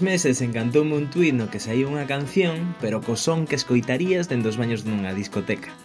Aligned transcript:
uns 0.00 0.08
meses 0.08 0.40
encantoume 0.40 0.96
un 0.96 1.10
tuit 1.10 1.36
no 1.36 1.52
que 1.52 1.60
saía 1.60 1.84
unha 1.84 2.08
canción, 2.08 2.72
pero 2.80 3.04
co 3.04 3.20
son 3.20 3.44
que 3.44 3.52
escoitarías 3.52 4.32
dentro 4.32 4.48
dos 4.48 4.56
baños 4.56 4.80
dunha 4.80 5.12
discoteca. 5.12 5.76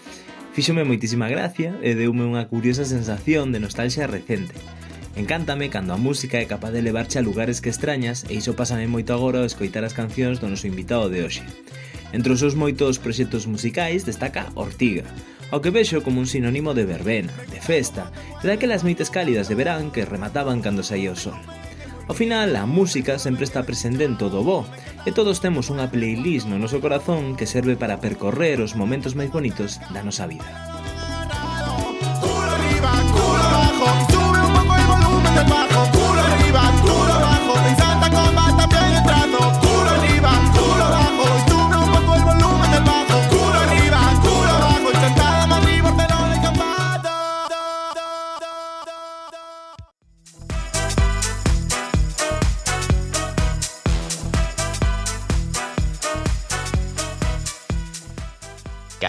Fíxome 0.55 0.87
moitísima 0.87 1.27
gracia 1.27 1.75
e 1.83 1.99
deume 1.99 2.23
unha 2.23 2.47
curiosa 2.47 2.87
sensación 2.87 3.51
de 3.51 3.59
nostalgia 3.59 4.07
recente. 4.07 4.55
Encántame 5.19 5.67
cando 5.67 5.91
a 5.91 5.99
música 5.99 6.39
é 6.39 6.47
capaz 6.47 6.71
de 6.71 6.79
levarche 6.79 7.19
a 7.19 7.27
lugares 7.27 7.59
que 7.59 7.67
extrañas 7.67 8.23
e 8.31 8.39
iso 8.39 8.55
pásame 8.55 8.87
moito 8.87 9.11
agora 9.11 9.43
ao 9.43 9.49
escoitar 9.51 9.83
as 9.83 9.91
cancións 9.91 10.39
do 10.39 10.47
noso 10.47 10.63
invitado 10.63 11.11
de 11.11 11.19
hoxe. 11.19 11.43
Entre 12.15 12.31
os 12.31 12.39
seus 12.39 12.55
moitos 12.55 12.95
proxectos 13.03 13.43
musicais 13.51 14.07
destaca 14.07 14.47
Ortiga, 14.55 15.03
ao 15.51 15.59
que 15.59 15.75
vexo 15.75 15.99
como 16.07 16.23
un 16.23 16.31
sinónimo 16.31 16.71
de 16.71 16.87
verbena, 16.87 17.35
de 17.51 17.59
festa, 17.59 18.07
e 18.39 18.47
daquelas 18.47 18.87
noites 18.87 19.11
cálidas 19.11 19.51
de 19.51 19.59
verán 19.59 19.91
que 19.91 20.07
remataban 20.07 20.63
cando 20.63 20.87
saía 20.87 21.11
o 21.11 21.19
sol. 21.19 21.35
Ao 22.07 22.13
final, 22.13 22.53
a 22.55 22.69
música 22.69 23.17
sempre 23.17 23.45
está 23.45 23.65
presente 23.65 24.05
en 24.05 24.13
todo 24.17 24.45
bo, 24.45 24.61
e 25.05 25.09
todos 25.09 25.41
temos 25.41 25.73
unha 25.73 25.89
playlist 25.89 26.45
no 26.45 26.61
noso 26.61 26.77
corazón 26.77 27.33
que 27.33 27.49
serve 27.49 27.73
para 27.73 27.97
percorrer 27.97 28.61
os 28.61 28.77
momentos 28.77 29.17
máis 29.17 29.33
bonitos 29.33 29.81
da 29.89 30.05
nosa 30.05 30.29
vida. 30.29 30.45
Cura 32.21 32.55
viva, 32.61 32.93
cura! 33.09 33.34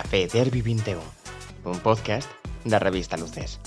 Café 0.06 0.28
Derby 0.28 0.62
21, 0.62 1.00
un 1.64 1.78
podcast 1.80 2.30
da 2.64 2.78
revista 2.78 3.16
Luces. 3.16 3.58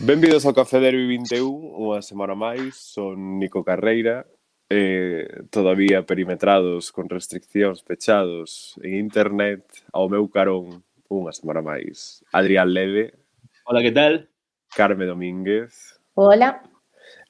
Benvidos 0.00 0.42
ao 0.46 0.52
Café 0.52 0.82
Derby 0.82 1.06
21, 1.06 1.46
unha 1.78 2.02
semana 2.02 2.34
máis, 2.34 2.74
son 2.74 3.38
Nico 3.38 3.62
Carreira, 3.62 4.26
eh, 4.66 5.46
todavía 5.54 6.02
perimetrados 6.02 6.90
con 6.90 7.06
restriccións 7.06 7.86
pechados 7.86 8.74
en 8.82 8.98
internet, 8.98 9.62
ao 9.94 10.10
meu 10.10 10.26
carón 10.26 10.82
unha 11.06 11.30
semana 11.30 11.62
máis. 11.62 12.26
Adrián 12.34 12.74
Leve. 12.74 13.14
Hola, 13.62 13.78
que 13.78 13.94
tal? 13.94 14.26
Carme 14.74 15.06
Domínguez. 15.06 16.02
Hola. 16.18 16.66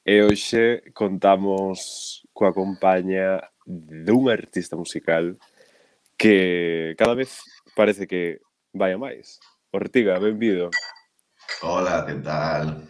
E 0.09 0.23
hoxe 0.23 0.87
contamos 0.95 2.23
coa 2.31 2.55
compañía 2.55 3.43
dun 3.67 4.31
artista 4.31 4.79
musical 4.79 5.35
que 6.15 6.95
cada 6.95 7.19
vez 7.19 7.43
parece 7.75 8.07
que 8.07 8.39
vai 8.71 8.95
a 8.95 9.03
máis. 9.03 9.43
Ortiga, 9.75 10.23
benvido. 10.23 10.71
Hola, 11.59 12.07
que 12.07 12.15
tal? 12.23 12.87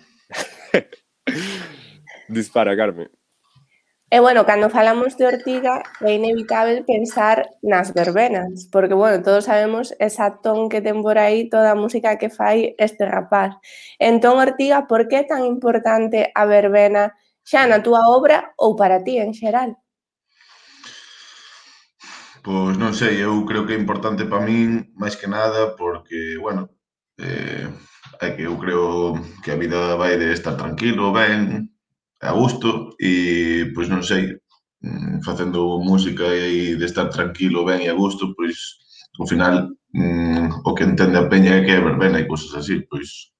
Dispara, 2.29 2.77
Carmen. 2.77 3.09
E, 4.09 4.21
bueno, 4.21 4.47
cando 4.47 4.71
falamos 4.71 5.17
de 5.17 5.27
Ortiga 5.27 5.83
é 6.01 6.15
inevitable 6.15 6.85
pensar 6.87 7.51
nas 7.61 7.93
verbenas, 7.93 8.69
porque, 8.71 8.95
bueno, 8.95 9.21
todos 9.21 9.47
sabemos 9.51 9.95
esa 9.99 10.39
ton 10.45 10.69
que 10.71 10.81
ten 10.81 11.03
por 11.03 11.19
aí 11.19 11.51
toda 11.51 11.75
a 11.75 11.81
música 11.83 12.15
que 12.15 12.31
fai 12.31 12.79
este 12.79 13.03
rapaz. 13.05 13.59
Entón, 13.99 14.39
Ortiga, 14.39 14.87
por 14.87 15.09
que 15.09 15.17
é 15.17 15.25
tan 15.27 15.43
importante 15.43 16.31
a 16.39 16.47
verbena 16.47 17.19
xa 17.43 17.67
na 17.67 17.83
túa 17.83 18.07
obra 18.07 18.55
ou 18.55 18.79
para 18.79 19.03
ti 19.03 19.19
en 19.19 19.35
xeral? 19.35 19.75
Pois 22.47 22.79
non 22.79 22.95
sei, 22.95 23.27
eu 23.27 23.43
creo 23.43 23.67
que 23.67 23.75
é 23.75 23.83
importante 23.83 24.23
para 24.31 24.47
min, 24.47 24.95
máis 24.95 25.19
que 25.19 25.27
nada, 25.27 25.75
porque, 25.75 26.39
bueno, 26.39 26.71
eh, 27.19 27.67
é 28.23 28.29
que 28.39 28.47
eu 28.47 28.55
creo 28.55 29.19
que 29.43 29.51
a 29.51 29.59
vida 29.59 29.99
vai 29.99 30.15
de 30.15 30.31
estar 30.31 30.55
tranquilo, 30.55 31.11
ben, 31.11 31.75
a 32.21 32.33
gusto 32.33 32.97
e, 33.01 33.71
pois 33.75 33.89
non 33.89 34.03
sei, 34.03 34.37
mm, 34.83 35.21
facendo 35.27 35.81
música 35.81 36.27
e 36.33 36.77
de 36.77 36.85
estar 36.87 37.09
tranquilo, 37.13 37.65
ben 37.69 37.81
e 37.85 37.89
a 37.91 37.99
gusto, 37.99 38.35
pois 38.37 38.57
ao 39.21 39.27
final 39.27 39.55
mm, 39.93 40.65
o 40.65 40.71
que 40.75 40.85
entende 40.85 41.19
a 41.19 41.29
peña 41.29 41.53
é 41.59 41.65
que 41.65 41.73
é 41.73 41.81
verbena 41.81 42.21
e 42.21 42.29
cousas 42.31 42.53
así, 42.57 42.85
pois 42.91 43.33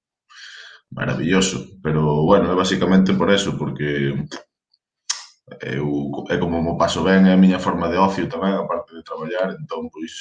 maravilloso, 0.91 1.79
pero 1.83 2.23
bueno, 2.23 2.51
é 2.51 2.55
basicamente 2.55 3.13
por 3.13 3.29
eso, 3.31 3.57
porque 3.57 4.15
eu 5.61 5.87
é 6.29 6.35
como 6.37 6.61
mo 6.61 6.77
paso 6.77 7.03
ben, 7.03 7.21
é 7.27 7.33
a 7.33 7.41
miña 7.43 7.59
forma 7.59 7.87
de 7.91 7.97
ocio 8.07 8.31
tamén, 8.33 8.55
aparte 8.55 8.91
de 8.95 9.03
traballar, 9.09 9.47
entón, 9.55 9.83
pois, 9.93 10.13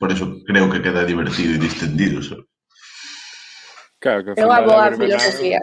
por 0.00 0.08
eso 0.14 0.24
creo 0.48 0.70
que 0.70 0.82
queda 0.84 1.04
divertido 1.04 1.52
e 1.54 1.64
distendido, 1.66 2.18
sabes? 2.22 2.46
Claro, 4.00 4.22
que 4.22 4.40
eu 4.40 4.52
abogo 4.52 4.78
a 4.78 4.94
filosofía. 4.94 5.60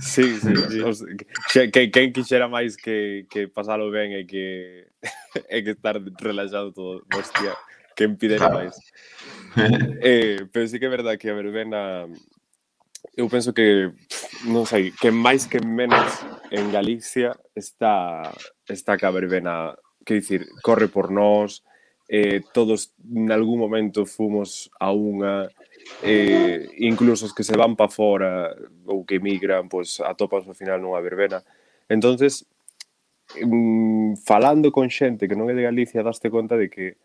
Sí, 0.00 0.38
sí. 0.40 0.50
sí. 0.50 1.70
que, 1.70 1.90
quen 1.90 2.12
quixera 2.12 2.50
máis 2.50 2.74
que, 2.74 3.26
que 3.30 3.46
pasalo 3.46 3.86
ben 3.94 4.10
e 4.18 4.26
que, 4.26 4.90
e 5.46 5.62
que 5.62 5.78
estar 5.78 5.94
relaxado 6.18 6.74
todo. 6.74 7.06
Hostia, 7.14 7.54
quen 7.94 8.18
pidera 8.18 8.50
claro. 8.50 8.66
máis. 8.66 8.74
eh, 10.02 10.42
pero 10.50 10.66
sí 10.66 10.82
que 10.82 10.90
é 10.90 10.96
verdade 10.96 11.18
que 11.22 11.30
a 11.30 11.38
verbena 11.38 12.10
eu 13.14 13.28
penso 13.28 13.54
que 13.54 13.94
non 14.48 14.66
sei, 14.66 14.90
que 14.90 15.14
máis 15.14 15.46
que 15.46 15.62
menos 15.62 16.18
en 16.50 16.72
Galicia 16.74 17.36
está 17.54 18.26
está 18.66 18.98
que 18.98 19.06
a 19.06 19.14
verbena, 19.14 19.78
que 20.02 20.18
dicir, 20.18 20.50
corre 20.66 20.88
por 20.88 21.14
nós, 21.14 21.62
eh, 22.08 22.42
todos 22.52 22.90
en 23.06 23.30
algún 23.30 23.58
momento 23.58 24.06
fomos 24.06 24.70
a 24.80 24.90
unha, 24.90 25.46
eh, 26.02 26.68
incluso 26.78 27.26
os 27.26 27.34
que 27.34 27.44
se 27.44 27.56
van 27.56 27.76
para 27.76 27.92
fora 27.92 28.54
ou 28.86 29.04
que 29.04 29.16
emigran, 29.16 29.68
pois 29.68 30.00
atopas 30.00 30.46
ao 30.46 30.56
final 30.56 30.80
nunha 30.80 31.00
verbena. 31.00 31.42
Entonces, 31.88 32.46
mm, 33.38 34.22
falando 34.24 34.72
con 34.72 34.90
xente 34.90 35.28
que 35.28 35.38
non 35.38 35.50
é 35.50 35.54
de 35.54 35.66
Galicia, 35.66 36.06
daste 36.06 36.30
conta 36.30 36.58
de 36.58 36.68
que 36.68 36.98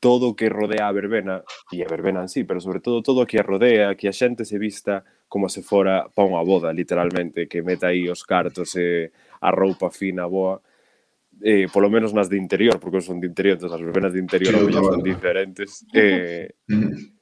todo 0.00 0.32
o 0.32 0.36
que 0.36 0.48
rodea 0.48 0.88
a 0.88 0.96
verbena, 0.96 1.44
e 1.68 1.84
a 1.84 1.88
verbena 1.88 2.24
en 2.24 2.32
sí, 2.32 2.44
pero 2.48 2.58
sobre 2.58 2.80
todo 2.80 3.04
todo 3.04 3.22
o 3.22 3.28
que 3.28 3.38
a 3.38 3.44
rodea, 3.44 3.94
que 3.94 4.08
a 4.08 4.16
xente 4.16 4.48
se 4.48 4.56
vista 4.56 5.04
como 5.28 5.48
se 5.52 5.60
fora 5.62 6.08
pa 6.08 6.24
unha 6.24 6.40
boda, 6.42 6.72
literalmente, 6.72 7.46
que 7.46 7.60
meta 7.60 7.92
aí 7.92 8.08
os 8.08 8.24
cartos 8.24 8.74
e 8.80 9.12
a 9.44 9.50
roupa 9.52 9.92
fina, 9.92 10.24
boa, 10.24 10.58
eh, 11.44 11.68
polo 11.68 11.92
menos 11.92 12.16
nas 12.16 12.32
de 12.32 12.40
interior, 12.40 12.80
porque 12.80 13.04
son 13.04 13.20
de 13.20 13.28
interior, 13.28 13.60
entón 13.60 13.76
as 13.76 13.84
verbenas 13.84 14.16
de 14.16 14.20
interior 14.24 14.56
sí, 14.56 14.72
son 14.72 15.04
diferentes. 15.04 15.84
Eh, 15.92 16.48
mm-hmm 16.72 17.19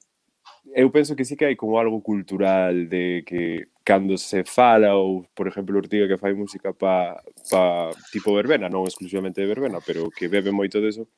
eu 0.75 0.91
penso 0.91 1.17
que 1.17 1.25
sí 1.25 1.37
que 1.37 1.45
hai 1.45 1.56
como 1.56 1.79
algo 1.79 2.01
cultural 2.03 2.89
de 2.89 3.23
que 3.25 3.69
cando 3.84 4.19
se 4.19 4.45
fala 4.45 4.95
ou, 4.95 5.25
por 5.34 5.49
exemplo, 5.49 5.77
Ortiga 5.77 6.09
que 6.09 6.21
fai 6.21 6.34
música 6.34 6.73
pa, 6.75 7.23
pa 7.51 7.91
tipo 8.12 8.34
verbena, 8.34 8.69
non 8.69 8.84
exclusivamente 8.84 9.41
de 9.41 9.49
verbena, 9.49 9.81
pero 9.81 10.11
que 10.12 10.29
bebe 10.29 10.53
moito 10.53 10.81
deso, 10.81 11.09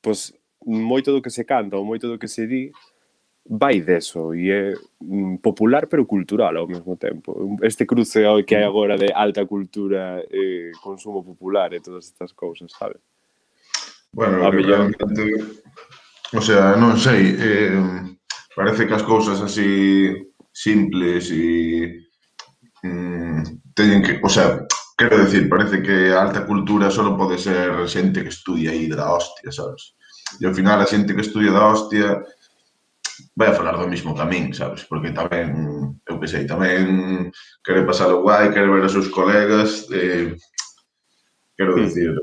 pois 0.00 0.32
moito 0.64 1.12
do 1.12 1.20
que 1.20 1.30
se 1.30 1.44
canta 1.44 1.76
ou 1.76 1.84
moito 1.84 2.08
do 2.08 2.18
que 2.18 2.28
se 2.28 2.46
di 2.46 2.72
vai 3.48 3.80
deso 3.80 4.34
e 4.34 4.50
é 4.50 4.74
mm, 5.00 5.38
popular 5.38 5.86
pero 5.86 6.06
cultural 6.06 6.56
ao 6.56 6.66
mesmo 6.66 6.96
tempo. 6.96 7.56
Este 7.62 7.86
cruce 7.86 8.24
que 8.44 8.56
hai 8.56 8.64
mm. 8.64 8.68
agora 8.68 8.96
de 8.98 9.12
alta 9.12 9.46
cultura 9.46 10.24
e 10.30 10.72
consumo 10.82 11.22
popular 11.22 11.72
e 11.72 11.80
todas 11.80 12.06
estas 12.10 12.32
cousas, 12.32 12.72
sabe? 12.72 12.96
Bueno, 14.12 14.44
a 14.44 14.50
mellor... 14.50 14.90
Realmente... 14.90 15.62
O 16.34 16.40
sea, 16.40 16.74
non 16.74 16.98
sei, 16.98 17.38
eh, 17.38 17.78
Parece 18.56 18.86
que 18.86 18.94
as 18.94 19.04
cousas 19.04 19.38
así 19.44 20.16
simples 20.50 21.28
e 21.30 22.08
mm, 22.82 23.76
teñen 23.76 24.00
que, 24.00 24.16
o 24.24 24.30
sea, 24.32 24.64
quero 24.96 25.20
decir, 25.20 25.44
parece 25.52 25.84
que 25.84 26.08
a 26.16 26.24
alta 26.24 26.48
cultura 26.48 26.88
só 26.88 27.04
pode 27.12 27.36
ser 27.36 27.68
xente 27.84 28.24
que 28.24 28.32
estudia 28.32 28.72
aí 28.72 28.88
da 28.88 29.12
hostia, 29.12 29.52
sabes? 29.52 29.92
E 30.40 30.48
ao 30.48 30.56
final 30.56 30.80
a 30.80 30.88
xente 30.88 31.12
que 31.12 31.20
estudia 31.20 31.52
da 31.52 31.68
hostia 31.68 32.24
vai 33.36 33.52
a 33.52 33.58
falar 33.60 33.76
do 33.76 33.92
mismo 33.92 34.16
camín, 34.16 34.56
sabes? 34.56 34.88
Porque 34.88 35.12
tamén, 35.12 35.52
eu 36.08 36.16
que 36.16 36.24
sei, 36.24 36.48
tamén 36.48 37.28
quere 37.60 37.84
pasar 37.84 38.08
o 38.08 38.24
guai, 38.24 38.56
quere 38.56 38.72
ver 38.72 38.88
os 38.88 38.96
seus 38.96 39.12
colegas, 39.12 39.84
eh, 39.92 40.32
quero 41.60 41.76
dicir, 41.76 42.16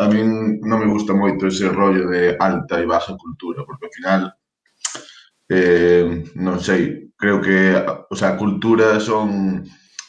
a 0.00 0.08
min 0.08 0.56
non 0.64 0.80
me 0.80 0.88
gusta 0.88 1.12
moito 1.12 1.52
ese 1.52 1.68
rollo 1.68 2.08
de 2.08 2.32
alta 2.40 2.80
e 2.80 2.88
baja 2.88 3.12
cultura, 3.20 3.60
porque 3.68 3.92
ao 3.92 3.96
final 4.00 4.20
eh, 5.48 6.24
non 6.36 6.60
sei, 6.60 7.12
creo 7.16 7.40
que 7.40 7.74
o 8.10 8.16
sea, 8.16 8.36
cultura 8.36 9.00
son 9.00 9.60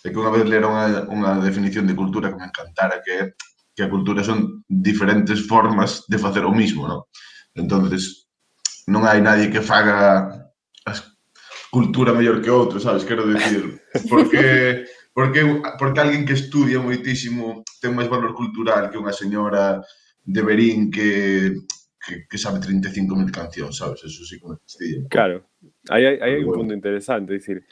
é 0.06 0.14
que 0.14 0.22
unha 0.22 0.32
vez 0.32 0.46
lera 0.46 0.70
unha, 0.70 1.10
unha 1.10 1.32
definición 1.42 1.90
de 1.90 1.98
cultura 1.98 2.30
que 2.30 2.40
me 2.40 2.48
encantara 2.48 3.02
que 3.02 3.34
que 3.76 3.84
a 3.84 3.92
cultura 3.92 4.24
son 4.24 4.64
diferentes 4.70 5.46
formas 5.46 6.08
de 6.08 6.18
facer 6.18 6.48
o 6.48 6.56
mismo, 6.56 6.88
non? 6.88 7.04
Entonces, 7.60 8.32
non 8.88 9.04
hai 9.04 9.20
nadie 9.20 9.52
que 9.52 9.60
faga 9.60 10.32
as 10.88 11.04
cultura 11.68 12.16
mellor 12.16 12.40
que 12.40 12.48
outro, 12.48 12.80
sabes? 12.80 13.04
Quero 13.04 13.28
dicir, 13.28 13.76
porque 14.12 14.88
porque 15.12 15.44
porque 15.76 16.00
alguén 16.00 16.24
que 16.24 16.40
estudia 16.40 16.80
moitísimo 16.80 17.68
ten 17.84 17.92
máis 17.92 18.08
valor 18.08 18.32
cultural 18.32 18.88
que 18.88 19.00
unha 19.00 19.12
señora 19.12 19.84
de 20.24 20.42
Berín 20.42 20.88
que 20.88 21.52
que, 22.06 22.28
que 22.30 22.38
sabe 22.38 22.60
35.000 22.60 23.31
cancións, 23.31 23.78
sabes? 23.78 24.04
Eso 24.04 24.24
sí 24.25 24.40
que 24.40 24.48
me 24.48 24.57
fastidia. 24.57 25.02
Claro, 25.10 25.44
aí 25.90 26.06
hai, 26.06 26.18
hai 26.22 26.34
bueno. 26.44 26.52
un 26.52 26.57
punto 26.60 26.74
interesante, 26.74 27.34
dicir, 27.34 27.66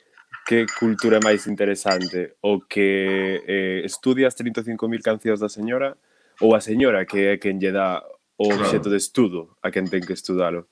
que 0.46 0.66
cultura 0.80 1.18
é 1.18 1.24
máis 1.24 1.46
interesante? 1.48 2.36
O 2.42 2.60
que 2.66 3.44
eh, 3.46 3.82
estudias 3.86 4.36
35.000 4.36 5.02
cancións 5.02 5.40
da 5.40 5.48
señora 5.48 5.96
ou 6.42 6.58
a 6.58 6.62
señora 6.62 7.06
que 7.06 7.32
é 7.32 7.38
quen 7.38 7.62
lle 7.62 7.72
dá 7.72 8.02
o 8.36 8.50
obxeto 8.50 8.90
claro. 8.90 8.96
de 8.98 8.98
estudo 8.98 9.40
a 9.62 9.70
quen 9.70 9.88
ten 9.88 10.02
que 10.02 10.18
estudalo? 10.18 10.68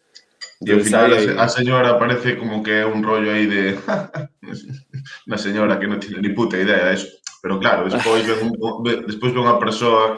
E 0.65 0.73
ao 0.73 0.81
final 0.81 1.13
aí... 1.13 1.37
a 1.37 1.47
señora 1.47 1.97
parece 2.01 2.35
como 2.35 2.65
que 2.65 2.81
é 2.81 2.85
un 2.85 3.05
rollo 3.05 3.29
aí 3.31 3.45
de 3.45 3.77
unha 5.29 5.39
señora 5.39 5.77
que 5.77 5.87
non 5.87 6.01
tiene 6.01 6.19
ni 6.19 6.33
puta 6.33 6.57
idea 6.57 6.89
de 6.89 6.97
eso. 6.97 7.09
Pero 7.41 7.57
claro, 7.57 7.89
despois 7.89 8.21
ven, 8.21 8.53
un, 8.53 8.53
despois 9.05 9.33
ven 9.33 9.45
unha 9.45 9.57
persoa 9.57 10.17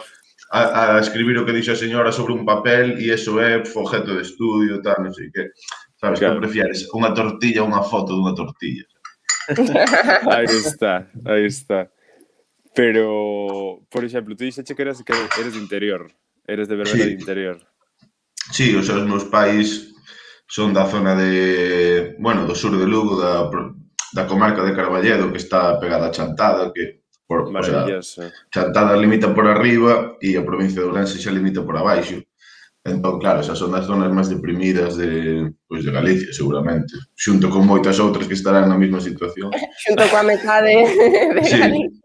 a, 0.53 0.95
a 0.95 0.99
escribir 0.99 1.35
o 1.41 1.45
que 1.45 1.51
dixo 1.51 1.73
a 1.73 1.81
señora 1.81 2.13
sobre 2.13 2.37
un 2.37 2.45
papel 2.45 3.01
e 3.01 3.09
eso 3.09 3.41
é 3.41 3.57
objeto 3.57 4.13
de 4.13 4.21
estudio, 4.21 4.85
tal, 4.85 5.01
non 5.01 5.09
sei 5.09 5.33
que. 5.33 5.49
Sabes, 5.97 6.21
claro. 6.21 6.37
que 6.37 6.45
prefieres 6.45 6.85
unha 6.93 7.09
tortilla 7.17 7.65
ou 7.65 7.73
unha 7.73 7.81
foto 7.81 8.13
dunha 8.13 8.37
tortilla. 8.37 8.85
aí 10.29 10.45
está, 10.45 11.09
aí 11.25 11.49
está. 11.49 11.89
Pero, 12.77 13.81
por 13.89 14.05
exemplo, 14.05 14.37
tú 14.37 14.45
dixeche 14.45 14.77
que 14.77 14.83
eras, 14.85 15.01
que 15.01 15.13
eres 15.13 15.57
de 15.57 15.61
interior, 15.61 16.13
eres 16.45 16.69
de 16.69 16.75
verdade 16.77 17.01
sí. 17.01 17.09
de 17.09 17.17
interior. 17.17 17.57
Sí, 18.53 18.75
os, 18.77 18.85
os 18.89 19.05
meus 19.09 19.25
pais 19.25 19.89
son 20.45 20.69
da 20.69 20.85
zona 20.85 21.17
de, 21.17 22.13
bueno, 22.21 22.45
do 22.45 22.53
sur 22.53 22.77
de 22.77 22.85
Lugo, 22.85 23.17
da, 23.17 23.49
da 24.13 24.29
comarca 24.29 24.61
de 24.61 24.77
Carballedo, 24.77 25.33
que 25.33 25.41
está 25.41 25.79
pegada 25.81 26.07
a 26.07 26.13
Chantada, 26.13 26.69
que 26.69 27.02
Por, 27.27 27.49
Maravilloso. 27.51 28.29
Chantada 28.53 28.97
limita 28.97 29.33
por 29.33 29.47
arriba 29.47 30.17
e 30.19 30.35
a 30.35 30.43
provincia 30.43 30.81
de 30.81 30.87
Ourense 30.87 31.17
xa 31.17 31.31
limita 31.31 31.63
por 31.63 31.77
abaixo. 31.77 32.19
Entón, 32.83 33.15
claro, 33.17 33.39
esas 33.39 33.55
son 33.55 33.71
as 33.79 33.87
zonas 33.87 34.11
máis 34.11 34.27
deprimidas 34.27 34.99
de, 34.99 35.47
pois, 35.71 35.87
de 35.87 35.91
Galicia, 35.95 36.35
seguramente. 36.35 36.91
Xunto 37.15 37.47
con 37.47 37.63
moitas 37.63 37.95
outras 38.03 38.27
que 38.27 38.35
estarán 38.35 38.67
na 38.67 38.75
mesma 38.75 38.99
situación. 38.99 39.55
Xunto 39.87 40.03
coa 40.11 40.27
metade 40.27 40.83
de 40.83 41.43
sí. 41.47 41.59
Galicia. 41.63 42.03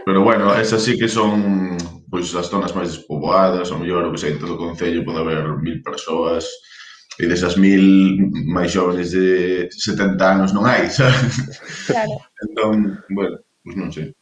Pero 0.00 0.24
bueno, 0.24 0.56
esas 0.56 0.80
sí 0.80 0.96
que 0.96 1.12
son 1.12 1.76
pois, 2.08 2.32
as 2.32 2.48
zonas 2.48 2.72
máis 2.72 2.88
despoboadas, 2.88 3.68
ou 3.68 3.84
mellor, 3.84 4.08
o 4.08 4.12
que 4.16 4.22
sei, 4.22 4.32
en 4.32 4.40
todo 4.40 4.56
o 4.56 4.62
Concello 4.64 5.04
pode 5.04 5.20
haber 5.20 5.44
mil 5.60 5.84
persoas, 5.84 6.48
e 7.18 7.26
desas 7.28 7.60
mil 7.60 8.16
máis 8.48 8.72
xóvenes 8.72 9.12
de 9.12 9.68
70 9.70 10.18
anos 10.24 10.50
non 10.56 10.64
hai, 10.66 10.88
sabes? 10.94 11.36
Claro. 11.86 12.16
Entón, 12.42 13.02
bueno, 13.10 13.36
pois 13.60 13.76
non 13.76 13.90
sei. 13.90 14.14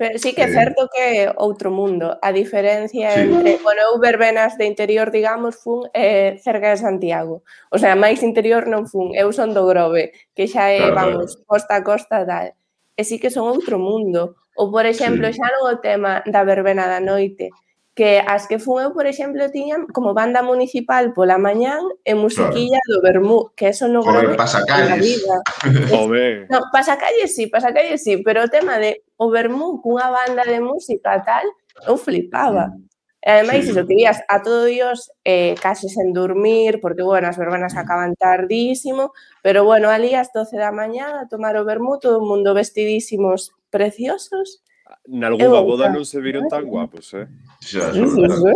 Pero 0.00 0.18
sí 0.18 0.32
que 0.32 0.44
é 0.44 0.48
eh. 0.48 0.54
certo 0.54 0.88
que 0.88 1.28
é 1.28 1.34
outro 1.36 1.68
mundo. 1.68 2.16
A 2.22 2.32
diferencia 2.32 3.12
sí. 3.12 3.20
entre, 3.20 3.60
bueno, 3.60 3.82
eu 3.84 4.00
verbenas 4.00 4.56
de 4.56 4.64
interior, 4.64 5.12
digamos, 5.12 5.60
fun 5.60 5.92
eh, 5.92 6.40
cerca 6.40 6.72
de 6.72 6.80
Santiago. 6.80 7.44
O 7.68 7.76
sea, 7.76 7.92
máis 8.00 8.24
interior 8.24 8.64
non 8.64 8.88
fun, 8.88 9.12
eu 9.12 9.28
son 9.28 9.52
do 9.52 9.68
Grove, 9.68 10.16
que 10.32 10.48
xa 10.48 10.72
é, 10.72 10.88
claro. 10.88 11.20
vamos, 11.20 11.36
costa 11.44 11.76
a 11.76 11.84
costa 11.84 12.24
tal. 12.24 12.56
E 12.96 13.04
sí 13.04 13.20
que 13.20 13.28
son 13.28 13.44
outro 13.44 13.76
mundo. 13.76 14.40
Ou, 14.56 14.72
por 14.72 14.88
exemplo, 14.88 15.28
sí. 15.28 15.36
xa 15.36 15.52
non 15.52 15.68
o 15.68 15.76
tema 15.84 16.24
da 16.24 16.48
verbena 16.48 16.88
da 16.88 17.04
noite, 17.04 17.52
que 17.94 18.22
as 18.24 18.46
que 18.46 18.58
fun 18.58 18.80
eu, 18.82 18.94
por 18.94 19.06
exemplo, 19.06 19.50
tiñan 19.50 19.86
como 19.90 20.14
banda 20.14 20.42
municipal 20.42 21.12
pola 21.12 21.38
mañán 21.38 21.82
e 22.04 22.14
musiquilla 22.14 22.78
claro. 22.86 22.90
do 22.94 23.02
Bermú, 23.02 23.38
que 23.56 23.68
eso 23.68 23.88
no 23.88 24.02
Joder, 24.02 24.36
pasacalles. 24.36 25.26
Joder. 25.90 26.46
No, 26.48 26.60
pasacalles 26.72 27.34
sí, 27.34 27.46
pasacalles 27.48 28.02
sí, 28.02 28.22
pero 28.22 28.44
o 28.44 28.48
tema 28.48 28.78
de 28.78 29.02
o 29.18 29.28
Bermú 29.28 29.82
cunha 29.82 30.08
banda 30.08 30.44
de 30.46 30.60
música 30.60 31.22
tal, 31.24 31.44
eu 31.86 31.96
flipaba. 31.98 32.68
Mm. 32.68 32.90
E 33.20 33.30
ademais, 33.30 33.64
sí. 33.66 33.72
iso, 33.72 33.86
que 33.86 33.94
vías 33.94 34.22
a 34.28 34.40
todo 34.40 34.64
dios 34.64 35.12
eh, 35.24 35.54
case 35.60 35.90
sen 35.90 36.14
dormir, 36.14 36.80
porque, 36.80 37.02
bueno, 37.02 37.28
as 37.28 37.36
verbenas 37.36 37.74
mm. 37.74 37.78
acaban 37.78 38.14
tardísimo, 38.16 39.12
pero, 39.42 39.64
bueno, 39.64 39.90
ali 39.90 40.14
as 40.14 40.32
12 40.32 40.56
da 40.56 40.72
mañá 40.72 41.20
a 41.20 41.28
tomar 41.28 41.56
o 41.60 41.66
vermú, 41.66 41.98
todo 42.00 42.22
o 42.22 42.24
mundo 42.24 42.54
vestidísimos 42.54 43.52
preciosos, 43.68 44.64
nalgúna 45.08 45.60
boda 45.64 45.88
eh, 45.88 45.94
non 45.94 46.04
se 46.04 46.20
viron 46.20 46.46
tan 46.50 46.68
guapos, 46.68 47.14
eh? 47.16 47.26
Xa, 47.64 47.92
sí, 47.92 48.04
sí, 48.04 48.20
sí. 48.20 48.52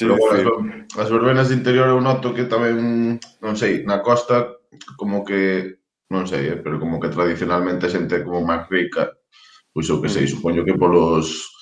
Pero, 0.00 0.16
bueno, 0.18 0.86
as, 0.94 1.06
as 1.06 1.08
verbenas 1.10 1.48
de 1.48 1.58
interior 1.58 1.88
eu 1.90 2.00
noto 2.02 2.34
que 2.34 2.48
tamén, 2.50 3.18
non 3.42 3.54
sei, 3.54 3.86
na 3.86 4.02
costa 4.02 4.58
como 4.98 5.22
que, 5.22 5.78
non 6.10 6.26
sei, 6.26 6.50
eh, 6.52 6.58
pero 6.58 6.82
como 6.82 6.98
que 6.98 7.12
tradicionalmente 7.12 7.86
a 7.86 7.92
xente 7.92 8.26
como 8.26 8.42
máis 8.42 8.66
rica, 8.66 9.14
pois 9.70 9.86
eu 9.86 10.02
que 10.02 10.10
sei, 10.10 10.26
supoño 10.26 10.66
que 10.66 10.74
polos 10.74 11.54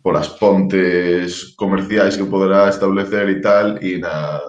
polas 0.00 0.32
pontes 0.40 1.52
comerciais 1.60 2.16
que 2.16 2.24
poderá 2.24 2.68
establecer 2.68 3.28
e 3.28 3.38
tal, 3.40 3.66
e 3.84 4.00
na, 4.00 4.40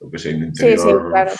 o 0.00 0.10
que 0.10 0.18
sei, 0.18 0.36
no 0.36 0.52
interior... 0.52 0.78
Sí, 0.78 0.84
sí, 0.84 0.92
claro 1.10 1.32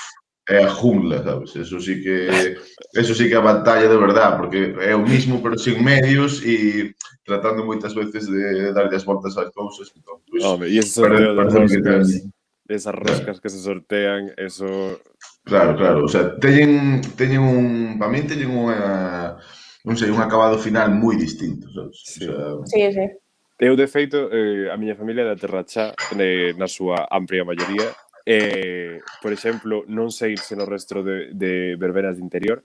é 0.48 0.64
a 0.64 0.68
jungla, 0.68 1.22
sabes? 1.22 1.54
Eso 1.56 1.78
sí 1.78 2.02
que 2.02 2.56
eso 2.94 3.14
sí 3.14 3.28
que 3.28 3.34
é 3.34 3.38
a 3.38 3.44
batalla 3.44 3.88
de 3.88 3.98
verdad, 3.98 4.38
porque 4.38 4.74
é 4.80 4.94
o 4.96 5.04
mismo 5.04 5.42
pero 5.42 5.58
sin 5.58 5.84
medios 5.84 6.40
e 6.42 6.94
tratando 7.24 7.68
moitas 7.68 7.94
veces 7.94 8.26
de 8.26 8.72
darlle 8.72 8.96
as 8.96 9.04
voltas 9.04 9.36
ás 9.36 9.50
cousas, 9.52 9.92
entón, 9.92 10.24
pues, 10.24 10.42
Home, 10.42 10.66
e 10.66 10.78
ese 10.80 11.04
sorteo 11.04 11.36
de 11.36 11.44
roscas, 11.44 12.08
esas 12.68 12.94
roscas 12.94 13.36
claro. 13.36 13.40
que 13.42 13.50
se 13.50 13.60
sortean, 13.60 14.32
eso 14.36 14.66
Claro, 15.44 15.76
claro, 15.76 16.04
o 16.04 16.08
sea, 16.08 16.36
teñen 16.36 17.00
teñen 17.16 17.40
un, 17.40 17.98
para 17.98 18.12
min 18.12 18.28
teñen 18.28 18.52
unha 18.52 19.36
non 19.84 19.96
sei, 19.96 20.12
un 20.12 20.20
acabado 20.20 20.56
final 20.60 20.92
moi 20.92 21.16
distinto, 21.16 21.68
sabes? 21.72 21.96
Sí. 22.04 22.24
O 22.28 22.64
sea, 22.64 22.68
sí, 22.68 22.82
sí. 22.92 23.06
Eu, 23.58 23.74
de 23.74 23.88
feito, 23.88 24.30
eh, 24.30 24.70
a 24.70 24.76
miña 24.76 24.94
familia 24.94 25.24
é 25.24 25.28
da 25.32 25.40
Terrachá, 25.40 25.90
na 26.56 26.68
súa 26.68 27.08
amplia 27.10 27.48
maioría, 27.48 27.90
eh, 28.28 29.00
por 29.22 29.32
exemplo, 29.32 29.88
non 29.88 30.12
sei 30.12 30.36
se 30.36 30.52
no 30.52 30.68
resto 30.68 31.00
de, 31.00 31.32
de 31.32 31.80
berberas 31.80 32.20
de 32.20 32.22
interior, 32.28 32.60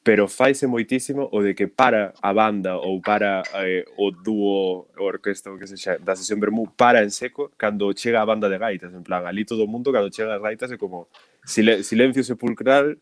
pero 0.00 0.24
faise 0.24 0.64
moitísimo 0.64 1.28
o 1.28 1.44
de 1.44 1.52
que 1.52 1.68
para 1.68 2.16
a 2.24 2.32
banda 2.32 2.80
ou 2.80 3.04
para 3.04 3.44
eh, 3.60 3.84
o 4.00 4.08
dúo 4.08 4.88
o 4.96 5.04
orquesta 5.04 5.52
ou 5.52 5.60
que 5.60 5.68
sexa 5.68 6.00
da 6.00 6.16
sesión 6.16 6.40
Bermú 6.40 6.72
para 6.72 7.04
en 7.04 7.12
seco 7.12 7.52
cando 7.60 7.92
chega 7.92 8.24
a 8.24 8.28
banda 8.30 8.48
de 8.48 8.56
gaitas, 8.56 8.96
en 8.96 9.04
plan, 9.04 9.28
ali 9.28 9.44
todo 9.44 9.66
o 9.66 9.68
mundo 9.68 9.92
cando 9.92 10.08
chega 10.08 10.32
as 10.32 10.40
gaitas 10.40 10.72
é 10.72 10.80
como 10.80 11.12
silencio 11.44 12.24
sepulcral, 12.24 12.96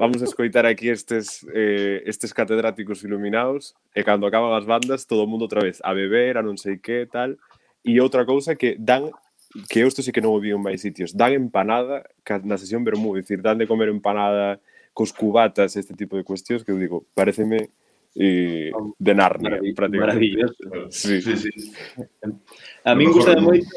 vamos 0.00 0.22
a 0.22 0.30
escoitar 0.30 0.64
aquí 0.64 0.88
estes 0.88 1.44
eh, 1.52 2.00
estes 2.08 2.32
catedráticos 2.32 3.04
iluminados 3.04 3.76
e 3.92 4.00
cando 4.00 4.24
acaban 4.24 4.56
as 4.56 4.64
bandas 4.64 5.04
todo 5.04 5.26
o 5.26 5.28
mundo 5.28 5.44
outra 5.44 5.60
vez 5.60 5.76
a 5.84 5.92
beber, 5.92 6.38
a 6.38 6.42
non 6.42 6.56
sei 6.56 6.80
que, 6.80 7.04
tal. 7.04 7.36
E 7.84 8.00
outra 8.00 8.24
cousa 8.24 8.56
que 8.56 8.80
dan 8.80 9.12
que 9.68 9.80
eu 9.80 9.88
isto 9.88 10.02
sí 10.02 10.12
que 10.12 10.20
non 10.20 10.36
o 10.36 10.40
vi 10.40 10.52
en 10.52 10.62
máis 10.62 10.84
sitios. 10.84 11.16
Dan 11.16 11.34
empanada 11.34 12.04
ca, 12.24 12.40
na 12.42 12.60
sesión 12.60 12.84
vermú, 12.84 13.16
dicir, 13.16 13.40
dan 13.40 13.58
de 13.58 13.66
comer 13.66 13.88
empanada 13.88 14.60
cos 14.92 15.14
cubatas, 15.14 15.76
este 15.76 15.94
tipo 15.94 16.18
de 16.18 16.26
cuestións 16.26 16.66
que 16.66 16.72
eu 16.74 16.78
digo, 16.78 17.06
pareceme 17.14 17.70
eh, 18.18 18.72
oh, 18.74 18.92
de 18.98 19.12
Narnia, 19.14 19.62
Maravilloso. 19.62 19.76
prácticamente. 19.76 20.16
Maravilloso. 20.18 20.90
Sí. 20.90 21.22
sí, 21.22 21.36
sí. 21.36 21.52
A 22.84 22.94
mí 22.94 23.06
gusta 23.06 23.38
moito 23.38 23.70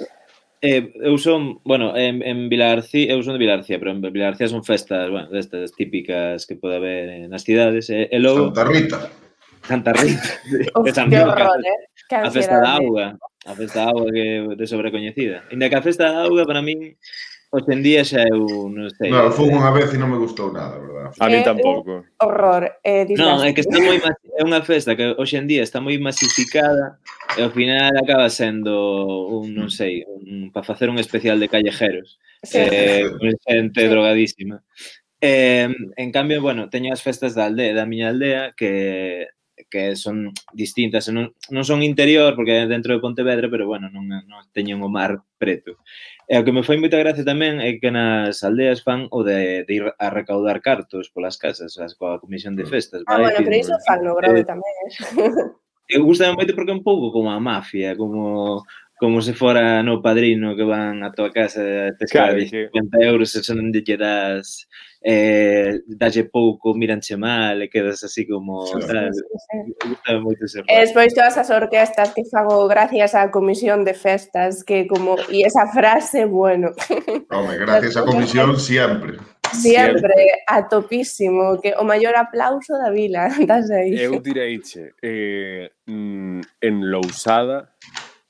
Eh, 0.63 0.93
eu 1.01 1.17
son, 1.17 1.59
bueno, 1.63 1.97
en, 1.97 2.21
en 2.21 2.47
Vilarcía, 2.47 3.17
eu 3.17 3.23
son 3.25 3.33
de 3.33 3.41
Vilarcía, 3.41 3.79
pero 3.81 3.97
en 3.97 4.01
Vilarcía 4.13 4.45
son 4.45 4.63
festas, 4.63 5.09
bueno, 5.09 5.27
destas 5.33 5.73
típicas 5.73 6.45
que 6.45 6.55
pode 6.55 6.77
haber 6.77 7.25
nas 7.33 7.41
cidades. 7.41 7.89
E, 7.89 8.05
eh, 8.05 8.13
e 8.13 8.17
logo... 8.21 8.53
Santa 8.53 8.65
Rita. 8.69 8.99
Santa 9.65 9.91
Rita. 9.97 10.29
Uf, 10.77 10.85
de 10.85 10.93
San 10.93 11.09
Lucas, 11.09 11.65
eh? 11.65 12.13
a 12.13 12.29
festa 12.29 12.61
da 12.61 12.77
agua. 12.77 13.17
A 13.45 13.55
festa 13.55 13.85
da 13.85 13.91
auga 13.91 14.11
que 14.11 14.55
de 14.57 14.65
sobrecoñecida. 14.67 15.43
Inda 15.51 15.69
que 15.69 15.77
a 15.77 15.81
festa 15.81 16.11
da 16.11 16.29
auga 16.29 16.45
para 16.45 16.61
min 16.61 16.97
hoxe 17.51 17.73
en 17.73 17.83
día 17.83 18.01
xa 18.07 18.23
eu 18.23 18.71
non 18.71 18.87
sei. 18.95 19.11
Non, 19.11 19.27
fun 19.35 19.51
unha 19.51 19.75
vez 19.75 19.91
e 19.91 19.99
non 19.99 20.07
me 20.07 20.21
gustou 20.21 20.55
nada, 20.55 20.79
verdad? 20.79 21.11
A 21.19 21.27
mí 21.27 21.43
tampouco. 21.43 22.07
Horror. 22.23 22.79
Eh, 22.79 23.03
non, 23.19 23.43
é 23.43 23.51
que 23.51 23.65
está 23.65 23.75
moi 23.81 23.99
é 23.99 24.41
unha 24.45 24.63
festa 24.63 24.95
que 24.95 25.17
hoxe 25.19 25.35
en 25.35 25.51
día 25.51 25.65
está 25.65 25.83
moi 25.83 25.99
masificada 25.99 27.01
e 27.35 27.43
ao 27.43 27.51
final 27.51 27.91
acaba 27.99 28.31
sendo 28.31 29.27
un, 29.27 29.51
non 29.51 29.67
sei, 29.67 30.07
un, 30.07 30.53
para 30.55 30.63
facer 30.63 30.87
un 30.87 30.95
especial 31.01 31.43
de 31.43 31.51
callejeros. 31.51 32.21
Sí. 32.45 32.63
Eh, 32.63 33.09
xente 33.43 33.89
drogadísima. 33.91 34.63
Eh, 35.19 35.67
en 35.97 36.09
cambio, 36.15 36.41
bueno, 36.41 36.71
teño 36.71 36.95
as 36.95 37.03
festas 37.03 37.35
da 37.35 37.51
aldea, 37.51 37.75
da 37.75 37.85
miña 37.85 38.15
aldea 38.15 38.55
que 38.55 39.27
que 39.71 39.95
son 39.95 40.35
distintas, 40.51 41.07
non, 41.07 41.31
non 41.47 41.63
son 41.63 41.79
interior 41.81 42.35
porque 42.35 42.61
é 42.61 42.69
dentro 42.69 42.91
de 42.91 42.99
Pontevedra, 42.99 43.47
pero 43.47 43.65
bueno, 43.65 43.87
non, 43.87 44.03
non 44.05 44.43
teñen 44.51 44.83
o 44.83 44.91
mar 44.91 45.23
preto. 45.39 45.79
E 46.27 46.35
o 46.35 46.43
que 46.43 46.51
me 46.51 46.61
foi 46.67 46.75
moita 46.75 46.99
gracia 46.99 47.23
tamén 47.23 47.63
é 47.63 47.79
que 47.79 47.89
nas 47.89 48.43
aldeas 48.43 48.83
fan 48.83 49.07
o 49.09 49.23
de, 49.23 49.63
de 49.63 49.71
ir 49.71 49.85
a 49.87 50.07
recaudar 50.11 50.59
cartos 50.59 51.07
polas 51.09 51.39
casas, 51.39 51.79
as 51.79 51.95
coa 51.95 52.19
comisión 52.19 52.59
de 52.59 52.67
mm. 52.67 52.71
festas. 52.71 53.01
Ah, 53.07 53.17
vai, 53.17 53.31
bueno, 53.31 53.39
pero 53.47 53.55
iso 53.55 53.75
fan 53.87 54.03
no 54.03 54.13
grave 54.19 54.43
eh, 54.43 54.47
tamén. 54.47 54.75
Eh, 54.91 55.55
eu 55.95 56.05
gustaba 56.05 56.35
moito 56.35 56.55
porque 56.55 56.71
é 56.71 56.77
un 56.77 56.83
pouco 56.83 57.11
como 57.11 57.31
a 57.31 57.39
mafia, 57.39 57.95
como 57.95 58.63
como 59.01 59.19
se 59.23 59.33
fora 59.33 59.81
no 59.81 59.99
padrino 59.99 60.55
que 60.55 60.61
van 60.61 61.03
a 61.03 61.11
tua 61.11 61.31
casa 61.31 61.89
a 61.89 61.97
tes 61.97 62.11
claro, 62.11 62.39
50 62.39 62.69
que... 62.69 63.03
euros 63.03 63.33
e 63.33 63.41
son 63.41 63.71
de 63.73 63.81
lle 63.81 63.97
das 63.97 64.69
eh, 65.01 65.81
dalle 65.87 66.29
pouco, 66.29 66.75
miranche 66.77 67.17
mal 67.17 67.57
e 67.63 67.67
quedas 67.67 68.05
así 68.05 68.29
como 68.29 68.61
sí, 68.67 68.77
tal. 68.85 69.09
Sí, 69.09 69.25
sí. 69.25 69.89
Gusta 69.89 70.21
moito 70.21 70.45
ese 70.45 70.61
e 70.69 70.85
despois 70.85 71.17
todas 71.17 71.33
as 71.33 71.49
orquestas 71.49 72.13
que 72.13 72.29
fago 72.29 72.69
gracias 72.69 73.17
á 73.17 73.33
comisión 73.33 73.81
de 73.89 73.97
festas 73.97 74.61
que 74.61 74.85
como 74.85 75.17
e 75.33 75.49
esa 75.49 75.65
frase, 75.73 76.29
bueno. 76.29 76.69
Home, 77.33 77.57
gracias 77.57 77.97
á 77.97 78.05
comisión 78.05 78.53
siempre. 78.61 79.17
Siempre, 79.51 80.45
a 80.47 80.69
topísimo, 80.69 81.59
que 81.59 81.73
o 81.73 81.83
maior 81.83 82.15
aplauso 82.15 82.77
da 82.77 82.93
vila, 82.93 83.33
das 83.49 83.65
aí. 83.73 83.97
Eu 83.97 84.21
direiche, 84.21 84.93
eh, 85.01 85.73
mm, 85.89 86.61
en 86.61 86.75
Lousada, 86.85 87.70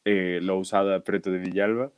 eh, 0.06 0.40
lousada 0.42 1.04
preto 1.04 1.32
de 1.32 1.40
Villalba, 1.40 1.92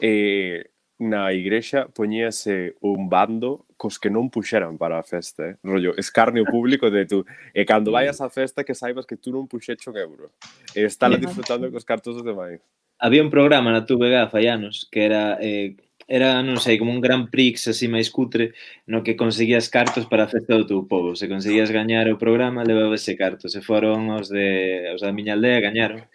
eh, 0.00 0.70
na 0.98 1.32
igrexa 1.32 1.88
poñíase 1.92 2.74
un 2.80 3.08
bando 3.08 3.68
cos 3.76 4.00
que 4.00 4.08
non 4.08 4.32
puxeran 4.32 4.80
para 4.80 4.96
a 4.96 5.04
festa, 5.04 5.52
eh? 5.52 5.54
rollo, 5.60 5.92
escarnio 6.00 6.48
público 6.54 6.88
de 6.88 7.04
tú, 7.04 7.28
e 7.52 7.68
cando 7.68 7.92
vayas 7.92 8.24
á 8.24 8.32
festa 8.32 8.64
que 8.64 8.72
saibas 8.72 9.04
que 9.04 9.20
tú 9.20 9.28
non 9.28 9.44
puxeche 9.44 9.92
un 9.92 9.96
euro, 10.00 10.32
e 10.72 10.88
estala 10.88 11.20
disfrutando 11.20 11.68
cos 11.68 11.84
cartos 11.84 12.16
de 12.16 12.24
demais. 12.24 12.60
Había 12.96 13.20
un 13.20 13.28
programa 13.28 13.68
na 13.68 13.84
TVG 13.84 14.32
fai 14.32 14.48
anos 14.48 14.88
que 14.88 15.04
era 15.04 15.36
eh, 15.44 15.76
era, 16.08 16.38
non 16.40 16.62
sei, 16.62 16.78
como 16.78 16.94
un 16.94 17.02
Grand 17.02 17.26
Prix 17.28 17.66
así 17.66 17.90
máis 17.90 18.14
cutre, 18.14 18.54
no 18.86 19.02
que 19.02 19.18
conseguías 19.18 19.66
cartos 19.68 20.06
para 20.06 20.24
a 20.24 20.30
festa 20.30 20.54
do 20.54 20.64
teu 20.64 20.80
povo. 20.86 21.18
Se 21.18 21.26
conseguías 21.26 21.74
gañar 21.74 22.06
o 22.08 22.16
programa, 22.16 22.62
levabas 22.62 23.02
ese 23.02 23.18
cartos. 23.18 23.52
Se 23.52 23.60
foron 23.60 24.14
os 24.14 24.30
de 24.30 24.86
os 24.94 25.02
da 25.02 25.10
miña 25.10 25.34
aldea, 25.34 25.58
gañaron 25.60 26.06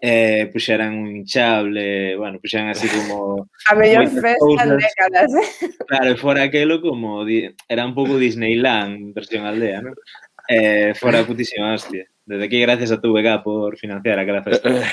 eh, 0.00 0.50
puxeran 0.52 0.94
un 0.94 1.16
hinchable, 1.16 2.16
bueno, 2.16 2.38
puxeran 2.40 2.68
así 2.68 2.88
como... 2.88 3.48
A 3.70 3.74
mellor 3.74 4.08
festa 4.08 4.62
en 4.64 4.76
décadas. 4.76 5.30
Claro, 5.86 6.10
e 6.10 6.16
fora 6.16 6.42
aquelo 6.44 6.80
como... 6.80 7.24
Era 7.68 7.86
un 7.86 7.94
pouco 7.94 8.18
Disneyland, 8.18 9.14
versión 9.14 9.46
aldea, 9.46 9.80
non? 9.80 9.94
Eh, 10.48 10.92
fora 10.94 11.24
putísima 11.24 11.72
hostia. 11.72 12.04
Desde 12.26 12.44
aquí, 12.44 12.60
gracias 12.60 12.92
a 12.92 13.00
tu 13.00 13.12
VK 13.12 13.42
por 13.42 13.76
financiar 13.76 14.18
aquela 14.18 14.42
festa. 14.42 14.70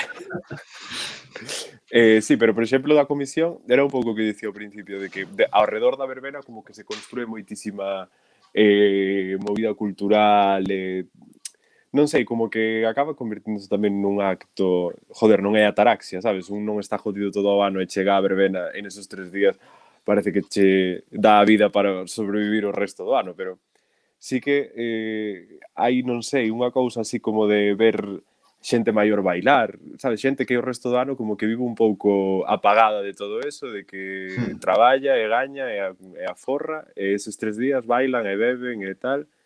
Eh, 1.94 2.22
sí, 2.22 2.38
pero 2.38 2.54
por 2.54 2.64
exemplo 2.64 2.94
da 2.94 3.04
comisión 3.04 3.60
era 3.68 3.84
un 3.84 3.90
pouco 3.92 4.14
que 4.16 4.24
dicía 4.24 4.48
ao 4.48 4.56
principio 4.56 4.96
de 4.96 5.12
que 5.12 5.28
de, 5.28 5.44
ao 5.52 5.68
redor 5.68 6.00
da 6.00 6.08
verbena 6.08 6.40
como 6.40 6.64
que 6.64 6.72
se 6.72 6.88
construe 6.88 7.28
moitísima 7.28 8.08
eh, 8.54 9.36
movida 9.36 9.76
cultural, 9.76 10.64
eh, 10.72 11.04
non 11.92 12.08
sei, 12.08 12.24
como 12.24 12.48
que 12.48 12.88
acaba 12.88 13.12
convirtiéndose 13.12 13.68
tamén 13.68 14.00
nun 14.00 14.24
acto, 14.24 14.96
joder, 15.12 15.44
non 15.44 15.60
é 15.60 15.68
ataraxia, 15.68 16.24
sabes? 16.24 16.48
Un 16.48 16.64
non 16.64 16.80
está 16.80 16.96
jodido 16.96 17.28
todo 17.28 17.52
o 17.52 17.60
ano 17.60 17.84
e 17.84 17.86
chega 17.86 18.16
a 18.16 18.24
verbena 18.24 18.72
en 18.72 18.88
esos 18.88 19.12
tres 19.12 19.28
días, 19.28 19.60
parece 20.04 20.32
que 20.32 20.40
che 20.40 21.04
dá 21.12 21.38
a 21.38 21.44
vida 21.44 21.68
para 21.68 22.08
sobrevivir 22.08 22.64
o 22.64 22.72
resto 22.72 23.04
do 23.04 23.12
ano, 23.12 23.36
pero 23.36 23.60
sí 24.16 24.40
que 24.40 24.72
eh, 24.72 25.60
hai, 25.76 26.00
non 26.00 26.24
sei, 26.24 26.48
unha 26.48 26.72
cousa 26.72 27.04
así 27.04 27.20
como 27.20 27.44
de 27.44 27.76
ver 27.76 28.24
xente 28.62 28.94
maior 28.94 29.20
bailar, 29.20 29.76
sabes, 29.98 30.22
xente 30.22 30.46
que 30.46 30.56
o 30.56 30.62
resto 30.62 30.88
do 30.88 30.96
ano 30.96 31.12
como 31.18 31.36
que 31.36 31.50
vive 31.50 31.60
un 31.60 31.74
pouco 31.74 32.46
apagada 32.46 33.02
de 33.02 33.12
todo 33.12 33.42
eso, 33.42 33.68
de 33.68 33.84
que 33.84 34.32
hmm. 34.38 34.64
traballa 34.64 35.18
e 35.18 35.26
gaña 35.26 35.66
e, 35.68 35.76
a, 35.82 35.88
e 35.92 36.24
aforra, 36.24 36.86
e 36.94 37.12
esos 37.12 37.36
tres 37.36 37.58
días 37.58 37.84
bailan 37.84 38.24
e 38.24 38.38
beben 38.38 38.86
e 38.86 38.94
tal, 38.94 39.26
e 39.26 39.41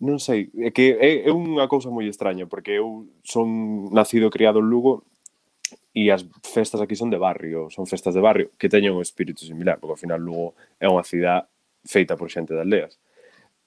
non 0.00 0.16
sei, 0.16 0.48
é 0.56 0.72
que 0.72 0.96
é, 0.96 1.28
é 1.28 1.32
unha 1.32 1.68
cousa 1.68 1.92
moi 1.92 2.08
extraña, 2.08 2.48
porque 2.48 2.80
eu 2.80 3.04
son 3.20 3.92
nacido 3.92 4.32
e 4.32 4.34
criado 4.34 4.64
en 4.64 4.72
Lugo 4.72 5.04
e 5.92 6.08
as 6.08 6.24
festas 6.40 6.80
aquí 6.80 6.96
son 6.96 7.12
de 7.12 7.20
barrio, 7.20 7.68
son 7.68 7.84
festas 7.84 8.16
de 8.16 8.24
barrio 8.24 8.48
que 8.56 8.72
teñen 8.72 8.96
un 8.96 9.04
espírito 9.04 9.44
similar, 9.44 9.76
porque 9.76 9.94
ao 9.94 10.02
final 10.02 10.20
Lugo 10.24 10.56
é 10.80 10.88
unha 10.88 11.04
cidade 11.04 11.52
feita 11.84 12.16
por 12.16 12.32
xente 12.32 12.56
de 12.56 12.64
aldeas. 12.64 12.96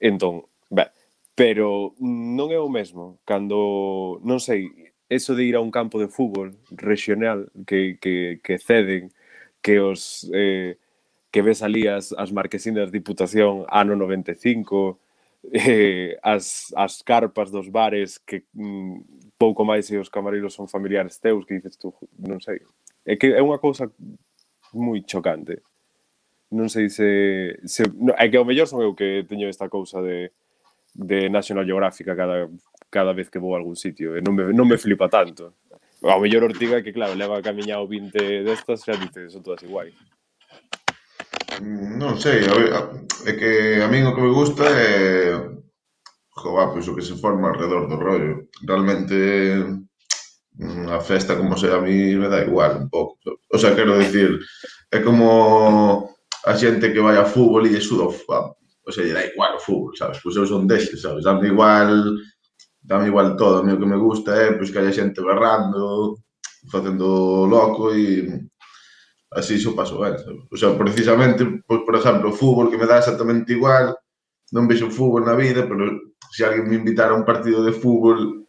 Entón, 0.01 0.49
ben, 0.73 0.89
pero 1.37 1.93
non 2.01 2.49
é 2.49 2.57
o 2.57 2.69
mesmo 2.69 3.21
cando, 3.29 4.17
non 4.25 4.41
sei, 4.41 4.73
eso 5.13 5.37
de 5.37 5.45
ir 5.45 5.53
a 5.53 5.61
un 5.61 5.69
campo 5.69 6.01
de 6.01 6.09
fútbol 6.09 6.57
regional 6.73 7.53
que, 7.69 8.01
que, 8.01 8.41
que 8.41 8.57
ceden, 8.57 9.13
que 9.61 9.77
os... 9.77 10.25
Eh, 10.33 10.81
que 11.33 11.41
ves 11.41 11.65
ali 11.65 11.89
as, 11.89 12.13
as 12.13 12.29
marquesinas 12.29 12.93
de 12.93 13.01
Diputación 13.01 13.65
ano 13.65 13.97
95, 13.97 15.01
eh, 15.51 16.17
as, 16.23 16.71
as 16.75 17.01
carpas 17.01 17.51
dos 17.51 17.67
bares 17.67 18.17
que 18.17 18.45
mm, 18.53 19.35
pouco 19.37 19.65
máis 19.65 19.89
e 19.91 19.97
os 19.97 20.07
camareiros 20.07 20.53
son 20.53 20.67
familiares 20.67 21.19
teus 21.19 21.43
que 21.43 21.59
dices 21.59 21.75
tú, 21.75 21.91
non 22.15 22.39
sei. 22.39 22.63
É 23.03 23.19
que 23.19 23.35
é 23.35 23.41
unha 23.43 23.59
cousa 23.59 23.91
moi 24.71 25.03
chocante. 25.03 25.59
Non 26.53 26.69
sei 26.69 26.87
se... 26.87 27.59
se 27.65 27.83
no, 27.91 28.15
é 28.15 28.29
que 28.29 28.37
ao 28.37 28.47
mellor 28.47 28.69
son 28.69 28.79
eu 28.79 28.95
que 28.95 29.25
teño 29.27 29.49
esta 29.49 29.67
cousa 29.67 29.99
de, 29.99 30.31
de 30.95 31.27
National 31.27 31.65
Geographic 31.65 32.07
cada, 32.07 32.47
cada 32.87 33.11
vez 33.11 33.27
que 33.27 33.41
vou 33.41 33.53
a 33.53 33.59
algún 33.59 33.75
sitio. 33.75 34.15
E 34.15 34.21
non 34.23 34.37
me, 34.37 34.53
non 34.53 34.69
me 34.69 34.79
flipa 34.79 35.09
tanto. 35.09 35.59
Ao 36.03 36.19
mellor 36.19 36.43
Ortiga 36.47 36.83
que, 36.83 36.91
claro, 36.91 37.15
leva 37.15 37.41
camiñado 37.41 37.87
20 37.87 38.43
destas, 38.43 38.83
xa 38.83 38.95
dices, 38.95 39.33
son 39.33 39.43
todas 39.43 39.63
iguais. 39.63 39.95
Non 41.61 42.17
sei, 42.17 42.47
a 42.49 42.53
ver, 42.57 42.69
a, 42.73 42.81
é 43.29 43.31
que 43.37 43.51
a 43.83 43.87
min 43.87 44.07
o 44.09 44.15
que 44.15 44.25
me 44.25 44.33
gusta 44.33 44.65
é 44.65 45.37
jova, 46.33 46.71
pois 46.73 46.87
o 46.87 46.95
que 46.95 47.05
se 47.05 47.13
forma 47.15 47.49
alrededor 47.49 47.85
do 47.87 47.97
rollo. 47.97 48.49
Realmente 48.65 49.15
a 50.89 50.99
festa 51.01 51.37
como 51.37 51.57
sea 51.57 51.77
a 51.77 51.81
mí 51.81 52.15
me 52.15 52.29
dá 52.29 52.41
igual 52.41 52.77
un 52.77 52.89
pouco. 52.89 53.17
O 53.51 53.57
sea, 53.57 53.75
quero 53.75 53.97
dicir, 53.97 54.39
é 54.91 54.99
como 55.01 56.09
a 56.45 56.53
xente 56.57 56.91
que 56.93 57.01
vai 57.01 57.17
a 57.17 57.25
fútbol 57.25 57.65
e 57.65 57.81
sudo, 57.81 58.09
o 58.09 58.91
sea, 58.91 59.03
lle 59.05 59.13
dá 59.13 59.23
igual 59.25 59.55
o 59.55 59.63
fútbol, 59.63 59.95
sabes? 59.95 60.19
Pois 60.21 60.35
eu 60.35 60.45
son 60.45 60.65
deses, 60.67 61.01
sabes? 61.01 61.23
Dame 61.23 61.47
igual, 61.53 62.17
dame 62.81 63.07
igual 63.07 63.37
todo, 63.37 63.59
a 63.59 63.63
mí 63.63 63.71
o 63.73 63.79
que 63.79 63.85
me 63.85 63.97
gusta 63.97 64.33
é 64.35 64.53
pois 64.57 64.69
que 64.71 64.79
haya 64.79 64.93
xente 64.93 65.21
berrando, 65.21 66.17
facendo 66.71 67.45
loco 67.45 67.93
e 67.93 68.27
así 69.35 69.59
xo 69.59 69.75
paso 69.75 69.99
ben, 69.99 70.17
sabes? 70.17 70.43
O 70.49 70.57
sea, 70.57 70.77
precisamente, 70.77 71.45
pois, 71.67 71.81
por 71.85 71.95
exemplo, 71.95 72.29
o 72.29 72.37
fútbol 72.37 72.69
que 72.69 72.77
me 72.77 72.85
dá 72.87 72.99
exactamente 72.99 73.53
igual, 73.53 73.97
non 74.53 74.69
vexo 74.69 74.93
fútbol 74.93 75.25
na 75.25 75.33
vida, 75.33 75.65
pero 75.65 76.13
se 76.29 76.45
alguén 76.45 76.69
me 76.69 76.77
invitara 76.77 77.13
a 77.13 77.19
un 77.19 77.25
partido 77.25 77.65
de 77.65 77.73
fútbol 77.73 78.45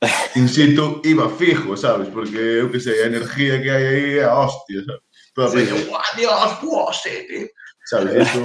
in 0.38 0.48
situ, 0.48 1.00
iba 1.04 1.28
fijo, 1.30 1.76
sabes? 1.76 2.08
Porque, 2.08 2.60
eu 2.62 2.70
que 2.70 2.80
sei, 2.80 3.02
a 3.02 3.10
energía 3.10 3.60
que 3.62 3.70
hai 3.70 3.84
aí 3.86 4.06
é 4.18 4.24
a 4.24 4.34
hostia, 4.34 4.84
sabes? 4.84 5.02
Toda 5.34 5.48
sí. 5.50 5.56
peña, 5.56 5.74
guau, 5.86 6.10
Dios, 6.16 6.50
guau, 6.62 6.92
sí, 6.92 7.14
tío. 7.26 7.48
Sabes, 7.84 8.14
eso, 8.16 8.40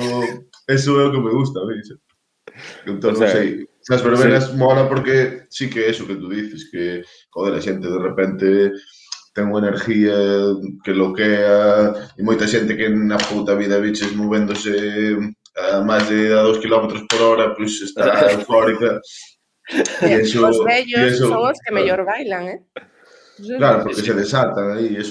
eso 0.68 0.90
é 1.00 1.06
o 1.08 1.12
que 1.12 1.22
me 1.22 1.32
gusta, 1.32 1.62
a 1.62 1.66
mí, 1.66 1.78
sabes? 1.84 2.04
Entón, 2.86 3.14
o 3.14 3.18
sea, 3.18 3.32
sei, 3.32 3.70
nas 3.90 4.02
verbenas 4.02 4.52
sí. 4.52 4.58
mola 4.58 4.88
porque 4.90 5.48
sí 5.50 5.70
que 5.70 5.86
é 5.86 5.90
eso 5.90 6.06
que 6.06 6.16
tú 6.16 6.30
dices, 6.30 6.70
que, 6.72 7.04
joder, 7.30 7.56
a 7.56 7.62
xente 7.62 7.88
de 7.88 8.00
repente 8.00 8.72
ten 9.34 9.50
unha 9.50 9.62
energía 9.64 10.16
que 10.84 10.94
loquea 10.94 11.94
e 12.18 12.22
moita 12.26 12.50
xente 12.50 12.76
que 12.76 12.90
na 12.90 13.18
puta 13.18 13.54
vida 13.54 13.82
biches 13.82 14.16
movéndose 14.18 15.18
a 15.58 15.82
máis 15.82 16.08
de 16.10 16.34
a 16.34 16.42
2 16.42 16.60
km 16.64 16.86
por 17.06 17.22
hora, 17.22 17.56
pois 17.56 17.78
pues, 17.78 17.90
está 17.90 18.04
eufórica. 18.36 19.02
E 20.02 20.26
eso, 20.26 20.48
os 20.48 20.64
vellos 20.66 21.14
eso, 21.14 21.30
son 21.30 21.46
os 21.46 21.60
que 21.62 21.74
mellor 21.74 22.02
bailan, 22.06 22.50
eh? 22.50 22.60
Claro, 23.58 23.84
porque 23.84 24.02
se 24.02 24.14
desatan 24.14 24.76
aí, 24.76 24.98
e 24.98 25.04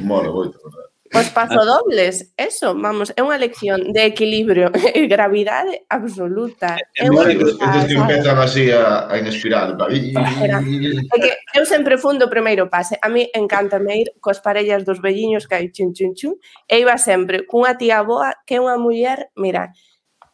mola 0.00 0.30
moito, 0.30 0.56
verdad? 0.62 0.93
Os 1.14 1.30
pasodobles, 1.38 2.34
eso, 2.36 2.74
vamos, 2.74 3.14
é 3.14 3.22
unha 3.22 3.38
lección 3.38 3.94
de 3.94 4.02
equilibrio 4.02 4.74
e 4.98 5.06
gravidade 5.06 5.86
absoluta. 5.86 6.74
É 6.98 7.06
moi 7.06 7.38
que 7.38 7.94
empezan 7.94 8.38
así 8.42 8.74
a, 8.74 9.06
a 9.06 9.16
espiral. 9.22 9.78
É 9.78 11.16
que 11.22 11.30
eu 11.54 11.64
sempre 11.64 11.96
fundo 11.96 12.26
o 12.26 12.32
primeiro 12.32 12.66
pase. 12.66 12.98
A 12.98 13.08
mí 13.08 13.30
encantame 13.30 14.02
ir 14.02 14.08
cos 14.18 14.42
parellas 14.42 14.82
dos 14.82 14.98
velliños 14.98 15.46
que 15.46 15.54
hai 15.54 15.70
chun 15.70 15.94
chun 15.94 16.18
chun 16.18 16.34
e 16.66 16.82
iba 16.82 16.98
sempre 16.98 17.46
cunha 17.46 17.78
tía 17.78 18.02
boa 18.02 18.34
que 18.42 18.58
é 18.58 18.60
unha 18.60 18.74
muller, 18.74 19.30
mira, 19.38 19.70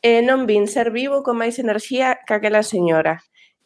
eh, 0.01 0.25
non 0.25 0.49
vin 0.49 0.65
ser 0.65 0.89
vivo 0.89 1.21
con 1.21 1.37
máis 1.37 1.61
enerxía 1.61 2.25
que 2.25 2.33
aquela 2.33 2.65
señora. 2.65 3.21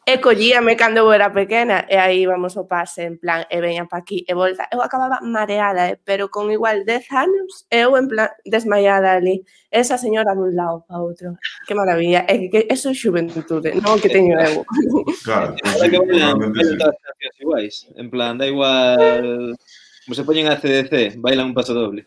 E 0.07 0.21
collíame 0.21 0.77
cando 0.77 0.99
eu 1.01 1.11
era 1.11 1.33
pequena 1.33 1.77
e 1.89 1.97
aí 1.97 2.21
íbamos 2.21 2.53
o 2.61 2.67
pase 2.69 3.09
en 3.09 3.17
plan 3.17 3.41
e 3.49 3.57
veña 3.57 3.89
pa 3.89 3.97
aquí 3.97 4.21
e 4.29 4.33
volta. 4.37 4.69
Eu 4.69 4.85
acababa 4.85 5.17
mareada, 5.25 5.89
eh, 5.89 5.97
pero 6.05 6.29
con 6.29 6.53
igual 6.53 6.85
10 6.85 7.09
anos 7.11 7.65
eu 7.73 7.97
en 7.97 8.05
plan 8.07 8.29
desmaiada 8.45 9.17
ali. 9.17 9.41
Esa 9.73 9.97
señora 9.97 10.37
dun 10.37 10.53
lado 10.53 10.85
pa 10.85 11.01
outro. 11.01 11.33
Que 11.65 11.73
maravilla. 11.73 12.21
É 12.29 12.37
que, 12.37 12.49
que 12.53 12.61
eso 12.69 12.93
é 12.93 12.93
xuventude, 12.93 13.73
non 13.81 13.97
que 13.97 14.13
teño 14.13 14.37
eu. 14.37 14.61
Claro. 15.25 15.57
Pues, 15.57 15.89
que 15.89 15.97
bailan, 15.97 16.37
bailan 16.53 16.93
iguais. 17.41 17.89
En 17.97 18.07
plan, 18.13 18.37
da 18.37 18.45
igual... 18.45 19.57
Como 20.05 20.13
se 20.13 20.23
poñen 20.23 20.53
a 20.53 20.61
CDC, 20.61 21.17
bailan 21.17 21.49
un 21.49 21.57
paso 21.57 21.73
doble. 21.73 22.05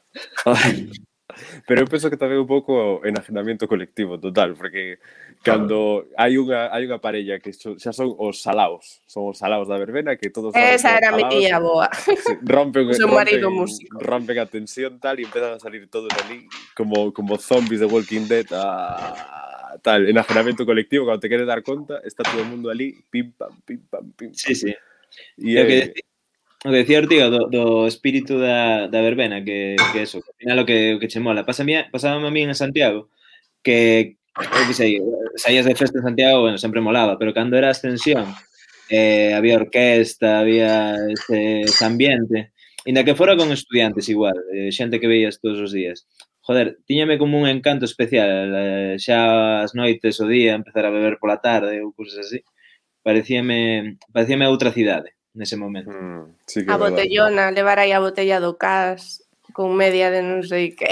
Pero 1.66 1.84
eu 1.84 1.88
penso 1.88 2.08
que 2.08 2.16
tamén 2.16 2.40
un 2.40 2.48
pouco 2.48 3.04
enajenamento 3.04 3.68
colectivo 3.68 4.16
total, 4.16 4.56
porque 4.56 4.96
cando 5.44 6.08
hai 6.16 6.40
unha 6.40 6.72
hai 6.72 6.88
unha 6.88 6.98
parella 6.98 7.36
que 7.36 7.52
xa 7.52 7.92
son 7.92 8.16
os 8.16 8.40
salaos, 8.40 9.04
son 9.04 9.28
os 9.28 9.36
salaos 9.36 9.68
da 9.68 9.76
verbena 9.76 10.16
que 10.16 10.32
todos 10.32 10.56
Esa 10.56 10.96
era 10.96 11.12
mi 11.12 11.28
tía 11.28 11.60
boa. 11.60 11.92
Rompen, 12.40 12.88
rompen, 12.96 13.12
marido 13.12 13.52
músico. 13.52 14.00
rompen 14.00 14.40
a 14.40 14.48
tensión 14.48 14.96
tal 14.96 15.20
e 15.20 15.28
empezan 15.28 15.56
a 15.56 15.60
salir 15.60 15.84
todos 15.92 16.10
ali 16.24 16.48
como 16.72 17.12
como 17.12 17.36
zombies 17.36 17.84
de 17.84 17.86
Walking 17.86 18.24
Dead 18.24 18.48
a 18.56 19.78
tal, 19.82 20.08
enajenamento 20.08 20.64
colectivo, 20.66 21.06
cando 21.06 21.20
te 21.20 21.28
queres 21.28 21.46
dar 21.46 21.62
conta, 21.62 22.00
está 22.04 22.22
todo 22.24 22.42
o 22.42 22.44
mundo 22.44 22.70
ali, 22.70 22.96
pim 23.10 23.30
pam, 23.30 23.52
pim 23.64 23.78
pam, 23.90 24.10
pim. 24.16 24.28
Pam. 24.28 24.34
Sí, 24.34 24.54
sí. 24.54 24.74
E, 25.38 25.60
e 25.60 25.66
que 25.66 26.02
O 26.66 26.70
que 26.70 26.82
decía 26.82 26.98
Ortigo 26.98 27.30
do, 27.30 27.46
do 27.54 27.86
espírito 27.86 28.34
da, 28.42 28.90
da 28.90 29.00
verbena, 29.00 29.44
que, 29.46 29.76
que 29.92 30.02
eso, 30.02 30.18
que 30.24 30.32
final 30.40 30.58
o 30.58 30.66
que, 30.66 30.94
o 30.94 30.98
que 30.98 31.06
che 31.06 31.20
mola. 31.22 31.46
Pásame, 31.46 31.86
pasábame 31.92 32.26
a 32.26 32.34
mí 32.34 32.42
en 32.42 32.54
Santiago, 32.54 33.10
que, 33.62 34.18
eu 34.34 34.64
que 34.66 34.74
sei, 34.74 34.98
saías 35.38 35.66
de 35.70 35.78
festa 35.78 35.98
en 35.98 36.06
Santiago, 36.10 36.42
bueno, 36.42 36.58
sempre 36.58 36.80
molaba, 36.82 37.14
pero 37.18 37.30
cando 37.32 37.54
era 37.56 37.70
ascensión, 37.70 38.26
eh, 38.90 39.34
había 39.34 39.56
orquesta, 39.56 40.40
había 40.40 40.96
ese, 41.14 41.62
ese 41.62 41.84
ambiente, 41.84 42.52
inda 42.84 43.04
que 43.04 43.14
fora 43.14 43.36
con 43.36 43.52
estudiantes 43.52 44.08
igual, 44.08 44.38
eh, 44.52 44.72
xente 44.74 44.98
que 44.98 45.06
veías 45.06 45.38
todos 45.40 45.60
os 45.60 45.70
días. 45.72 46.06
Joder, 46.42 46.78
tiñame 46.86 47.18
como 47.18 47.38
un 47.38 47.46
encanto 47.46 47.84
especial, 47.84 48.50
eh, 48.56 48.96
xa 48.98 49.62
as 49.62 49.74
noites 49.78 50.18
o 50.18 50.26
día, 50.26 50.58
empezar 50.58 50.84
a 50.86 50.90
beber 50.90 51.18
pola 51.22 51.38
tarde 51.38 51.78
ou 51.84 51.94
cousas 51.94 52.18
así. 52.26 52.42
Parecíame, 53.06 53.98
parecíame 54.14 54.46
outra 54.50 54.72
cidade 54.72 55.17
nese 55.38 55.56
momento. 55.56 55.94
Mm, 55.94 56.34
sí 56.44 56.66
que 56.66 56.72
a 56.72 56.76
verdad. 56.76 56.98
botellona, 56.98 57.50
levar 57.54 57.78
aí 57.78 57.94
a 57.94 58.02
botella 58.02 58.42
do 58.42 58.58
cas 58.58 59.22
con 59.54 59.74
media 59.74 60.10
de 60.10 60.22
non 60.22 60.42
sei 60.42 60.74
que. 60.74 60.90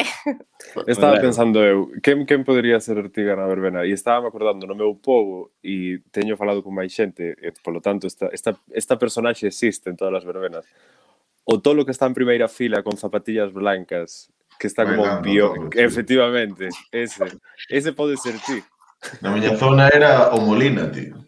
Estaba 0.86 1.18
pensando 1.20 1.62
eu, 1.62 1.90
quen, 2.02 2.26
quen 2.26 2.42
podería 2.46 2.80
ser 2.80 2.98
Ortiga 2.98 3.36
na 3.36 3.46
verbena? 3.46 3.84
E 3.84 3.92
estaba 3.92 4.22
me 4.22 4.28
acordando 4.28 4.66
no 4.66 4.74
meu 4.74 4.94
povo 4.94 5.50
e 5.62 6.02
teño 6.14 6.38
falado 6.38 6.62
con 6.62 6.72
máis 6.72 6.94
xente, 6.94 7.34
e, 7.36 7.52
polo 7.62 7.82
tanto, 7.82 8.06
esta, 8.06 8.30
esta, 8.32 8.54
esta 8.70 8.94
personaxe 8.96 9.46
existe 9.46 9.90
en 9.90 9.96
todas 9.98 10.22
as 10.22 10.26
verbenas. 10.26 10.64
O 11.46 11.60
tolo 11.62 11.84
que 11.84 11.94
está 11.94 12.06
en 12.06 12.14
primeira 12.14 12.48
fila 12.48 12.82
con 12.82 12.96
zapatillas 12.96 13.52
blancas, 13.52 14.30
que 14.58 14.66
está 14.66 14.82
como 14.82 15.04
un 15.04 15.22
bio, 15.22 15.54
no, 15.54 15.54
no, 15.54 15.62
no, 15.66 15.70
sí. 15.70 15.82
efectivamente, 15.82 16.68
ese. 16.90 17.26
Ese 17.68 17.92
pode 17.92 18.16
ser 18.16 18.34
ti. 18.42 18.62
Na 19.20 19.30
miña 19.30 19.54
zona 19.56 19.88
era 19.92 20.34
o 20.34 20.40
Molina, 20.40 20.90
tío. 20.90 21.25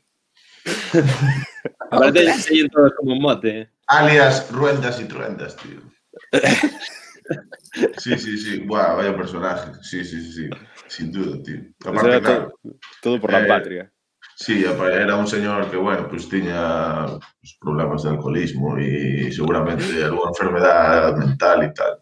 Aparte, 1.91 2.33
se 2.35 2.69
todos 2.69 2.93
como 2.99 3.13
un 3.13 3.23
mote. 3.23 3.71
Alias 3.87 4.51
Ruendas 4.51 5.01
y 5.01 5.05
Truendas, 5.05 5.57
tío. 5.57 5.81
Sí, 7.99 8.19
sí, 8.19 8.39
sí. 8.39 8.59
Buah, 8.61 8.95
vaya 8.95 9.17
personaje. 9.17 9.73
Sí, 9.83 10.05
sí, 10.05 10.21
sí, 10.21 10.33
sí. 10.33 10.51
Sin 10.89 11.13
duda, 11.13 11.43
tío. 11.43 11.61
Aparte, 11.85 12.09
era 12.09 12.21
claro, 12.21 12.53
todo, 12.63 12.77
todo 13.03 13.21
por 13.21 13.33
la 13.33 13.41
Eh, 13.41 13.49
patria. 13.49 13.93
Sí, 14.41 14.65
era 14.65 15.17
un 15.17 15.27
señor 15.27 15.69
que, 15.69 15.77
bueno, 15.77 16.09
pues 16.09 16.29
tiña 16.29 17.07
pues, 17.07 17.59
problemas 17.61 18.05
de 18.05 18.11
alcoholismo 18.11 18.79
y 18.79 19.33
seguramente 19.33 20.05
alguna 20.05 20.29
enfermedad 20.29 21.17
mental 21.17 21.65
y 21.65 21.75
tal. 21.75 21.99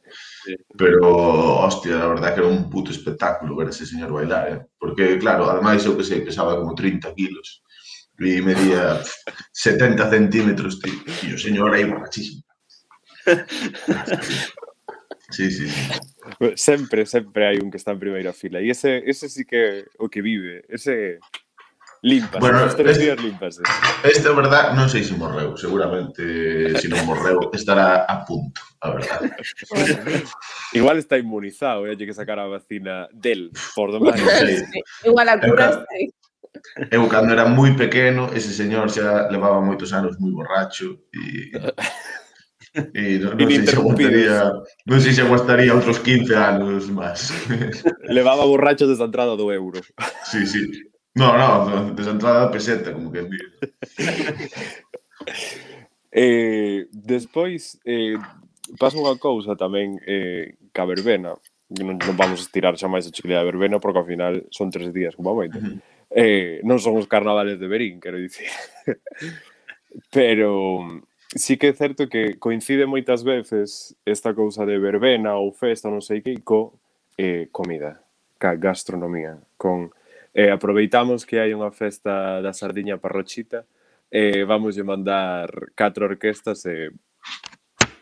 Pero, 0.77 1.61
hostia, 1.61 1.97
la 1.97 2.09
verdad 2.09 2.35
que 2.35 2.41
era 2.41 2.49
un 2.49 2.69
puto 2.69 2.91
espectáculo 2.91 3.57
ver 3.57 3.69
a 3.69 3.71
ese 3.71 3.87
señor 3.87 4.13
bailar, 4.13 4.53
¿eh? 4.53 4.67
Porque, 4.79 5.19
claro, 5.19 5.51
además 5.51 5.83
yo 5.83 5.97
que 5.97 6.05
sé, 6.05 6.21
pesaba 6.21 6.57
como 6.57 6.75
30 6.75 7.15
kilos 7.15 7.65
Luis 8.19 8.45
medía 8.45 9.01
70 9.53 10.11
centímetros, 10.11 10.81
tío. 10.81 11.01
E 11.25 11.35
o 11.35 11.39
señor 11.39 11.75
aí 11.75 11.85
borrachísimo. 11.85 12.43
Sí, 15.31 15.51
sí, 15.51 15.69
sí. 15.69 15.91
Sempre, 16.55 17.05
sempre 17.05 17.47
hai 17.51 17.59
un 17.59 17.71
que 17.71 17.77
está 17.77 17.91
en 17.93 17.99
primeira 17.99 18.33
fila. 18.33 18.63
E 18.63 18.71
ese, 18.71 19.03
ese 19.05 19.29
sí 19.29 19.45
que 19.45 19.85
o 19.99 20.09
que 20.09 20.23
vive. 20.23 20.63
Ese 20.71 21.19
limpas. 22.03 22.41
Bueno, 22.41 22.65
os 22.65 22.77
tres 22.77 22.99
días 22.99 23.21
limpas. 23.21 23.59
Esta 24.05 24.31
verdad 24.33 24.73
non 24.79 24.87
sei 24.87 25.03
se 25.03 25.19
morreu. 25.19 25.59
Seguramente, 25.59 26.23
se 26.79 26.87
si 26.87 26.89
non 26.89 27.03
morreu, 27.03 27.51
estará 27.51 28.07
a 28.07 28.23
punto, 28.23 28.63
a 28.81 28.95
verdad. 28.95 29.35
Igual 30.73 31.03
está 31.03 31.19
inmunizado, 31.19 31.91
e 31.91 31.93
eh? 31.93 31.99
que 31.99 32.15
sacar 32.15 32.39
a 32.39 32.47
vacina 32.47 33.11
del, 33.11 33.51
por 33.75 33.91
do 33.91 33.99
máis. 33.99 34.23
Sí. 34.23 35.11
Igual 35.11 35.27
a 35.27 35.37
cura, 35.43 35.83
sí. 35.91 36.15
Eu 36.91 37.09
cando 37.09 37.33
era 37.33 37.49
moi 37.49 37.75
pequeno, 37.75 38.31
ese 38.35 38.53
señor 38.53 38.91
xa 38.91 39.29
levaba 39.31 39.61
moitos 39.61 39.93
anos 39.93 40.17
moi 40.21 40.33
borracho 40.33 40.99
e 41.13 41.51
E 42.77 43.17
non, 43.19 43.41
non, 43.41 43.49
sei 43.49 43.65
se 43.65 43.77
aguantaría, 43.77 44.37
non 44.85 44.99
sei 45.01 45.13
se 45.17 45.23
aguantaría 45.25 45.73
outros 45.73 45.97
15 46.05 46.37
anos 46.37 46.93
máis. 46.93 47.33
Levaba 48.17 48.45
borracho 48.45 48.85
desde 48.85 49.01
a 49.01 49.09
entrada 49.09 49.33
do 49.33 49.49
euro. 49.49 49.81
Sí, 50.29 50.45
sí. 50.45 50.85
No, 51.17 51.33
no, 51.41 51.97
desde 51.97 52.13
a 52.13 52.17
entrada 52.21 52.39
da 52.45 52.53
peseta, 52.53 52.93
como 52.93 53.09
que... 53.09 53.25
eh, 56.13 56.85
despois, 56.93 57.81
eh, 57.89 58.21
pasa 58.77 59.01
unha 59.01 59.17
cousa 59.17 59.57
tamén 59.57 59.97
eh, 60.05 60.61
ca 60.77 60.85
verbena, 60.85 61.33
non, 61.73 61.97
non 61.97 62.15
vamos 62.21 62.45
estirar 62.45 62.77
xa 62.77 62.93
máis 62.93 63.09
a 63.09 63.15
chiclea 63.15 63.41
de 63.41 63.49
verbena, 63.49 63.81
porque 63.81 64.05
ao 64.05 64.11
final 64.11 64.45
son 64.53 64.69
tres 64.69 64.93
días, 64.93 65.17
como 65.17 65.33
moito. 65.33 65.57
Uh 65.57 65.81
-huh 65.81 65.96
eh, 66.11 66.61
non 66.63 66.79
son 66.79 66.99
os 66.99 67.11
carnavales 67.11 67.59
de 67.59 67.67
Berín, 67.67 67.99
quero 67.99 68.19
dicir. 68.21 68.51
Pero 70.13 70.85
sí 71.35 71.57
que 71.57 71.69
é 71.69 71.75
certo 71.75 72.09
que 72.09 72.39
coincide 72.39 72.87
moitas 72.87 73.25
veces 73.25 73.97
esta 74.07 74.35
cousa 74.35 74.65
de 74.69 74.79
verbena 74.79 75.37
ou 75.41 75.51
festa, 75.51 75.91
non 75.91 76.05
sei 76.05 76.23
que, 76.23 76.39
co 76.45 76.79
eh, 77.19 77.49
comida, 77.51 78.05
ca 78.39 78.55
gastronomía, 78.55 79.41
con 79.57 79.91
eh, 80.37 80.53
aproveitamos 80.53 81.25
que 81.25 81.41
hai 81.41 81.57
unha 81.57 81.73
festa 81.73 82.45
da 82.45 82.53
sardiña 82.53 83.01
parrochita 83.01 83.65
e 84.13 84.41
eh, 84.41 84.45
vamos 84.45 84.77
mandar 84.85 85.49
catro 85.75 86.07
orquestas 86.07 86.63
e 86.69 86.89
eh, 86.89 86.91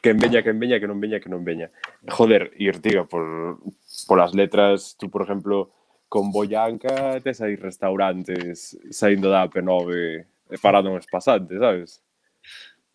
que 0.05 0.13
veña, 0.13 0.43
que 0.45 0.53
veña, 0.53 0.77
que 0.77 0.85
non 0.85 1.01
veña, 1.01 1.17
que 1.17 1.33
non 1.33 1.41
veña. 1.41 1.73
Joder, 2.13 2.53
Irtiga, 2.61 3.09
por, 3.09 3.57
por 4.05 4.19
as 4.21 4.37
letras, 4.37 5.01
tú, 5.01 5.09
por 5.09 5.25
exemplo, 5.25 5.73
con 6.09 6.31
Boyanca 6.31 7.21
tes 7.21 7.41
aí 7.41 7.57
restaurantes 7.57 8.77
saindo 8.91 9.31
da 9.31 9.49
AP9 9.49 10.25
e 10.51 10.57
parando 10.59 10.91
uns 10.91 11.07
pasantes, 11.07 11.59
sabes? 11.59 12.01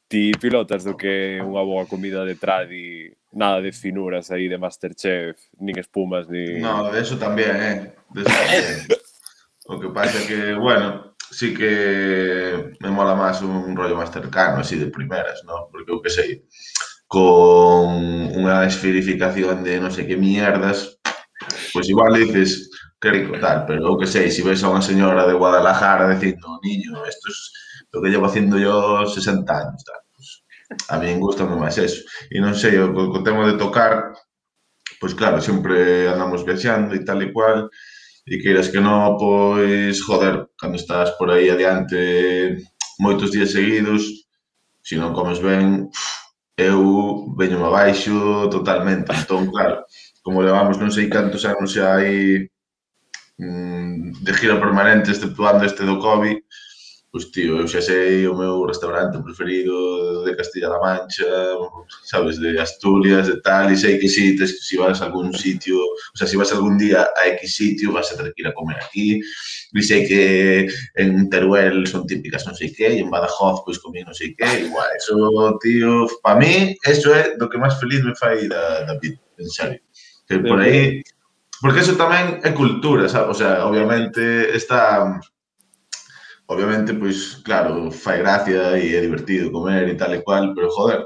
Ti 0.10 0.32
pilotas 0.42 0.84
do 0.84 0.98
que 0.98 1.38
unha 1.42 1.62
boa 1.62 1.86
comida 1.86 2.26
de 2.26 2.34
tradi, 2.34 3.14
nada 3.34 3.62
de 3.62 3.72
finuras 3.72 4.32
aí 4.32 4.50
de 4.50 4.58
Masterchef, 4.58 5.38
nin 5.62 5.78
espumas, 5.78 6.26
ni... 6.26 6.58
No, 6.58 6.90
de 6.90 6.98
eso 6.98 7.18
tamén, 7.22 7.56
eh? 7.62 7.78
De 8.10 8.26
eso 8.26 8.34
tamén. 8.34 8.90
o 9.70 9.78
que 9.78 9.90
pasa 9.94 10.18
que, 10.26 10.58
bueno, 10.58 11.14
sí 11.30 11.54
que 11.54 12.74
me 12.82 12.90
mola 12.90 13.14
máis 13.14 13.42
un 13.46 13.78
rollo 13.78 13.94
máis 13.94 14.10
cercano, 14.10 14.66
así 14.66 14.82
de 14.82 14.90
primeras, 14.90 15.46
¿no? 15.46 15.70
Porque 15.70 15.94
eu 15.94 16.02
que 16.02 16.10
sei, 16.10 16.42
con 17.06 18.34
unha 18.34 18.66
esferificación 18.66 19.62
de 19.62 19.78
non 19.78 19.94
sei 19.94 20.10
que 20.10 20.18
mierdas, 20.18 20.98
pois 21.70 21.86
pues 21.86 21.86
igual 21.90 22.18
dices, 22.18 22.69
quero 23.00 23.40
tal, 23.40 23.66
pero 23.66 23.80
eu 23.88 23.98
que 23.98 24.08
sei, 24.08 24.30
se 24.30 24.38
si 24.38 24.42
ves 24.44 24.64
a 24.64 24.72
unha 24.72 24.84
señora 24.84 25.24
de 25.24 25.38
Guadalajara 25.40 26.12
dicindo, 26.12 26.60
niño, 26.60 27.00
isto 27.08 27.28
é 27.28 27.32
es 27.32 27.40
lo 27.92 28.02
que 28.02 28.10
llevo 28.12 28.28
haciendo 28.28 28.60
yo 28.60 29.08
60 29.08 29.48
anos, 29.48 29.84
tal. 29.88 30.02
Pues, 30.14 30.30
a 30.90 31.00
min 31.00 31.20
gusta 31.20 31.48
máis 31.48 31.78
eso. 31.80 32.04
E 32.30 32.38
non 32.44 32.54
sei, 32.54 32.78
o, 32.78 32.92
o 32.92 33.24
tema 33.24 33.48
de 33.48 33.56
tocar, 33.58 34.14
pois 35.00 35.14
pues 35.14 35.14
claro, 35.16 35.40
sempre 35.40 36.12
andamos 36.12 36.44
viaxando 36.44 36.94
e 36.94 37.02
tal 37.08 37.24
e 37.24 37.32
cual, 37.32 37.72
e 38.28 38.36
queiras 38.44 38.68
que 38.68 38.84
non, 38.84 39.16
pois, 39.16 39.96
joder, 40.04 40.52
cando 40.60 40.76
estás 40.76 41.16
por 41.16 41.32
aí 41.32 41.48
adiante 41.50 42.60
moitos 43.00 43.32
días 43.32 43.56
seguidos, 43.56 44.28
se 44.84 45.00
non 45.00 45.16
comes 45.16 45.40
ben, 45.40 45.88
eu 46.60 47.32
veño 47.40 47.64
abaixo 47.64 48.52
totalmente. 48.52 49.10
Entón, 49.16 49.48
claro, 49.48 49.88
como 50.22 50.44
levamos 50.44 50.76
non 50.78 50.92
sei 50.92 51.08
cantos 51.08 51.48
anos 51.48 51.72
xa 51.72 51.96
aí 51.96 52.44
mm, 53.40 54.22
de 54.22 54.34
gira 54.34 54.60
permanente, 54.60 55.12
exceptuando 55.12 55.66
este 55.66 55.84
do 55.84 55.98
COVID, 56.00 56.38
pois 57.12 57.32
tío, 57.32 57.58
eu 57.58 57.68
xa 57.68 57.82
sei 57.82 58.28
o 58.28 58.38
meu 58.38 58.66
restaurante 58.70 59.18
preferido 59.24 59.74
de 60.26 60.36
Castilla-La 60.36 60.78
Mancha, 60.78 61.26
sabes, 62.06 62.38
de 62.38 62.60
Asturias, 62.60 63.26
de 63.28 63.42
tal, 63.42 63.72
e 63.72 63.78
sei 63.78 63.98
que 63.98 64.08
si, 64.08 64.38
tes, 64.38 64.68
si 64.68 64.78
vas 64.78 65.02
a 65.02 65.06
algún 65.06 65.34
sitio, 65.34 65.80
o 65.82 66.16
sea, 66.16 66.28
si 66.28 66.38
vas 66.38 66.52
algún 66.52 66.78
día 66.78 67.10
a 67.18 67.28
X 67.34 67.56
sitio, 67.56 67.94
vas 67.94 68.12
a 68.14 68.18
ter 68.18 68.32
que 68.34 68.44
ir 68.44 68.48
a 68.48 68.54
comer 68.54 68.78
aquí, 68.78 69.18
e 69.74 69.82
sei 69.82 70.06
que 70.06 70.70
en 71.02 71.30
Teruel 71.34 71.88
son 71.90 72.06
típicas 72.06 72.46
non 72.46 72.54
sei 72.54 72.70
que, 72.70 72.86
e 72.86 73.02
en 73.02 73.10
Badajoz 73.10 73.66
pois 73.66 73.82
comí 73.82 74.06
non 74.06 74.14
sei 74.14 74.38
que, 74.38 74.70
igual, 74.70 74.94
eso, 74.94 75.18
tío, 75.66 76.06
pa 76.22 76.38
mí, 76.38 76.78
eso 76.86 77.10
é 77.16 77.34
do 77.42 77.50
que 77.50 77.58
máis 77.58 77.74
feliz 77.82 78.06
me 78.06 78.14
fai 78.14 78.46
da, 78.46 78.86
da 78.86 78.94
vida, 79.02 79.18
en 79.42 79.50
serio. 79.50 79.82
Que 80.30 80.38
por 80.38 80.62
aí, 80.62 81.02
Porque 81.62 81.84
eso 81.84 82.00
tamén 82.00 82.40
é 82.44 82.52
cultura, 82.56 83.12
sabe? 83.12 83.32
O 83.32 83.38
sea, 83.38 83.68
obviamente 83.68 84.56
está 84.56 85.20
obviamente 86.50 86.98
pois 86.98 87.42
claro, 87.46 87.92
fai 87.92 88.20
gracia 88.20 88.74
e 88.80 88.98
é 88.98 89.00
divertido 89.02 89.54
comer 89.54 89.86
e 89.86 89.96
tal 90.00 90.18
e 90.18 90.24
cual, 90.26 90.56
pero 90.58 90.74
joder, 90.74 91.06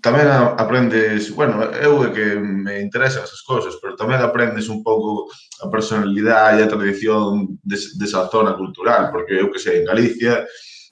tamén 0.00 0.30
aprendes, 0.56 1.28
bueno, 1.34 1.60
eu 1.74 2.00
é 2.06 2.08
que 2.14 2.26
me 2.38 2.80
interesan 2.80 3.26
esas 3.26 3.42
cousas, 3.42 3.76
pero 3.82 3.98
tamén 3.98 4.22
aprendes 4.22 4.70
un 4.70 4.80
pouco 4.80 5.28
a 5.60 5.66
personalidade 5.68 6.62
e 6.62 6.64
a 6.64 6.70
tradición 6.70 7.58
des, 7.60 7.98
desa 7.98 8.30
zona 8.32 8.54
cultural, 8.54 9.10
porque 9.10 9.36
eu 9.36 9.50
que 9.52 9.60
sei, 9.60 9.82
en 9.82 9.90
Galicia, 9.90 10.46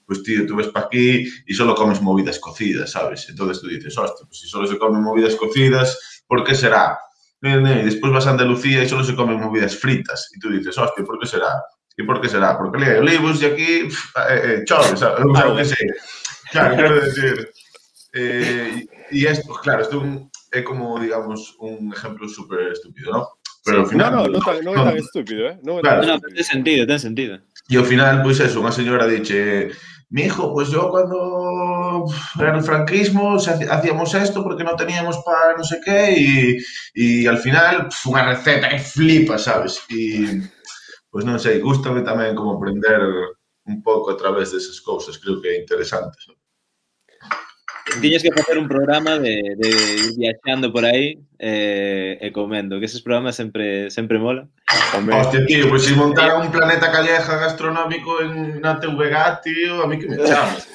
pues 0.05 0.21
tío, 0.21 0.45
tú 0.45 0.59
ves 0.59 0.69
pa 0.69 0.85
aquí 0.85 1.25
e 1.25 1.51
só 1.55 1.65
comes 1.73 1.97
movidas 2.03 2.37
cocidas, 2.39 2.91
sabes? 2.91 3.25
Entón 3.31 3.51
tú 3.57 3.67
dices, 3.67 3.95
hostia, 3.97 4.27
pues, 4.27 4.43
se 4.43 4.47
só 4.47 4.61
se 4.67 4.77
comen 4.77 5.01
movidas 5.01 5.35
cocidas, 5.35 6.23
por 6.27 6.43
que 6.43 6.53
será? 6.53 6.99
Eh, 7.43 7.53
eh, 7.53 7.81
E 7.81 7.85
despois 7.85 8.13
vas 8.13 8.25
a 8.25 8.31
Andalucía 8.31 8.81
e 8.81 8.89
só 8.89 9.03
se 9.03 9.15
comen 9.15 9.39
movidas 9.39 9.75
fritas. 9.75 10.29
E 10.33 10.39
tú 10.39 10.49
dices, 10.49 10.77
hostia, 10.77 11.05
por 11.05 11.19
que 11.19 11.27
será? 11.27 11.61
E 11.97 12.03
por 12.03 12.21
que 12.21 12.29
será? 12.29 12.57
Porque 12.57 12.77
le 12.77 12.85
hai 12.85 12.97
olivos 12.97 13.41
e 13.41 13.45
aquí 13.45 13.85
pff, 13.85 14.17
eh, 14.17 14.41
eh 14.45 14.57
chove, 14.65 14.97
sabes? 14.97 15.21
Claro, 15.21 15.55
que 15.55 15.65
sei. 15.65 15.87
Claro, 16.51 16.75
quero 16.75 16.95
decir... 17.01 17.35
Eh, 18.13 18.87
e 19.11 19.25
esto, 19.27 19.53
claro, 19.61 19.81
isto 19.83 20.01
é 20.51 20.61
como, 20.63 20.97
digamos, 20.97 21.55
un 21.59 21.93
exemplo 21.93 22.27
super 22.27 22.71
estúpido, 22.71 23.11
¿no? 23.11 23.21
Pero 23.63 23.77
al 23.77 23.83
ao 23.83 23.89
final... 23.89 24.11
No, 24.11 24.23
no, 24.23 24.29
no, 24.29 24.39
tan, 24.39 24.63
no, 24.63 24.71
é 24.73 24.75
tan 24.75 24.97
estúpido, 24.97 25.41
eh? 25.45 25.59
No, 25.61 25.81
claro. 25.81 26.07
no, 26.07 26.19
ten 26.19 26.43
sentido, 26.43 26.87
ten 26.87 26.99
sentido. 26.99 27.37
E 27.69 27.75
ao 27.77 27.83
final, 27.83 28.23
pois 28.23 28.39
pues, 28.39 28.49
eso, 28.49 28.63
unha 28.63 28.71
señora 28.71 29.05
dixe 29.05 29.75
mi 30.09 30.23
hijo, 30.23 30.53
pues 30.53 30.69
yo 30.69 30.89
cuando 30.89 32.05
era 32.39 32.55
el 32.55 32.63
franquismo 32.63 33.35
hacíamos 33.35 34.13
esto 34.13 34.43
porque 34.43 34.63
no 34.63 34.75
teníamos 34.75 35.17
para 35.25 35.57
no 35.57 35.63
sé 35.63 35.81
qué 35.83 36.13
y, 36.17 36.57
y 36.93 37.27
al 37.27 37.37
final 37.39 37.89
una 38.05 38.25
receta 38.25 38.69
que 38.69 38.79
flipa, 38.79 39.37
¿sabes? 39.37 39.81
Y 39.89 40.41
pues 41.09 41.25
no 41.25 41.37
sé, 41.39 41.59
gustame 41.59 42.01
también 42.01 42.35
como 42.35 42.55
aprender 42.55 43.01
un 43.65 43.83
pouco 43.83 44.11
a 44.11 44.17
través 44.17 44.51
desas 44.53 44.79
cousas, 44.81 45.17
creo 45.17 45.41
que 45.41 45.49
é 45.49 45.61
interesante. 45.61 46.17
¿sabes? 46.25 46.36
Tiñes 48.01 48.21
que 48.21 48.31
facer 48.31 48.57
un 48.57 48.67
programa 48.67 49.17
de, 49.17 49.55
de 49.57 49.69
ir 49.69 50.17
viaxando 50.17 50.71
por 50.71 50.85
aí 50.85 51.17
eh, 51.39 52.17
e 52.19 52.31
comendo, 52.31 52.79
que 52.79 52.85
eses 52.85 53.01
programas 53.01 53.35
sempre 53.35 53.89
sempre 53.89 54.19
mola. 54.19 54.47
Hombre, 54.95 55.15
Hostia, 55.15 55.45
tío, 55.45 55.69
pois 55.69 55.81
pues, 55.81 55.83
se 55.83 55.93
si 55.93 55.95
montara 55.95 56.37
un 56.37 56.51
planeta 56.51 56.91
calleja 56.91 57.37
gastronómico 57.37 58.21
en 58.21 58.59
na 58.59 58.79
TVG, 58.79 59.41
tío, 59.41 59.81
a 59.81 59.87
mí 59.87 59.97
que 59.97 60.07
me 60.07 60.17
chamas. 60.27 60.67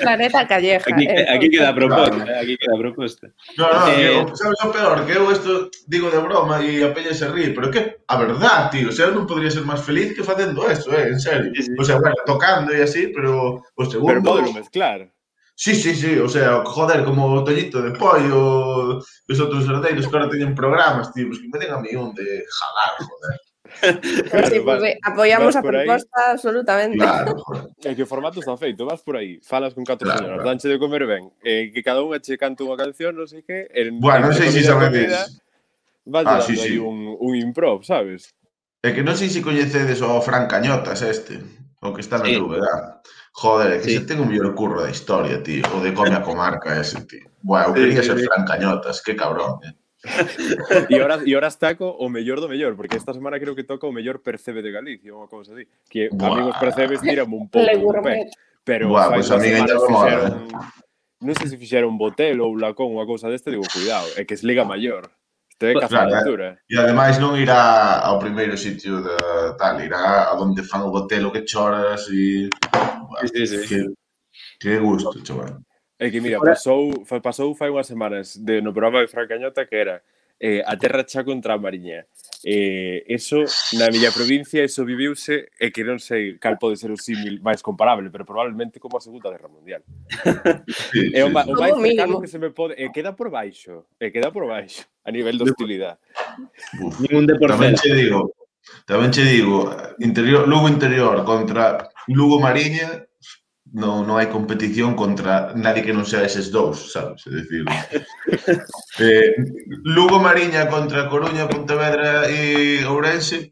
planeta 0.00 0.46
calleja. 0.46 0.86
Aquí, 0.86 1.04
eh, 1.04 1.26
aquí 1.28 1.50
queda 1.50 1.70
a 1.70 1.74
proposta, 1.74 2.10
claro. 2.10 2.30
eh, 2.30 2.40
aquí 2.40 2.56
queda 2.56 2.74
a 2.74 2.78
proposta. 2.78 3.26
No, 3.56 3.66
no, 3.72 3.88
eh, 3.92 4.26
que, 4.26 4.36
sabes 4.36 4.58
o 4.64 4.70
peor, 4.72 5.06
que 5.06 5.12
eu 5.12 5.32
isto 5.32 5.70
digo 5.86 6.10
de 6.10 6.18
broma 6.22 6.62
e 6.62 6.84
a 6.84 6.94
peña 6.94 7.12
se 7.12 7.26
ríe, 7.28 7.50
pero 7.50 7.70
que 7.70 8.00
a 8.06 8.16
verdad, 8.16 8.70
tío, 8.70 8.88
o 8.88 8.94
sea, 8.94 9.10
non 9.10 9.26
podría 9.26 9.50
ser 9.50 9.66
máis 9.66 9.82
feliz 9.82 10.14
que 10.14 10.22
facendo 10.22 10.62
eso, 10.70 10.94
eh, 10.94 11.10
en 11.10 11.18
serio. 11.18 11.50
Sí, 11.56 11.66
sí. 11.66 11.74
O 11.74 11.84
sea, 11.84 11.98
bueno, 11.98 12.16
tocando 12.22 12.70
e 12.70 12.84
así, 12.86 13.10
pero 13.10 13.60
o 13.60 13.82
segundo... 13.84 14.08
Pero 14.08 14.22
podelo 14.22 14.52
mezclar. 14.52 15.10
Sí, 15.54 15.74
sí, 15.74 15.94
sí, 15.94 16.18
o 16.18 16.28
sea, 16.28 16.64
joder, 16.64 17.04
como 17.04 17.26
o 17.26 17.44
tollito 17.44 17.82
de 17.82 17.92
Pollo, 17.92 18.98
os 18.98 19.38
outros 19.38 19.68
herdeiros 19.68 20.08
que 20.08 20.16
ahora 20.16 20.32
teñen 20.32 20.56
programas, 20.56 21.12
tío, 21.12 21.28
pues 21.28 21.38
que 21.38 21.48
me 21.52 21.58
den 21.60 21.72
a 21.72 21.78
mí 21.78 21.92
un 21.94 22.14
de 22.16 22.44
jalar, 22.48 22.92
joder. 22.98 23.36
Claro, 24.30 24.48
sí, 24.48 24.58
vas, 24.58 24.82
apoiamos 25.02 25.54
vas 25.54 25.56
a 25.56 25.62
proposta 25.62 26.20
aí. 26.20 26.32
absolutamente. 26.32 26.98
Claro, 26.98 27.36
joder. 27.38 27.68
é 27.84 27.94
que 27.94 28.02
o 28.02 28.06
formato 28.06 28.40
está 28.40 28.56
feito, 28.56 28.84
vas 28.84 29.00
por 29.00 29.16
aí, 29.16 29.40
falas 29.40 29.72
con 29.72 29.84
catro 29.84 30.04
claro, 30.04 30.18
señoras, 30.18 30.42
claro. 30.42 30.50
danche 30.50 30.68
de 30.68 30.78
comer 30.78 31.06
ben, 31.06 31.32
eh, 31.40 31.70
que 31.72 31.80
cada 31.80 32.04
unha 32.04 32.20
che 32.20 32.36
canta 32.36 32.64
unha 32.64 32.76
canción, 32.76 33.16
non 33.16 33.28
sei 33.28 33.44
que... 33.44 33.68
En, 33.72 34.00
bueno, 34.00 34.28
non 34.28 34.36
sei 34.36 34.52
se 34.52 34.64
sabedes. 34.64 35.40
Vas 36.04 36.26
ah, 36.26 36.42
sí, 36.42 36.56
sí. 36.56 36.76
un, 36.76 37.16
un 37.16 37.32
improv, 37.38 37.86
sabes? 37.86 38.34
É 38.82 38.90
que 38.90 39.06
non 39.06 39.14
sei 39.14 39.30
se 39.30 39.40
coñecedes 39.40 40.02
o 40.02 40.18
Fran 40.20 40.50
Cañotas 40.50 41.00
este, 41.06 41.38
o 41.80 41.94
que 41.94 42.02
está 42.02 42.18
na 42.18 42.26
sí. 42.26 42.34
Rubedad. 42.34 42.98
Joder, 43.32 43.72
é 43.72 43.78
que 43.80 43.88
sí. 43.88 43.96
se 43.96 44.04
ten 44.04 44.20
o 44.20 44.28
mellor 44.28 44.52
curro 44.54 44.84
da 44.84 44.92
historia, 44.92 45.40
tío. 45.40 45.64
O 45.72 45.80
de 45.80 45.96
come 45.96 46.12
a 46.12 46.20
comarca 46.20 46.76
ese, 46.76 47.00
tío. 47.08 47.24
Buah, 47.40 47.68
eu 47.68 47.74
quería 47.74 48.04
sí, 48.04 48.12
ser 48.12 48.20
sí, 48.20 48.26
Fran 48.28 48.44
Cañotas, 48.44 49.00
que 49.00 49.16
cabrón, 49.16 49.58
eh. 49.64 49.72
e 50.90 50.98
ahora, 51.00 51.22
e 51.24 51.30
ahora 51.32 51.46
estaco 51.46 51.86
o 51.86 52.10
mellor 52.10 52.40
do 52.42 52.50
mellor, 52.50 52.74
porque 52.74 52.96
esta 52.96 53.14
semana 53.14 53.38
creo 53.38 53.54
que 53.54 53.64
toca 53.64 53.86
o 53.86 53.92
mellor 53.92 54.20
percebe 54.20 54.60
de 54.60 54.74
Galicia, 54.74 55.14
unha 55.14 55.30
cousa 55.30 55.54
así, 55.54 55.64
que 55.86 56.10
Buah. 56.10 56.28
amigos 56.34 56.54
percebes 56.58 56.98
tirame 57.00 57.38
un 57.38 57.46
pouco 57.46 57.70
do 57.70 58.02
pé, 58.02 58.26
pero 58.66 58.90
Buah, 58.90 59.14
pues 59.14 59.30
a 59.30 59.38
mí 59.38 59.54
ainda 59.54 59.78
fixeron, 59.78 60.50
non 61.22 61.34
sei 61.38 61.48
se 61.48 61.56
fixeron 61.56 61.94
eh. 61.94 61.98
Botel 62.02 62.42
ou 62.42 62.58
Lacón 62.58 62.90
ou 62.90 62.98
unha 62.98 63.06
cousa 63.06 63.30
deste, 63.30 63.54
digo, 63.54 63.62
cuidado, 63.70 64.10
é 64.18 64.26
que 64.26 64.34
es 64.34 64.42
Liga 64.42 64.66
Maior. 64.66 65.06
Este 65.46 65.70
é 65.70 65.78
Caza 65.78 66.10
Claro, 66.10 66.58
e 66.66 66.74
ademais 66.74 67.22
non 67.22 67.38
irá 67.38 68.02
ao 68.02 68.18
primeiro 68.18 68.58
sitio 68.58 68.98
de 69.06 69.14
tal, 69.54 69.78
irá 69.78 70.26
a 70.26 70.34
donde 70.34 70.66
fan 70.66 70.82
o 70.82 70.90
Botel 70.90 71.22
o 71.22 71.30
que 71.30 71.46
choras 71.46 72.10
e... 72.10 72.50
Y 72.50 72.91
Sí, 73.20 73.46
sí, 73.46 73.58
sí. 73.64 73.68
Que, 73.68 73.80
que 74.58 74.78
gusto, 74.78 75.22
chaval. 75.22 75.60
É 75.98 76.10
que, 76.10 76.20
mira, 76.20 76.40
pasou, 76.40 77.04
pasou 77.22 77.54
fai 77.54 77.70
unhas 77.70 77.86
semanas 77.86 78.34
de, 78.34 78.60
no 78.60 78.74
programa 78.74 79.00
de 79.00 79.06
Fran 79.06 79.28
Cañota 79.28 79.66
que 79.70 79.76
era 79.76 80.02
eh, 80.42 80.60
a 80.66 80.74
terra 80.74 81.06
xa 81.06 81.22
contra 81.22 81.54
a 81.54 81.58
Mariña. 81.58 82.02
Eh, 82.42 83.04
eso, 83.06 83.46
na 83.78 83.86
miña 83.86 84.10
provincia, 84.10 84.64
eso 84.64 84.82
viviuse 84.82 85.54
e 85.54 85.70
que 85.70 85.86
non 85.86 86.02
sei 86.02 86.42
cal 86.42 86.58
pode 86.58 86.74
ser 86.74 86.90
o 86.90 86.98
símil 86.98 87.38
máis 87.38 87.62
comparable, 87.62 88.10
pero 88.10 88.26
probablemente 88.26 88.82
como 88.82 88.98
a 88.98 89.04
Segunda 89.04 89.30
Guerra 89.30 89.46
Mundial. 89.46 89.86
Sí, 90.90 91.14
é 91.14 91.22
o, 91.22 91.30
sí. 91.30 91.38
o 91.38 91.54
máis 91.54 91.78
cercano 91.78 92.18
que 92.18 92.26
se 92.26 92.42
me 92.42 92.50
pode... 92.50 92.74
Eh, 92.74 92.90
queda 92.90 93.14
por 93.14 93.30
baixo, 93.30 93.86
eh, 94.02 94.10
queda 94.10 94.34
por 94.34 94.50
baixo 94.50 94.82
a 95.06 95.14
nivel 95.14 95.38
de 95.38 95.46
hostilidade. 95.46 96.02
Ningún 96.98 97.30
de 97.30 97.38
por 97.38 97.54
Tamén 97.54 97.78
che 97.78 97.94
digo, 97.94 98.34
Tamén 98.90 99.14
che 99.14 99.22
digo, 99.22 99.70
interior, 100.02 100.50
Lugo 100.50 100.66
interior 100.66 101.22
contra 101.22 101.91
Lugo 102.08 102.40
Mariña 102.40 103.06
non, 103.72 104.04
non 104.04 104.20
hai 104.20 104.28
competición 104.28 104.92
contra 104.92 105.56
nadie 105.56 105.80
que 105.80 105.96
non 105.96 106.04
sea 106.04 106.28
eses 106.28 106.52
dous, 106.52 106.92
sabes? 106.92 107.24
É 107.24 107.32
dicir, 107.32 107.64
eh, 109.00 109.32
Lugo 109.88 110.20
Mariña 110.20 110.68
contra 110.68 111.08
Coruña, 111.08 111.48
Pontevedra 111.48 112.28
e 112.28 112.84
Ourense, 112.84 113.48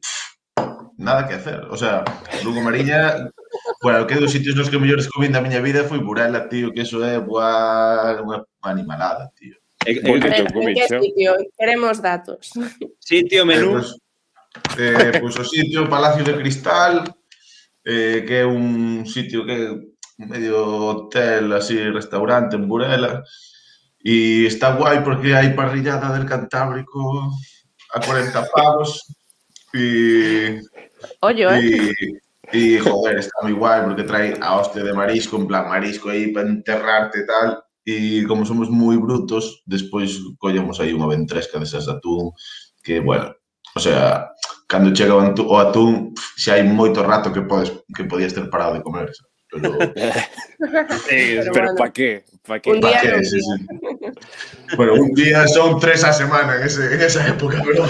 nada 1.00 1.24
que 1.24 1.40
hacer. 1.40 1.64
O 1.72 1.76
sea, 1.80 2.04
Lugo 2.44 2.60
Mariña, 2.60 3.32
bueno, 3.80 4.04
que 4.04 4.20
dos 4.20 4.32
sitios 4.32 4.52
nos 4.56 4.68
que 4.68 4.76
mellores 4.76 5.08
comín 5.08 5.32
da 5.32 5.40
miña 5.40 5.64
vida 5.64 5.88
foi 5.88 6.04
Burela, 6.04 6.52
tío, 6.52 6.68
que 6.68 6.84
eso 6.84 7.00
é 7.00 7.16
boa, 7.16 8.20
unha 8.20 8.44
animalada, 8.60 9.32
tío. 9.32 9.56
É, 9.88 9.96
é, 9.96 9.96
é, 9.96 10.74
que 10.76 10.84
sitio? 11.00 11.32
Queremos 11.56 11.96
datos. 12.04 12.52
Sitio, 13.00 13.48
menú. 13.48 13.80
Eh, 14.76 15.16
pois 15.16 15.32
pues, 15.32 15.36
eh, 15.36 15.40
o 15.40 15.44
sitio, 15.48 15.88
Palacio 15.88 16.20
de 16.20 16.36
Cristal, 16.36 17.08
eh, 17.90 18.24
que 18.26 18.34
é 18.40 18.46
un 18.46 19.04
sitio 19.04 19.44
que 19.44 19.58
medio 20.18 20.62
hotel, 20.86 21.52
así, 21.52 21.76
restaurante 21.90 22.54
en 22.54 22.68
Burela, 22.68 23.24
e 23.98 24.46
está 24.46 24.76
guai 24.78 25.02
porque 25.02 25.34
hai 25.34 25.50
parrillada 25.58 26.14
del 26.14 26.28
Cantábrico 26.28 27.00
a 27.90 27.98
40 27.98 28.46
pavos, 28.54 29.02
e, 29.74 30.60
Oye, 31.20 31.44
¿eh? 31.50 31.92
e, 32.52 32.76
e 32.76 32.78
joder, 32.78 33.18
está 33.18 33.42
moi 33.42 33.58
guai 33.58 33.82
porque 33.82 34.06
trae 34.06 34.38
a 34.38 34.60
hostia 34.60 34.86
de 34.86 34.94
marisco, 34.94 35.36
en 35.36 35.46
plan 35.50 35.66
marisco 35.66 36.08
aí 36.08 36.30
para 36.32 36.48
enterrarte 36.48 37.20
e 37.20 37.26
tal, 37.26 37.58
e 37.82 38.22
como 38.30 38.46
somos 38.46 38.70
moi 38.70 38.96
brutos, 39.02 39.66
despois 39.66 40.14
collemos 40.38 40.78
aí 40.78 40.94
unha 40.94 41.10
ventresca 41.10 41.58
de 41.58 41.66
atún, 41.66 42.30
que, 42.86 43.02
bueno, 43.02 43.34
o 43.74 43.80
sea, 43.80 44.29
cando 44.70 44.94
chega 44.94 45.18
o 45.18 45.56
atún, 45.58 46.14
xa 46.38 46.54
hai 46.54 46.62
moito 46.62 47.02
rato 47.02 47.34
que 47.34 47.42
podes 47.42 47.74
que 47.90 48.06
podías 48.06 48.30
ter 48.30 48.46
parado 48.46 48.78
de 48.78 48.82
comer, 48.86 49.10
sabes? 49.10 49.34
Pero, 49.50 49.74
eh, 51.10 51.42
pero, 51.42 51.52
pero 51.52 51.66
bueno, 51.66 51.74
para 51.74 51.90
qué? 51.90 52.22
Para 52.46 52.60
qué? 52.62 52.78
Pa 52.78 53.00
qué? 53.02 53.24
Sí, 53.24 53.40
sí. 53.42 53.66
Bueno, 54.76 54.94
un 54.94 55.14
día 55.14 55.46
son 55.48 55.80
tres 55.80 56.04
a 56.04 56.12
semana 56.12 56.56
en, 56.56 56.62
ese, 56.62 56.94
en 56.94 57.00
esa 57.00 57.26
época, 57.26 57.62
pero... 57.66 57.84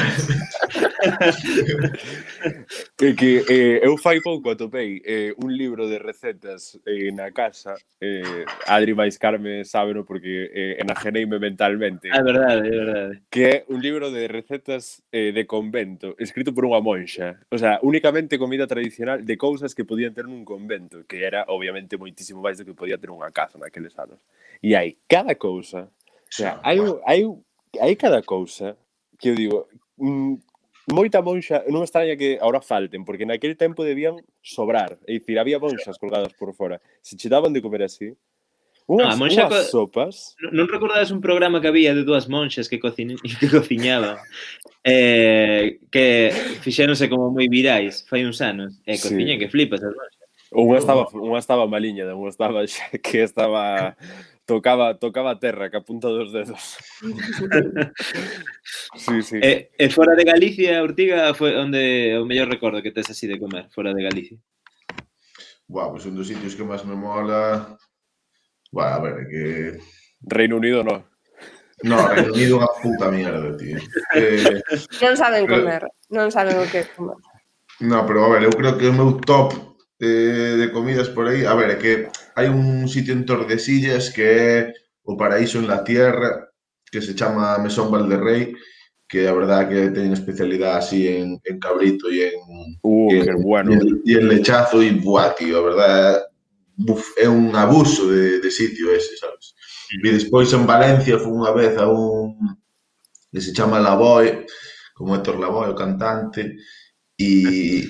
que, 2.97 3.15
que 3.17 3.45
eh, 3.49 3.81
eu 3.83 3.97
fai 3.97 4.21
pouco 4.21 4.51
atopei 4.51 5.01
eh, 5.05 5.33
un 5.41 5.57
libro 5.57 5.89
de 5.89 5.99
recetas 5.99 6.79
eh, 6.85 7.13
na 7.13 7.33
casa 7.33 7.75
eh, 8.01 8.45
Adri 8.69 8.93
máis 8.93 9.17
Carme 9.17 9.65
sábeno 9.65 10.05
porque 10.05 10.51
eh, 10.53 10.77
enajeneime 10.81 11.39
mentalmente. 11.39 12.09
É 12.09 12.23
verdade, 12.23 12.69
é 12.69 12.77
verdade. 12.85 13.23
Que 13.31 13.43
é 13.45 13.65
un 13.69 13.81
libro 13.81 14.11
de 14.11 14.29
recetas 14.29 15.03
eh, 15.13 15.33
de 15.33 15.47
convento 15.47 16.17
escrito 16.21 16.53
por 16.53 16.65
unha 16.69 16.81
monxa. 16.81 17.41
O 17.49 17.57
sea, 17.57 17.81
únicamente 17.81 18.41
comida 18.41 18.69
tradicional 18.69 19.25
de 19.25 19.37
cousas 19.37 19.73
que 19.73 19.89
podían 19.89 20.13
ter 20.13 20.29
nun 20.29 20.45
convento 20.45 21.05
que 21.09 21.25
era 21.25 21.45
obviamente 21.49 21.97
moitísimo 21.97 22.45
máis 22.45 22.61
do 22.61 22.65
que 22.69 22.77
podía 22.77 23.01
ter 23.01 23.09
unha 23.09 23.33
casa 23.33 23.57
naqueles 23.57 23.97
anos. 23.97 24.21
E 24.61 24.77
hai 24.77 25.01
cada 25.09 25.37
cousa 25.37 25.89
O 26.31 26.35
sea, 26.35 26.61
hai, 26.63 26.79
hai, 27.07 27.27
hai 27.83 27.95
cada 27.97 28.23
cousa 28.23 28.79
que 29.19 29.31
eu 29.31 29.35
digo, 29.35 29.69
mm, 29.99 30.39
moita 30.95 31.21
monxa, 31.21 31.67
non 31.69 31.83
extraña 31.83 32.17
que 32.17 32.39
agora 32.39 32.63
falten, 32.63 33.05
porque 33.05 33.27
naquele 33.27 33.59
tempo 33.59 33.85
debían 33.85 34.17
sobrar, 34.41 34.97
é 35.05 35.19
dicir, 35.19 35.37
había 35.37 35.59
monxas 35.59 35.99
colgadas 35.99 36.33
por 36.39 36.55
fora, 36.55 36.81
se 37.03 37.19
che 37.19 37.29
daban 37.29 37.53
de 37.53 37.63
comer 37.63 37.85
así, 37.85 38.15
Unhas, 38.91 39.15
no, 39.15 39.23
monxa 39.23 39.47
unhas 39.47 39.71
sopas. 39.71 40.35
Non, 40.43 40.51
non 40.51 40.67
recordades 40.67 41.15
un 41.15 41.23
programa 41.23 41.63
que 41.63 41.71
había 41.71 41.95
de 41.95 42.03
dúas 42.03 42.27
monxas 42.27 42.67
que, 42.67 42.83
cocin, 42.83 43.15
que 43.39 43.47
cociñaban 43.47 44.19
eh, 44.83 45.79
que 45.95 46.35
fixéronse 46.59 47.07
como 47.07 47.31
moi 47.31 47.47
virais 47.47 48.03
fai 48.11 48.27
uns 48.27 48.43
anos 48.43 48.83
e 48.83 48.97
eh, 48.97 48.99
cociñan 48.99 49.39
sí. 49.39 49.47
que 49.47 49.53
flipas 49.53 49.79
as 49.79 49.95
monxas. 49.95 50.27
Unha 50.51 50.83
estaba, 50.83 51.07
unha 51.15 51.39
estaba 51.39 51.71
maliña, 51.71 52.11
unha 52.11 52.35
estaba 52.35 52.67
xa 52.73 52.91
que 52.99 53.23
estaba 53.23 53.63
ah 53.79 53.91
tocaba 54.51 54.99
tocaba 54.99 55.39
terra 55.39 55.71
que 55.71 55.77
a 55.79 55.87
punta 55.87 56.09
dos 56.09 56.33
dedos. 56.33 56.77
sí, 58.97 59.23
sí. 59.23 59.37
Eh, 59.39 59.47
eh, 59.47 59.71
e, 59.79 59.87
e 59.87 59.91
fora 59.95 60.19
de 60.19 60.27
Galicia, 60.27 60.83
Ortiga, 60.83 61.31
foi 61.39 61.55
onde 61.55 62.19
o 62.19 62.27
mellor 62.27 62.51
recordo 62.51 62.83
que 62.83 62.91
tes 62.91 63.07
así 63.15 63.31
de 63.31 63.39
comer, 63.39 63.71
fora 63.71 63.95
de 63.95 64.03
Galicia? 64.03 64.39
Buah, 65.71 65.95
pois 65.95 66.03
pues 66.03 66.11
un 66.11 66.19
dos 66.19 66.27
sitios 66.27 66.59
que 66.59 66.67
máis 66.67 66.83
me 66.83 66.99
mola... 66.99 67.79
Buah, 68.75 68.99
a 68.99 69.01
ver, 69.07 69.31
que... 69.31 69.79
Reino 70.27 70.59
Unido 70.59 70.83
no. 70.83 71.07
No, 71.87 72.11
Reino 72.11 72.35
Unido 72.35 72.59
unha 72.59 72.75
puta 72.83 73.07
mierda, 73.15 73.55
tío. 73.55 73.79
Eh... 74.19 74.59
Non 74.99 75.15
saben 75.15 75.47
comer, 75.47 75.87
non 76.11 76.35
saben 76.35 76.59
o 76.59 76.67
que 76.67 76.91
comer. 76.99 77.23
No, 77.87 78.03
pero 78.03 78.27
a 78.27 78.35
ver, 78.35 78.51
eu 78.51 78.53
creo 78.59 78.75
que 78.75 78.91
o 78.91 78.99
meu 78.99 79.15
top 79.23 79.55
eh, 80.03 80.59
de 80.59 80.67
comidas 80.75 81.07
por 81.15 81.31
aí... 81.31 81.47
A 81.47 81.55
ver, 81.55 81.71
é 81.71 81.79
que 81.79 82.11
hai 82.37 82.49
un 82.49 82.89
sitio 82.89 83.15
en 83.15 83.25
Tordesillas 83.25 84.11
que 84.11 84.27
é 84.27 84.73
o 85.05 85.17
paraíso 85.17 85.59
en 85.59 85.67
la 85.67 85.83
tierra 85.83 86.51
que 86.91 87.01
se 87.01 87.15
chama 87.15 87.59
Mesón 87.59 87.91
Valderrey 87.91 88.55
que 89.11 89.27
a 89.27 89.33
verdad 89.33 89.69
que 89.69 89.91
teñen 89.91 90.15
especialidade 90.15 90.79
así 90.79 91.09
en, 91.09 91.41
en 91.43 91.59
cabrito 91.59 92.07
e 92.09 92.31
en, 92.31 92.79
uh, 92.83 93.11
en, 93.11 93.25
que 93.27 93.35
bueno. 93.43 93.75
e 93.75 94.13
en 94.15 94.29
lechazo 94.29 94.79
e 94.83 94.95
buá, 94.95 95.35
tío, 95.35 95.59
a 95.59 95.67
verdad 95.67 96.31
buf, 96.79 97.19
é 97.19 97.29
un 97.29 97.51
abuso 97.57 98.07
de, 98.07 98.39
de 98.39 98.51
sitio 98.51 98.95
ese, 98.95 99.19
sabes? 99.19 99.59
E 99.91 100.09
despois 100.15 100.55
en 100.55 100.63
Valencia 100.63 101.19
foi 101.19 101.35
unha 101.35 101.51
vez 101.51 101.75
a 101.75 101.91
un 101.91 102.39
que 103.35 103.43
se 103.43 103.51
chama 103.51 103.83
Lavoe, 103.83 104.47
como 104.95 105.15
Héctor 105.19 105.43
Lavoe, 105.43 105.71
o 105.71 105.79
cantante, 105.79 106.55
e, 107.19 107.83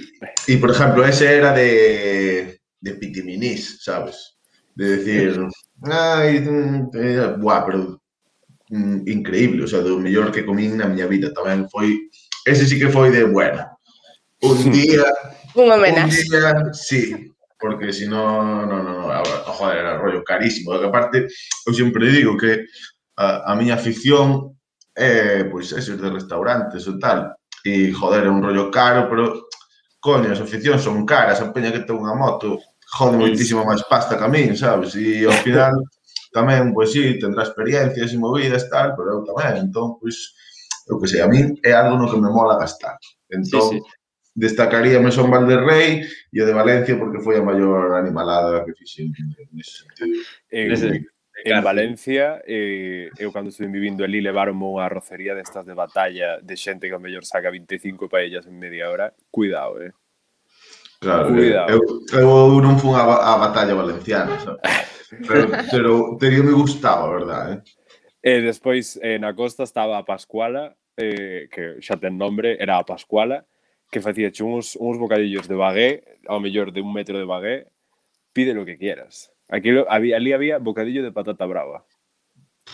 e 0.49 0.55
por 0.57 0.73
exemplo, 0.73 1.05
ese 1.05 1.29
era 1.29 1.53
de 1.53 2.60
de 2.81 2.95
pitiminís, 2.95 3.85
sabes? 3.85 4.37
De 4.75 4.97
decir, 4.97 5.47
ai, 5.85 6.41
eh, 6.95 7.35
buah, 7.39 7.67
pero 7.67 8.01
mm, 8.71 9.09
increíble, 9.09 9.65
o 9.65 9.69
sea, 9.69 9.81
do 9.81 10.01
mellor 10.01 10.33
que 10.33 10.47
comín 10.47 10.77
na 10.77 10.89
miña 10.89 11.07
vida 11.07 11.33
tamén 11.37 11.69
foi, 11.69 12.09
ese 12.49 12.65
sí 12.65 12.81
que 12.81 12.89
foi 12.89 13.13
de, 13.13 13.25
bueno, 13.29 13.65
un 14.43 14.57
hmm. 14.57 14.73
día... 14.73 15.05
un 15.55 15.69
homenaxe. 15.69 16.25
Un 16.27 16.41
día, 16.41 16.53
sí, 16.73 17.31
porque 17.61 17.93
si 17.93 18.09
no, 18.09 18.67
no, 18.67 18.83
no, 18.83 18.93
no, 19.09 19.25
joder, 19.25 19.79
era 19.79 19.99
rollo 19.99 20.25
carísimo. 20.25 20.79
Que 20.79 20.87
aparte, 20.87 21.29
eu 21.67 21.75
sempre 21.75 22.09
digo 22.09 22.37
que 22.37 22.65
a, 23.17 23.53
a 23.53 23.55
miña 23.55 23.75
afición 23.75 24.57
é, 24.97 25.41
eh, 25.41 25.45
pois, 25.45 25.69
pues, 25.69 25.85
esos 25.85 26.01
de 26.01 26.11
restaurantes 26.11 26.87
ou 26.89 26.99
tal, 26.99 27.37
e, 27.65 27.93
joder, 27.93 28.25
é 28.27 28.31
un 28.31 28.43
rollo 28.43 28.71
caro, 28.71 29.09
pero, 29.09 29.49
coño, 30.01 30.33
as 30.33 30.41
aficións 30.41 30.83
son 30.83 31.05
caras, 31.05 31.41
a 31.41 31.53
peña 31.53 31.73
que 31.73 31.85
ten 31.85 32.01
unha 32.01 32.17
moto, 32.17 32.59
jode 32.99 33.17
moitísimo 33.17 33.65
máis 33.65 33.83
pasta 33.87 34.19
que 34.19 34.25
a 34.25 34.31
min, 34.31 34.57
sabes? 34.57 34.95
E 34.97 35.25
ao 35.27 35.37
final 35.47 35.75
tamén, 36.35 36.75
pois 36.75 36.95
sí, 36.95 37.19
tendrá 37.19 37.43
experiencias 37.43 38.15
e 38.15 38.19
movidas, 38.19 38.71
tal, 38.71 38.95
pero 38.95 39.19
eu 39.19 39.21
tamén, 39.27 39.67
entón, 39.67 39.99
pois, 39.99 40.35
eu 40.87 40.99
que 40.99 41.11
sei, 41.11 41.23
a 41.23 41.29
min 41.31 41.59
é 41.63 41.75
algo 41.75 41.99
no 41.99 42.11
que 42.11 42.19
me 42.19 42.31
mola 42.31 42.59
gastar. 42.59 42.99
Entón, 43.31 43.67
sí, 43.75 43.79
sí. 43.79 43.99
destacaríame 44.35 45.11
son 45.11 45.31
Valderrey 45.31 46.07
e 46.07 46.39
o 46.39 46.47
de 46.47 46.55
Valencia 46.55 46.95
porque 46.99 47.23
foi 47.23 47.39
a 47.39 47.47
maior 47.47 47.99
animalada 47.99 48.63
que 48.63 48.79
fixen 48.79 49.11
nese 49.55 49.87
sentido. 49.87 50.23
En, 50.51 50.71
en, 50.71 51.07
en 51.45 51.65
Valencia, 51.65 52.43
eh, 52.47 53.11
eu 53.19 53.33
cando 53.33 53.51
estive 53.51 53.71
vivindo 53.71 54.05
ali, 54.05 54.23
levaronme 54.23 54.67
unha 54.67 54.87
arrocería 54.87 55.35
destas 55.35 55.67
de 55.67 55.75
batalla 55.75 56.39
de 56.39 56.55
xente 56.55 56.87
que 56.87 56.95
ao 56.95 57.03
mellor 57.03 57.27
saca 57.27 57.51
25 57.51 58.07
paellas 58.07 58.47
en 58.47 58.55
media 58.59 58.91
hora. 58.91 59.15
Cuidado, 59.31 59.83
eh? 59.83 59.93
Claro, 61.01 61.33
Cuidado. 61.33 61.71
eu, 61.73 61.81
eu 62.13 62.61
non 62.61 62.77
fun 62.77 62.93
a, 62.93 63.33
a 63.33 63.41
batalla 63.41 63.73
valenciana. 63.73 64.37
Pero, 65.27 65.49
pero 65.73 65.93
teria 66.21 66.45
me 66.45 66.53
gustado, 66.53 67.09
a 67.09 67.15
verdade. 67.17 67.63
Eh? 68.21 68.37
E 68.37 68.45
despois, 68.45 69.01
eh, 69.01 69.17
na 69.17 69.33
costa 69.33 69.65
estaba 69.65 69.97
a 69.97 70.05
Pascuala, 70.05 70.77
eh, 71.01 71.49
que 71.49 71.81
xa 71.81 71.97
ten 71.97 72.21
nome, 72.21 72.61
era 72.61 72.77
a 72.77 72.85
Pascuala, 72.85 73.49
que 73.91 74.05
facía 74.05 74.29
uns, 74.45 74.77
uns 74.77 75.01
bocadillos 75.01 75.49
de 75.49 75.57
bagué, 75.57 76.21
ao 76.29 76.39
mellor 76.39 76.69
de 76.71 76.85
un 76.85 76.93
metro 76.93 77.17
de 77.17 77.25
bagué, 77.25 77.73
pide 78.37 78.53
lo 78.53 78.69
que 78.69 78.77
quieras. 78.77 79.33
Aquí, 79.49 79.73
ali 79.89 80.33
había 80.33 80.61
bocadillo 80.61 81.03
de 81.03 81.11
patata 81.11 81.49
brava. 81.49 81.83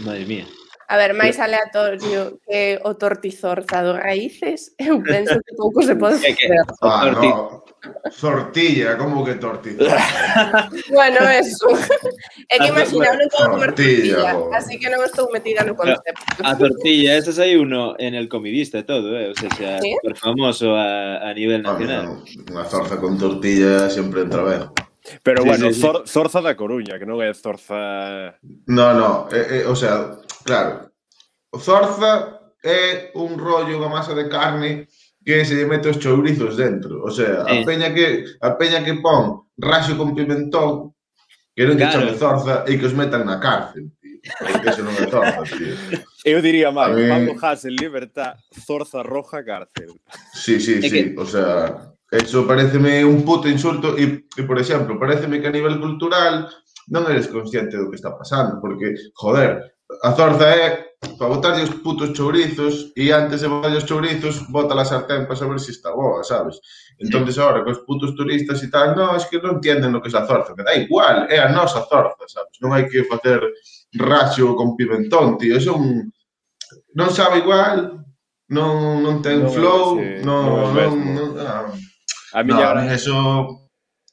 Madre 0.03 0.27
mía. 0.27 0.47
A 0.89 0.95
ver, 0.97 1.19
máis 1.19 1.35
aleatorio 1.43 2.39
que 2.47 2.79
o 2.87 2.95
tortizorza 2.95 3.83
do 3.83 3.99
raíces, 3.99 4.71
eu 4.79 5.03
penso 5.03 5.35
que 5.43 5.53
pouco 5.59 5.83
se 5.83 5.99
pode 5.99 6.19
facer. 6.23 6.63
Ah, 6.83 7.11
no. 7.11 7.67
Tortilla, 8.21 8.97
como 8.99 9.25
que 9.25 9.35
tortilla? 9.35 9.87
Bueno, 10.91 11.21
eso. 11.31 11.67
É 12.51 12.59
que 12.59 12.71
A- 12.71 12.75
imagina, 12.75 13.11
non 13.19 13.27
podo 13.31 13.47
comer 13.59 13.75
Tortilla, 13.75 14.31
así 14.55 14.79
que 14.79 14.87
non 14.87 15.03
estou 15.03 15.27
metida 15.35 15.67
no 15.67 15.75
concepto. 15.75 16.23
A 16.47 16.55
tortilla, 16.55 17.19
esa 17.19 17.35
aí 17.43 17.59
uno 17.59 17.99
en 17.99 18.15
el 18.15 18.31
comidista 18.31 18.79
e 18.79 18.87
todo, 18.87 19.19
eh? 19.19 19.31
O 19.31 19.35
sea, 19.35 19.83
¿Sí? 19.83 19.91
super 19.91 20.15
famoso 20.15 20.71
a, 20.79 21.19
a 21.27 21.31
nivel 21.35 21.67
Ah, 21.67 21.75
nacional. 21.75 22.03
no, 22.07 22.23
Unha 22.55 22.65
zorza 22.71 22.99
con 23.03 23.19
tortilla 23.19 23.91
sempre 23.91 24.23
entra 24.23 24.43
ben. 24.47 24.63
Pero 25.23 25.43
sí, 25.43 25.49
bueno, 25.49 25.69
sí, 25.69 25.75
sí. 25.75 25.81
Zor, 25.81 26.09
Zorza 26.09 26.41
da 26.41 26.57
Coruña, 26.57 26.99
que 26.99 27.07
non 27.07 27.23
é 27.23 27.31
Zorza... 27.35 28.35
No, 28.67 28.95
no, 28.95 29.31
eh, 29.31 29.63
eh, 29.63 29.65
o 29.67 29.75
sea, 29.75 30.19
claro, 30.43 30.91
o 31.51 31.59
Zorza 31.59 32.53
é 32.63 33.15
un 33.15 33.39
rollo, 33.39 33.79
unha 33.79 33.93
masa 33.93 34.13
de 34.15 34.27
carne 34.27 34.91
que 35.27 35.43
se 35.43 35.59
lle 35.59 35.67
mete 35.67 35.91
os 35.91 35.99
chourizos 35.99 36.55
dentro. 36.59 37.03
O 37.03 37.11
sea, 37.11 37.47
a, 37.47 37.55
eh. 37.55 37.67
peña 37.67 37.91
que, 37.95 38.27
a 38.43 38.55
peña 38.55 38.83
que 38.83 38.99
pon 38.99 39.51
raxo 39.59 39.99
con 39.99 40.15
pimentón, 40.15 40.95
que 41.55 41.67
non 41.67 41.79
claro. 41.79 42.07
que 42.07 42.15
chame 42.15 42.19
Zorza 42.19 42.55
e 42.67 42.79
que 42.79 42.87
os 42.87 42.95
metan 42.95 43.27
na 43.27 43.39
cárcel. 43.43 43.91
Eso 44.67 44.83
non 44.83 44.95
é 44.99 45.07
Zorza, 45.07 45.43
tío. 45.47 45.75
Eu 46.27 46.43
diría 46.43 46.75
máis, 46.75 46.95
mí... 46.99 47.07
Pablo 47.07 47.35
Hasél, 47.39 47.75
libertad, 47.79 48.35
Zorza 48.51 49.07
roja, 49.07 49.47
cárcel. 49.47 49.95
Sí, 50.35 50.59
sí, 50.59 50.83
sí, 50.83 50.91
que... 50.91 51.03
o 51.15 51.27
sea... 51.27 51.95
Eso 52.11 52.47
pareceme 52.47 53.05
un 53.05 53.25
puto 53.25 53.49
insulto 53.49 53.97
e, 53.99 54.27
e 54.31 54.43
por 54.47 54.59
exemplo, 54.59 54.99
pareceme 54.99 55.41
que 55.41 55.51
a 55.51 55.55
nivel 55.55 55.81
cultural 55.83 56.47
non 56.95 57.03
eres 57.11 57.27
consciente 57.27 57.75
do 57.75 57.91
que 57.91 57.99
está 57.99 58.15
pasando, 58.15 58.63
porque, 58.63 58.95
joder, 59.19 59.59
a 60.07 60.15
zorza 60.15 60.47
é 60.55 60.95
para 61.19 61.35
botarlle 61.35 61.67
os 61.67 61.75
putos 61.83 62.15
chourizos 62.15 62.95
e 62.95 63.11
antes 63.11 63.43
de 63.43 63.51
botarlle 63.51 63.83
os 63.83 63.89
chourizos, 63.91 64.47
bota 64.55 64.79
la 64.79 64.87
sartén 64.87 65.27
para 65.27 65.35
saber 65.35 65.59
se 65.59 65.75
si 65.75 65.83
está 65.83 65.91
boa, 65.91 66.23
sabes? 66.23 66.63
Entonces 67.03 67.35
sí. 67.35 67.41
ahora, 67.43 67.67
cos 67.67 67.83
putos 67.83 68.15
turistas 68.15 68.63
e 68.63 68.71
tal, 68.71 68.95
no, 68.95 69.19
es 69.19 69.27
que 69.27 69.43
non 69.43 69.59
entienden 69.59 69.99
o 69.99 70.01
que 70.01 70.07
é 70.07 70.15
a 70.15 70.31
zorza, 70.31 70.55
que 70.55 70.63
da 70.63 70.79
igual, 70.79 71.27
é 71.27 71.43
a 71.43 71.51
nosa 71.51 71.83
zorza, 71.91 72.23
sabes? 72.31 72.55
Non 72.63 72.71
hai 72.71 72.87
que 72.87 73.03
facer 73.03 73.43
raxo 73.99 74.55
con 74.55 74.79
pimentón, 74.79 75.43
tío, 75.43 75.59
é 75.59 75.71
un... 75.75 76.07
Non 76.95 77.11
sabe 77.11 77.43
igual, 77.43 77.99
non, 78.55 79.03
non 79.03 79.19
ten 79.27 79.43
no 79.43 79.51
flow, 79.51 79.99
non, 80.23 80.23
non, 80.23 80.71
non, 80.71 80.95
non, 81.03 81.19
non, 81.19 81.29
non, 81.35 81.35
non, 81.35 81.35
non, 81.35 81.35
non, 81.35 81.75
non 81.75 81.96
A 82.33 82.43
miña 82.43 82.75
no, 82.75 82.91
eso... 82.91 83.69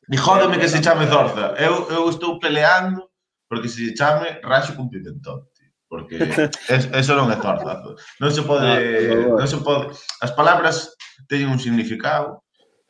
Ni 0.08 0.17
jódeme 0.17 0.60
que 0.60 0.67
se 0.67 0.82
chame 0.82 1.08
Zorza. 1.08 1.56
Eu, 1.58 1.88
eu 1.89 2.10
estou 2.10 2.39
peleando 2.39 3.10
porque 3.49 3.69
se 3.69 3.93
chame 3.95 4.39
Raxo 4.43 4.76
con 4.76 4.89
Pimentón. 4.89 5.47
Tío. 5.56 5.71
Porque 5.88 6.17
es, 6.69 6.89
eso 6.91 7.15
non 7.15 7.32
é 7.32 7.38
Zorza. 7.39 7.82
Non 8.19 8.32
se 8.32 8.43
pode... 8.43 8.73
Non 9.39 9.47
se 9.47 9.58
pode... 9.63 9.95
As 10.19 10.32
palabras 10.36 10.91
teñen 11.30 11.49
un 11.49 11.60
significado 11.60 12.43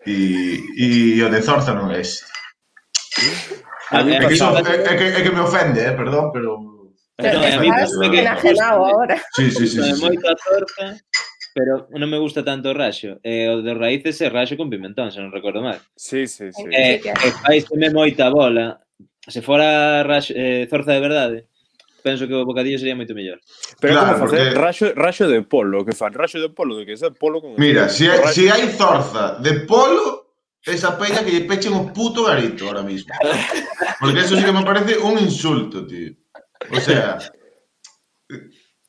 e, 0.06 0.60
e 0.76 1.22
o 1.22 1.30
de 1.30 1.40
Zorza 1.42 1.78
non 1.78 1.94
é 1.94 2.02
este. 2.02 2.26
A 3.94 4.02
mí, 4.02 4.16
é, 4.16 4.20
que, 4.20 4.34
é, 4.34 4.34
é, 4.34 4.96
que, 4.98 5.06
é 5.20 5.22
que 5.22 5.30
me 5.30 5.46
ofende, 5.46 5.86
eh, 5.86 5.94
perdón, 5.94 6.34
pero... 6.34 6.58
Pero, 7.14 7.46
pero 7.46 7.56
a 7.56 7.62
mí 7.62 7.70
me 7.70 8.10
que, 8.42 8.60
ahora. 8.60 9.22
Sí, 9.38 9.52
sí, 9.52 9.68
sí. 9.68 9.84
sí, 9.84 9.94
sí. 9.94 10.02
Moita 10.02 10.34
Zorza 10.34 10.98
pero 11.54 11.88
non 11.94 12.10
me 12.10 12.18
gusta 12.18 12.42
tanto 12.42 12.74
o 12.74 12.78
raxo. 12.78 13.22
E 13.22 13.46
eh, 13.46 13.54
o 13.54 13.62
de 13.62 13.78
raíces 13.78 14.18
é 14.26 14.28
raxo 14.28 14.58
con 14.58 14.74
pimentón, 14.74 15.14
se 15.14 15.22
non 15.22 15.30
recordo 15.30 15.62
mal. 15.62 15.78
Sí, 15.94 16.26
sí, 16.26 16.50
sí. 16.50 16.66
Eh, 16.74 16.98
sí, 16.98 17.10
eh, 17.10 17.34
faiseme 17.46 17.94
moita 17.94 18.34
bola. 18.34 18.82
Se 19.30 19.46
fora 19.46 20.02
raxo, 20.02 20.34
eh, 20.36 20.66
zorza 20.68 20.98
de 20.98 21.00
verdade, 21.00 21.38
penso 22.04 22.28
que 22.28 22.34
o 22.34 22.44
bocadillo 22.44 22.78
sería 22.82 22.98
moito 22.98 23.14
mellor. 23.14 23.40
Pero 23.80 23.94
claro, 23.94 24.18
como 24.18 24.28
facer 24.28 24.52
porque... 24.52 24.60
raxo, 24.60 24.86
raxo 24.98 25.26
de 25.30 25.42
polo, 25.46 25.86
que 25.86 25.94
fan 25.94 26.12
raxo 26.12 26.42
de 26.42 26.50
polo, 26.50 26.76
de 26.76 26.90
que 26.90 26.98
é 26.98 27.12
polo 27.14 27.40
con 27.40 27.56
Mira, 27.62 27.88
se 27.88 28.06
si, 28.06 28.10
hai, 28.10 28.20
si 28.34 28.44
hai 28.50 28.68
zorza 28.74 29.38
de 29.40 29.64
polo, 29.70 30.36
esa 30.66 30.98
peña 30.98 31.24
que 31.24 31.32
lle 31.32 31.46
pechen 31.46 31.74
un 31.74 31.94
puto 31.94 32.26
garito 32.26 32.68
ahora 32.68 32.84
mismo. 32.84 33.14
Porque 34.02 34.20
eso 34.26 34.36
sí 34.36 34.44
que 34.44 34.52
me 34.52 34.66
parece 34.66 34.98
un 34.98 35.22
insulto, 35.22 35.86
tío. 35.86 36.12
O 36.72 36.80
sea, 36.80 37.18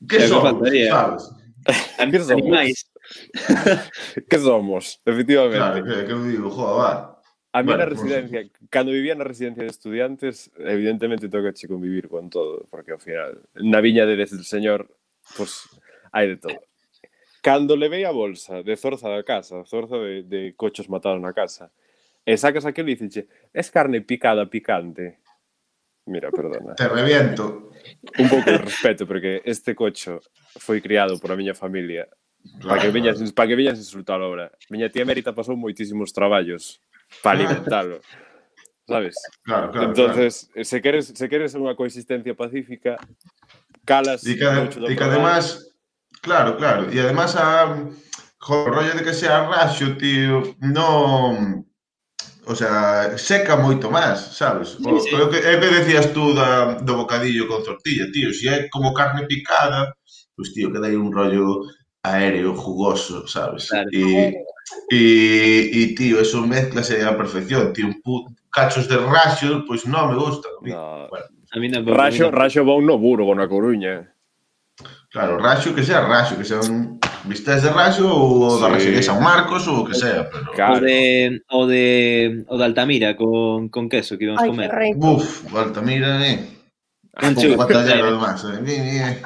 que 0.09 0.29
son, 0.29 0.63
sabes? 0.89 1.34
que 2.11 2.21
somos? 2.21 2.43
Animais. 2.43 2.91
que 4.31 4.39
somos, 4.39 5.01
efectivamente. 5.05 5.59
Claro, 5.59 5.85
que, 5.85 6.07
que 6.07 6.13
eu 6.13 6.25
digo, 6.25 6.51
joa, 6.51 6.75
va. 6.75 7.15
A 7.55 7.63
mí 7.63 7.69
bueno, 7.69 7.85
na 7.85 7.91
residencia, 7.91 8.41
pues... 8.51 8.69
cando 8.69 8.91
vivía 8.91 9.15
na 9.15 9.23
residencia 9.23 9.63
de 9.63 9.71
estudiantes, 9.71 10.51
evidentemente 10.59 11.29
toca 11.29 11.55
che 11.55 11.69
convivir 11.69 12.09
con 12.09 12.29
todo, 12.29 12.67
porque 12.67 12.91
ao 12.91 12.99
final, 12.99 13.39
na 13.55 13.79
viña 13.79 14.07
de 14.07 14.17
desde 14.19 14.43
el 14.43 14.45
señor, 14.45 14.91
pues, 15.39 15.71
hai 16.11 16.35
de 16.35 16.37
todo. 16.37 16.59
Cando 17.47 17.79
levei 17.79 18.03
a 18.03 18.11
bolsa 18.11 18.67
de 18.67 18.75
zorza 18.75 19.07
da 19.07 19.23
casa, 19.23 19.63
zorza 19.71 19.95
de, 20.03 20.27
de 20.27 20.41
cochos 20.59 20.91
matados 20.91 21.23
na 21.23 21.31
casa, 21.31 21.71
e 22.27 22.35
sacas 22.35 22.67
aquel 22.67 22.91
e 22.91 22.99
dices, 22.99 23.29
es 23.55 23.71
carne 23.71 24.01
picada 24.03 24.51
picante, 24.51 25.23
Mira, 26.07 26.31
perdona. 26.31 26.75
Te 26.75 26.89
reviento. 26.89 27.71
Un 28.19 28.29
pouco 28.29 28.51
de 28.51 28.59
respeto, 28.59 29.07
porque 29.07 29.41
este 29.45 29.75
cocho 29.75 30.21
foi 30.61 30.81
criado 30.81 31.19
por 31.19 31.33
a 31.33 31.37
miña 31.37 31.55
familia. 31.55 32.09
Para 32.61 32.81
que 32.83 32.91
viñas, 32.91 33.17
para 33.33 33.49
que 33.49 33.57
viñas 33.57 33.79
insultar 33.79 34.21
obra. 34.21 34.53
Miña 34.69 34.93
tía 34.93 35.05
Mérita 35.05 35.33
pasou 35.33 35.57
moitísimos 35.57 36.13
traballos 36.13 36.81
para 37.25 37.41
alimentalo. 37.41 38.01
Sabes? 38.87 39.17
Claro, 39.43 39.73
claro, 39.73 39.89
Entonces, 39.89 40.51
claro. 40.53 40.65
se 40.65 40.83
queres 40.83 41.05
se 41.09 41.27
queres 41.29 41.57
unha 41.57 41.73
coexistencia 41.73 42.37
pacífica, 42.37 43.01
calas 43.89 44.21
e 44.29 44.37
que, 44.37 44.45
e 44.45 44.93
que 44.93 45.05
además 45.05 45.73
claro, 46.21 46.61
claro, 46.61 46.93
e 46.93 47.01
además 47.01 47.33
ah, 47.41 47.65
a 47.65 47.89
jo, 48.45 48.69
rollo 48.69 48.93
de 48.93 49.01
que 49.01 49.17
sea 49.17 49.49
raxo, 49.49 49.97
tío, 49.97 50.53
non 50.61 51.65
O 52.47 52.55
sea, 52.55 53.17
seca 53.17 53.57
moito 53.57 53.91
máis, 53.91 54.21
sabes? 54.37 54.77
O, 54.81 55.01
sí, 55.01 55.11
sí. 55.11 55.15
O 55.17 55.29
que, 55.29 55.41
é 55.41 55.57
que 55.57 55.69
decías 55.81 56.13
tú 56.13 56.35
da, 56.35 56.77
do 56.81 56.95
bocadillo 56.97 57.49
con 57.49 57.65
tortilla, 57.65 58.11
tío. 58.13 58.33
Se 58.33 58.39
si 58.39 58.49
é 58.49 58.69
como 58.69 58.93
carne 58.93 59.27
picada, 59.27 59.97
pois 60.37 60.49
pues, 60.51 60.55
tío, 60.55 60.73
que 60.73 60.81
dai 60.81 60.97
un 60.97 61.13
rollo 61.13 61.65
aéreo, 62.05 62.53
jugoso, 62.55 63.27
sabes? 63.27 63.69
Claro. 63.69 63.89
E, 63.91 64.37
e, 64.93 65.03
e, 65.73 65.83
tío, 65.97 66.21
eso 66.21 66.45
mezclase 66.45 67.01
a 67.03 67.17
perfección. 67.17 67.73
Tío, 67.73 67.89
un 67.89 68.01
pu... 68.05 68.29
cachos 68.55 68.89
de 68.89 68.97
raxo, 68.97 69.67
pois 69.67 69.83
pues, 69.83 69.87
non 69.87 70.15
me 70.15 70.17
gusta. 70.17 70.49
No, 70.63 71.11
bueno. 71.11 71.27
A 71.51 71.59
mí 71.59 71.67
non, 71.69 71.83
raxo, 71.83 72.31
raxo 72.31 72.63
va 72.63 72.79
no 72.79 72.97
Burgo, 72.97 73.35
na 73.35 73.51
Coruña. 73.51 74.14
Claro, 75.15 75.39
raxo 75.39 75.73
que 75.77 75.85
sea 75.85 76.01
raxo, 76.01 76.37
que 76.37 76.45
sea 76.45 76.59
un 76.59 76.99
vistes 77.23 77.63
de 77.63 77.71
raxo 77.71 78.03
ou 78.03 78.59
da 78.59 78.67
sí. 78.67 78.73
Raxería 78.75 79.03
San 79.07 79.23
Marcos 79.23 79.63
ou 79.71 79.79
o 79.79 79.85
que 79.87 79.95
sea, 79.95 80.27
pero 80.27 80.51
claro. 80.51 80.75
o 80.75 80.81
de 80.83 80.99
o 81.55 81.61
de 81.71 81.87
o 82.51 82.59
de 82.59 82.65
Altamira 82.67 83.15
con, 83.15 83.71
con 83.71 83.87
queso 83.87 84.19
que 84.19 84.27
íbamos 84.27 84.43
Ay, 84.43 84.51
comer. 84.51 84.71
Uf, 84.99 85.55
Altamira, 85.55 86.19
eh. 86.19 86.43
Un 87.23 87.37
chulo. 87.39 87.57
batallero 87.57 88.07
además, 88.11 88.43
eh. 88.43 88.59
eh. 88.67 89.23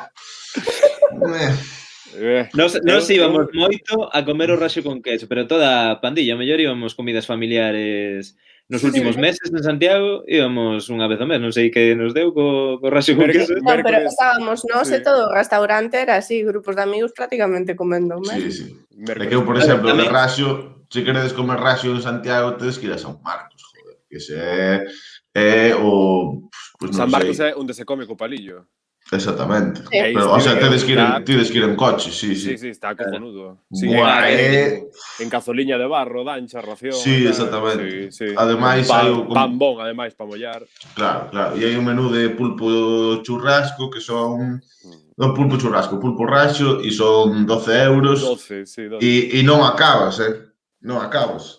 eh. 2.21 2.49
Nos, 2.53 2.77
nos 2.85 3.09
eh. 3.09 3.15
íbamos 3.17 3.49
moito 3.57 4.13
a 4.13 4.29
comer 4.29 4.53
o 4.53 4.61
raxo 4.61 4.85
con 4.85 5.01
queso, 5.01 5.25
pero 5.25 5.49
toda 5.49 5.97
a 5.97 6.01
pandilla, 6.05 6.37
mellor 6.37 6.61
íbamos 6.61 6.93
comidas 6.93 7.25
familiares 7.25 8.37
nos 8.69 8.85
últimos 8.85 9.17
meses 9.17 9.49
en 9.51 9.65
Santiago 9.65 10.25
íbamos 10.29 10.93
unha 10.93 11.09
vez 11.09 11.17
ao 11.17 11.29
mes, 11.29 11.41
non 11.41 11.57
sei 11.57 11.73
que 11.73 11.97
nos 11.97 12.13
deu 12.13 12.37
co, 12.37 12.77
co 12.77 12.87
raxo 12.93 13.17
con 13.17 13.33
queso. 13.33 13.57
No, 13.65 13.73
pero 13.81 14.05
estábamos 14.05 14.61
nós 14.69 14.93
sí. 14.93 14.97
e 14.97 15.05
todo 15.05 15.33
o 15.33 15.35
restaurante 15.35 15.97
era 15.97 16.21
así, 16.21 16.45
grupos 16.45 16.77
de 16.77 16.85
amigos 16.85 17.17
prácticamente 17.17 17.73
comendo 17.73 18.21
mes. 18.21 18.53
Sí, 18.53 18.53
sí. 18.53 18.67
É 19.09 19.25
que 19.25 19.33
eu, 19.33 19.49
por 19.49 19.57
exemplo, 19.57 19.89
de 19.97 20.05
raxo, 20.05 20.85
se 20.93 21.01
queredes 21.01 21.33
comer 21.33 21.57
raxo 21.57 21.89
en 21.89 22.05
Santiago, 22.05 22.61
tedes 22.61 22.77
que 22.77 22.93
ir 22.93 22.93
a 22.93 23.01
San 23.01 23.17
Marcos, 23.25 23.65
joder, 23.73 24.05
que 24.05 24.21
se 24.21 24.37
é, 24.37 24.85
eh, 25.33 25.73
é 25.73 25.77
o... 25.77 26.45
Pues, 26.77 26.93
San 26.93 27.09
Marcos 27.09 27.41
é 27.41 27.57
onde 27.57 27.73
se 27.73 27.89
come 27.89 28.05
co 28.05 28.21
palillo. 28.21 28.69
Exactamente. 29.11 29.81
Sí. 29.81 29.89
Pero, 29.91 30.33
o 30.33 30.41
sea, 30.41 30.59
tedes 30.59 30.85
que, 30.85 30.93
ir, 30.93 30.99
está... 30.99 31.25
tedes 31.25 31.51
que 31.51 31.59
ir 31.59 31.65
en 31.65 31.77
coche, 31.77 32.11
sí, 32.11 32.35
sí. 32.35 32.51
Sí, 32.51 32.59
sí, 32.59 32.69
está 32.69 32.95
cojonudo. 32.95 33.59
Sí, 33.73 33.87
Buah, 33.87 34.31
eh... 34.31 34.85
En 35.21 35.31
cazoliña 35.31 35.79
de 35.79 35.87
barro, 35.87 36.25
dancha, 36.25 36.61
ración. 36.61 36.93
Sí, 36.93 37.25
tal. 37.25 37.27
exactamente. 37.29 38.13
Sí, 38.13 38.29
sí. 38.29 38.35
Ademais, 38.37 38.87
pan, 38.87 39.07
hai 39.07 39.11
o- 39.13 39.29
pan 39.29 39.59
bon, 39.59 39.81
ademais, 39.81 40.15
para 40.15 40.29
mollar. 40.29 40.61
Claro, 40.95 41.31
claro. 41.31 41.57
E 41.57 41.65
hai 41.65 41.77
un 41.81 41.89
menú 41.89 42.13
de 42.13 42.29
pulpo 42.37 43.23
churrasco 43.25 43.89
que 43.89 44.01
son... 44.01 44.61
Mm. 44.85 45.09
Non 45.19 45.35
pulpo 45.35 45.59
churrasco, 45.59 45.99
pulpo 45.99 46.23
raxo 46.23 46.79
e 46.79 46.95
son 46.95 47.43
12 47.43 47.75
euros. 47.91 48.23
12, 48.23 48.71
sí, 48.71 48.87
12. 48.87 49.03
E, 49.03 49.41
e 49.41 49.43
non 49.43 49.67
acabas, 49.67 50.23
eh? 50.23 50.53
Non 50.87 51.03
acabas. 51.03 51.59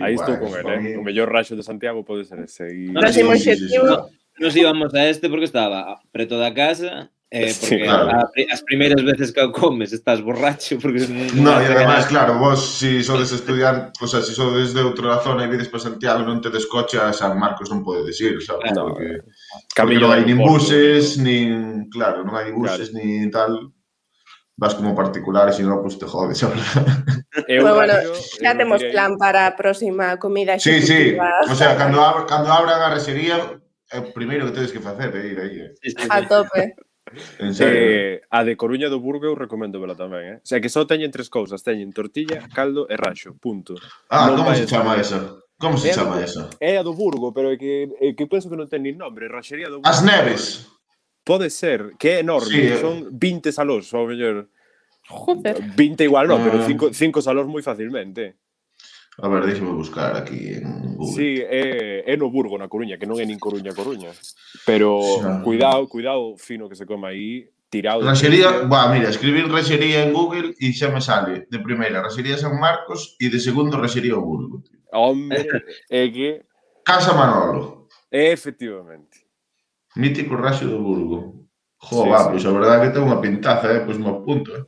Aí 0.00 0.18
estou 0.18 0.36
con 0.36 0.50
el, 0.50 0.66
eh? 0.66 0.98
O 0.98 1.04
mellor 1.06 1.30
raxo 1.30 1.54
de 1.54 1.62
Santiago 1.62 2.02
pode 2.02 2.26
ser 2.26 2.42
ese. 2.42 2.66
E... 2.66 2.90
Próximo 2.90 3.32
sí, 3.38 3.54
sí, 3.54 3.56
sí, 3.56 3.68
sí, 3.68 3.78
sí 3.78 4.15
nos 4.38 4.56
íbamos 4.56 4.94
a 4.94 5.08
este 5.08 5.28
porque 5.28 5.44
estaba 5.44 6.00
preto 6.12 6.38
da 6.38 6.52
casa, 6.52 7.10
Eh, 7.28 7.52
porque 7.60 7.76
sí, 7.76 7.82
claro. 7.82 8.10
a, 8.10 8.30
as 8.52 8.62
primeiras 8.62 9.02
veces 9.02 9.32
que 9.32 9.42
o 9.42 9.50
comes 9.50 9.92
estás 9.92 10.22
borracho 10.22 10.78
porque 10.78 11.10
No, 11.34 11.58
e 11.60 11.66
además, 11.66 12.06
claro, 12.06 12.38
vos 12.38 12.78
si 12.78 13.02
sodes 13.02 13.32
estudiar, 13.32 13.90
o 14.00 14.06
sea, 14.06 14.22
si 14.22 14.30
sodes 14.32 14.70
de 14.70 14.86
outra 14.86 15.18
zona 15.18 15.42
e 15.42 15.50
vides 15.50 15.66
para 15.66 15.82
Santiago, 15.82 16.22
non 16.22 16.38
te 16.38 16.54
descoche 16.54 17.02
a 17.02 17.10
San 17.10 17.34
Marcos, 17.34 17.66
non 17.66 17.82
podedes 17.82 18.22
ir, 18.22 18.38
sabes? 18.38 18.70
Claro, 18.70 18.94
porque, 18.94 19.26
Camilo 19.74 20.06
porque 20.06 20.06
non 20.06 20.10
hai 20.14 20.22
nin 20.22 20.38
buses, 20.38 21.18
nin, 21.18 21.90
claro, 21.90 22.22
non 22.22 22.38
hai 22.38 22.54
buses, 22.54 22.94
claro. 22.94 23.02
nin 23.02 23.26
tal, 23.34 23.74
vas 24.54 24.78
como 24.78 24.94
particular 24.94 25.50
e 25.50 25.58
se 25.58 25.66
non, 25.66 25.82
pues 25.82 25.98
te 25.98 26.06
jodes. 26.06 26.38
Eu, 27.50 27.66
bueno, 27.66 27.74
bueno, 27.74 27.94
xa 28.14 28.54
temos 28.54 28.80
plan 28.86 29.18
para 29.18 29.50
a 29.50 29.58
próxima 29.58 30.14
comida. 30.22 30.62
Sí, 30.62 30.78
sí, 30.78 31.18
o 31.18 31.54
sea, 31.58 31.74
cando, 31.74 31.98
ab 32.06 32.22
cando 32.30 32.54
abran 32.54 32.86
a 32.86 32.94
resería, 32.94 33.60
é 33.90 33.98
o 33.98 34.12
primeiro 34.12 34.46
que 34.46 34.52
tedes 34.52 34.72
que 34.72 34.80
facer, 34.80 35.14
é 35.14 35.26
ir 35.26 35.38
aí. 35.38 35.60
Eh. 35.60 36.06
A 36.10 36.22
tope. 36.26 36.74
En 37.38 37.54
serio. 37.54 37.78
Eh, 37.78 38.22
a 38.30 38.42
de 38.42 38.56
Coruña 38.56 38.90
do 38.90 38.98
Burgo 38.98 39.26
eu 39.26 39.38
recomendo 39.38 39.78
vela 39.78 39.94
tamén, 39.94 40.24
eh? 40.26 40.36
O 40.42 40.46
sea, 40.46 40.58
que 40.58 40.68
só 40.68 40.82
teñen 40.90 41.14
tres 41.14 41.30
cousas, 41.30 41.62
teñen 41.62 41.94
tortilla, 41.94 42.42
caldo 42.50 42.90
e 42.90 42.98
raxo, 42.98 43.38
punto. 43.38 43.78
Ah, 44.10 44.26
non 44.26 44.42
como 44.42 44.50
se 44.58 44.66
chama 44.66 44.98
esa? 44.98 45.38
Como 45.54 45.78
se 45.78 45.90
é 45.90 45.94
chama 45.94 46.18
do. 46.18 46.50
É 46.58 46.76
a 46.76 46.82
do 46.82 46.98
Burgo, 46.98 47.30
pero 47.30 47.54
é 47.54 47.56
que, 47.56 47.88
é 48.02 48.12
que 48.12 48.26
penso 48.26 48.50
que 48.50 48.58
non 48.58 48.66
ten 48.66 48.82
nin 48.82 48.98
nombre, 48.98 49.30
raxería 49.30 49.70
do 49.70 49.78
Burgo. 49.78 49.86
As 49.86 50.02
Neves. 50.02 50.66
Pode 51.22 51.50
ser, 51.50 51.94
que 51.98 52.18
é 52.18 52.26
enorme, 52.26 52.54
sí, 52.54 52.74
eh. 52.74 52.78
son 52.78 53.14
20 53.14 53.54
salós, 53.54 53.90
ao 53.94 54.06
mellor. 54.06 54.50
Joder. 55.06 55.62
20 55.78 56.02
igual 56.02 56.26
non, 56.26 56.42
ah. 56.42 56.44
pero 56.44 56.56
5 56.66 56.90
salós 57.22 57.46
moi 57.46 57.62
facilmente. 57.62 58.34
A 59.18 59.28
ver, 59.28 59.46
déxame 59.48 59.72
buscar 59.72 60.12
aquí 60.16 60.60
en 60.60 60.96
Google. 60.96 61.16
Sí, 61.16 61.40
é, 61.40 62.04
é 62.04 62.14
no 62.20 62.28
Burgo, 62.28 62.60
na 62.60 62.68
Coruña, 62.68 63.00
que 63.00 63.08
non 63.08 63.16
é 63.16 63.24
nin 63.24 63.40
Coruña, 63.40 63.72
Coruña. 63.72 64.12
Pero 64.68 65.00
Xa. 65.00 65.40
cuidado, 65.40 65.88
cuidado 65.88 66.36
fino 66.36 66.68
que 66.68 66.76
se 66.76 66.84
come 66.84 67.08
aí, 67.08 67.48
tirado. 67.72 68.04
Rexería, 68.04 68.68
va, 68.68 68.92
mira, 68.92 69.08
escribir 69.08 69.48
Rexería 69.48 70.04
en 70.04 70.12
Google 70.12 70.52
e 70.60 70.68
xa 70.76 70.92
me 70.92 71.00
sale 71.00 71.48
de 71.48 71.58
primeira 71.64 72.04
Rexería 72.04 72.36
San 72.36 72.60
Marcos 72.60 73.16
e 73.16 73.32
de 73.32 73.40
segundo 73.40 73.80
Rexería 73.80 74.20
o 74.20 74.24
Burgo. 74.24 74.60
Tío. 74.60 74.84
Hombre, 74.92 75.48
é 75.88 76.12
que 76.12 76.44
Casa 76.84 77.16
Manolo. 77.16 77.88
Efectivamente. 78.12 79.24
Mítico 79.96 80.36
Raxo 80.36 80.68
do 80.68 80.78
Burgo. 80.78 81.48
Jo, 81.80 82.04
sí, 82.04 82.08
va, 82.08 82.18
sí. 82.18 82.24
pois 82.30 82.44
pues, 82.44 82.46
a 82.46 82.52
verdade 82.52 82.76
é 82.76 82.82
que 82.84 82.94
ten 82.94 83.08
unha 83.08 83.20
pintaza, 83.20 83.72
eh, 83.72 83.80
pois 83.80 83.96
pues, 83.96 83.98
me 83.98 84.12
apunto, 84.12 84.52
eh. 84.52 84.64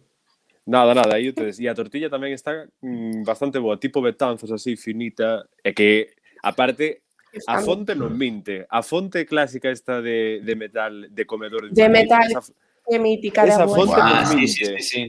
Nada, 0.68 0.92
nada, 0.92 1.16
aí 1.16 1.30
o. 1.30 1.32
E 1.32 1.64
a 1.64 1.72
tortilla 1.72 2.12
tamén 2.12 2.36
está 2.36 2.68
mm, 2.84 3.24
bastante 3.24 3.56
boa, 3.56 3.80
tipo 3.80 4.04
betanzos 4.04 4.52
así, 4.52 4.76
finita, 4.76 5.48
e 5.64 5.72
que, 5.72 6.12
aparte, 6.44 7.08
a 7.48 7.64
fonte 7.64 7.96
non 7.96 8.12
minte. 8.12 8.68
A 8.68 8.84
fonte 8.84 9.24
clásica 9.24 9.72
esta 9.72 10.04
de, 10.04 10.44
de 10.44 10.54
metal, 10.60 11.08
de 11.08 11.24
comedor. 11.24 11.72
De 11.72 11.88
metal, 11.88 12.28
esa, 12.28 12.52
de 12.84 12.98
mítica. 13.00 13.48
Esa 13.48 13.64
de 13.64 13.72
fonte 13.72 13.96
ah, 13.96 14.28
non 14.28 14.36
minte. 14.36 14.60
Sí, 14.60 14.76
sí, 14.76 14.76
sí. 14.84 15.02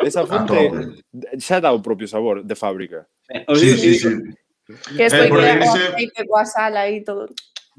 Esa 0.00 0.24
fonte 0.24 0.72
xa 1.36 1.60
dá 1.60 1.76
o 1.76 1.84
propio 1.84 2.08
sabor 2.08 2.40
de 2.40 2.56
fábrica. 2.56 3.04
Sí, 3.52 3.68
sí, 3.76 3.92
sí. 4.00 4.10
Que 4.96 5.12
estoy 5.12 5.28
eh, 5.28 5.60
ese... 5.60 6.24
coa 6.24 6.48
sal 6.48 6.72
aí 6.80 7.04
todo. 7.04 7.28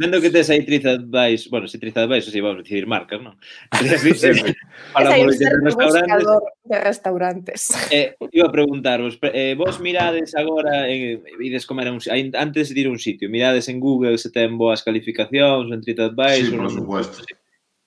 Vendo 0.04 0.20
que 0.20 0.30
tes 0.30 0.50
aí 0.52 0.66
TripAdvisor, 0.68 1.50
bueno, 1.50 1.68
si 1.72 1.80
TripAdvisor, 1.80 2.28
si 2.28 2.42
vamos 2.44 2.60
a 2.60 2.64
decidir 2.68 2.84
marcas, 2.84 3.24
non? 3.24 3.40
Para 4.92 5.16
moitos 5.16 5.40
de 5.40 5.48
restaurantes. 5.64 6.28
de 6.68 6.78
restaurantes. 6.84 7.60
Eh, 7.88 8.12
iba 8.36 8.48
a 8.48 8.52
preguntarvos, 8.52 9.16
eh, 9.32 9.56
vos 9.56 9.80
mirades 9.80 10.36
agora, 10.36 10.92
eh, 10.92 11.24
ides 11.40 11.64
comer 11.64 11.88
a 11.88 11.96
un, 11.96 12.04
antes 12.36 12.76
de 12.76 12.80
ir 12.84 12.88
a 12.88 12.92
un 12.92 13.00
sitio, 13.00 13.32
mirades 13.32 13.72
en 13.72 13.80
Google 13.80 14.20
se 14.20 14.28
ten 14.28 14.60
boas 14.60 14.84
calificacións, 14.84 15.72
en 15.72 15.80
TripAdvisor... 15.80 16.52
Sí, 16.52 16.60
por 16.60 16.68
supuesto. 16.68 17.24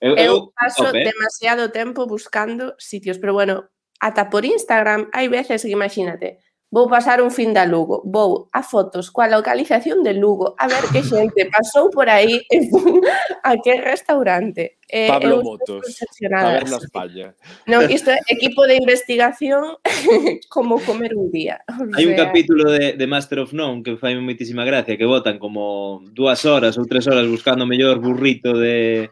Eu, 0.01 0.17
eu, 0.17 0.25
eu 0.25 0.53
paso 0.57 0.89
top, 0.89 0.97
eh? 0.97 1.13
demasiado 1.13 1.69
tempo 1.69 2.09
buscando 2.09 2.73
sitios, 2.81 3.21
pero 3.21 3.37
bueno, 3.37 3.69
ata 4.01 4.33
por 4.33 4.41
Instagram 4.41 5.13
hai 5.13 5.29
veces 5.29 5.61
que 5.61 5.69
imagínate, 5.69 6.41
Vou 6.69 6.89
pasar 6.89 7.21
un 7.21 7.31
fin 7.31 7.53
da 7.55 7.63
Lugo. 7.63 8.03
Vou 8.03 8.49
a 8.51 8.59
fotos 8.59 9.07
coa 9.07 9.31
localización 9.31 10.03
de 10.03 10.11
Lugo 10.11 10.51
a 10.59 10.67
ver 10.67 10.83
que 10.91 10.99
xente 11.07 11.47
pasou 11.47 11.87
por 11.89 12.11
aí 12.11 12.43
e 12.51 12.67
fun 12.67 12.99
a 13.43 13.55
que 13.55 13.79
restaurante. 13.79 14.75
Eh, 14.87 15.07
Pablo 15.07 15.43
Motos, 15.43 15.83
Taberna 16.19 16.77
España. 16.79 17.35
Non, 17.67 17.87
isto 17.87 18.11
é 18.11 18.19
equipo 18.27 18.67
de 18.67 18.79
investigación 18.79 19.79
como 20.51 20.79
comer 20.83 21.15
un 21.15 21.31
día. 21.31 21.63
O 21.71 21.87
Hai 21.95 22.03
un 22.03 22.15
sea... 22.15 22.27
capítulo 22.27 22.71
de, 22.71 22.99
de 22.99 23.05
Master 23.07 23.43
of 23.43 23.55
None 23.55 23.83
que 23.83 23.95
fai 23.95 24.19
moitísima 24.19 24.67
gracia, 24.67 24.99
que 24.99 25.07
votan 25.07 25.39
como 25.39 26.03
dúas 26.11 26.43
horas 26.43 26.75
ou 26.75 26.83
tres 26.83 27.07
horas 27.07 27.27
buscando 27.27 27.63
o 27.63 27.69
mellor 27.71 27.99
burrito 28.03 28.51
de, 28.55 29.07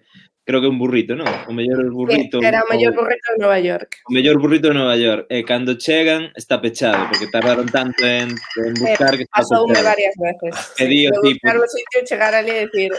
creo 0.46 0.62
que 0.62 0.68
un 0.68 0.78
burrito, 0.78 1.18
non? 1.18 1.26
O 1.50 1.52
mellor 1.52 1.90
burrito... 1.90 2.38
Sí, 2.38 2.46
era 2.46 2.62
o 2.62 2.70
mellor 2.70 2.94
burrito 2.94 3.34
de 3.34 3.42
Nova 3.42 3.58
York. 3.58 3.90
O 4.06 4.14
mellor 4.14 4.38
burrito 4.38 4.70
de 4.70 4.76
Nova 4.78 4.96
York. 4.96 5.26
Eh, 5.34 5.42
e 5.42 5.44
cando 5.44 5.74
chegan, 5.74 6.30
está 6.38 6.62
pechado, 6.62 7.10
porque 7.10 7.26
tardaron 7.34 7.66
tanto 7.66 8.06
en, 8.06 8.30
en 8.30 8.74
eh, 8.78 8.78
buscar 8.78 9.18
que 9.18 9.26
está 9.26 9.42
Pasou 9.42 9.66
pechado. 9.66 9.90
varias 9.90 10.14
veces. 10.22 10.54
E 10.78 10.86
di 10.86 11.10
o 11.10 11.18
tipo... 11.18 11.42
Buscar 11.42 11.58
o 11.58 11.66
sitio, 11.66 12.00
chegar 12.06 12.34
ali 12.38 12.54
e 12.54 12.70
decir... 12.70 12.94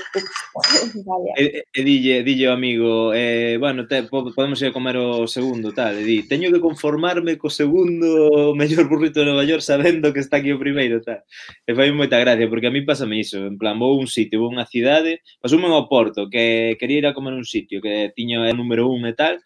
vale. 1.06 1.30
E, 1.38 1.44
e 1.70 1.80
dille, 1.86 2.26
dille 2.26 2.50
o 2.50 2.52
amigo, 2.52 3.14
eh, 3.14 3.54
bueno, 3.62 3.86
te, 3.86 4.02
podemos 4.10 4.58
ir 4.58 4.68
a 4.68 4.74
comer 4.74 4.98
o 4.98 5.30
segundo, 5.30 5.70
tal. 5.70 5.94
E 5.94 6.02
di, 6.02 6.26
teño 6.26 6.50
que 6.50 6.58
conformarme 6.58 7.38
co 7.38 7.46
segundo 7.46 8.58
mellor 8.58 8.90
burrito 8.90 9.22
de 9.22 9.30
Nova 9.30 9.46
York 9.46 9.62
sabendo 9.62 10.10
que 10.10 10.18
está 10.18 10.42
aquí 10.42 10.50
o 10.50 10.58
primeiro, 10.58 10.98
tal. 10.98 11.22
E 11.62 11.70
fai 11.70 11.94
moita 11.94 12.18
gracia, 12.18 12.50
porque 12.50 12.66
a 12.66 12.74
mí 12.74 12.82
pásame 12.82 13.22
iso. 13.22 13.38
En 13.46 13.54
plan, 13.54 13.78
vou 13.78 13.94
un 13.94 14.10
sitio, 14.10 14.42
vou 14.42 14.50
unha 14.50 14.66
cidade, 14.66 15.22
pasoume 15.38 15.70
ao 15.70 15.86
Porto, 15.86 16.26
que 16.26 16.74
quería 16.82 16.98
ir 16.98 17.06
a 17.06 17.14
comer 17.14 17.35
un 17.36 17.44
sitio 17.44 17.84
que 17.84 18.10
tiña 18.16 18.40
o 18.40 18.48
número 18.56 18.88
un 18.88 19.04
e 19.04 19.14
tal, 19.14 19.36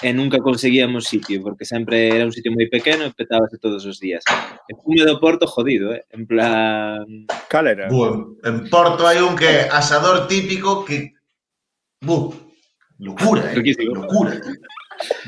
e 0.00 0.14
nunca 0.14 0.38
conseguíamos 0.38 1.04
sitio, 1.04 1.42
porque 1.42 1.68
sempre 1.68 2.08
era 2.08 2.24
un 2.24 2.32
sitio 2.32 2.54
moi 2.54 2.70
pequeno 2.72 3.04
e 3.04 3.12
petábase 3.12 3.60
todos 3.60 3.84
os 3.84 4.00
días. 4.00 4.24
E 4.64 4.72
fume 4.78 5.04
do 5.04 5.20
Porto 5.20 5.44
jodido, 5.44 5.92
eh? 5.92 6.08
en 6.14 6.24
plan... 6.24 7.04
Cal 7.52 7.68
era? 7.68 7.92
Bu, 7.92 8.40
en 8.40 8.70
Porto 8.72 9.04
hai 9.04 9.20
un 9.20 9.36
que 9.36 9.68
asador 9.68 10.24
típico 10.24 10.88
que... 10.88 11.12
Bu, 12.00 12.32
locura, 12.96 13.52
eh? 13.52 13.60
Riquísimo. 13.60 14.00
locura. 14.00 14.40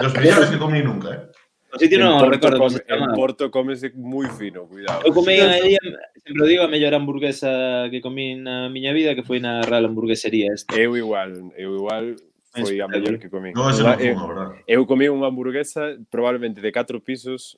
Dos 0.01 0.13
mellores 0.17 0.49
que 0.49 0.59
comí 0.59 0.81
nunca, 0.81 1.09
eh? 1.13 1.32
O 1.73 1.79
sitio 1.81 1.97
en 1.97 2.05
non 2.05 2.21
Porto 2.21 2.53
recordo 2.53 2.77
come, 2.85 2.85
En 2.85 3.01
Porto 3.17 3.43
comese 3.49 3.89
moi 3.97 4.29
fino, 4.29 4.69
cuidado. 4.69 5.01
Eu 5.09 5.13
comí, 5.17 5.41
aí, 5.41 5.81
sempre 6.21 6.45
digo, 6.45 6.63
a 6.65 6.69
mellor 6.69 6.93
hamburguesa 6.93 7.89
que 7.89 8.05
comí 8.05 8.37
na 8.37 8.69
miña 8.69 8.93
vida, 8.93 9.17
que 9.17 9.25
foi 9.25 9.41
na 9.41 9.65
Real 9.65 9.89
Hamburguesería. 9.89 10.53
esta. 10.53 10.77
Eu 10.77 10.93
igual, 11.01 11.33
eu 11.57 11.81
igual, 11.81 12.13
foi 12.53 12.77
a 12.77 12.89
mellor 12.89 13.17
que 13.17 13.33
comí. 13.33 13.57
No, 13.57 13.73
eu, 13.73 13.89
eu, 13.97 14.17
eh, 14.61 14.65
eu 14.69 14.85
comí 14.85 15.09
unha 15.09 15.33
hamburguesa 15.33 15.97
probablemente 16.13 16.61
de 16.61 16.69
4 16.69 17.01
pisos 17.01 17.57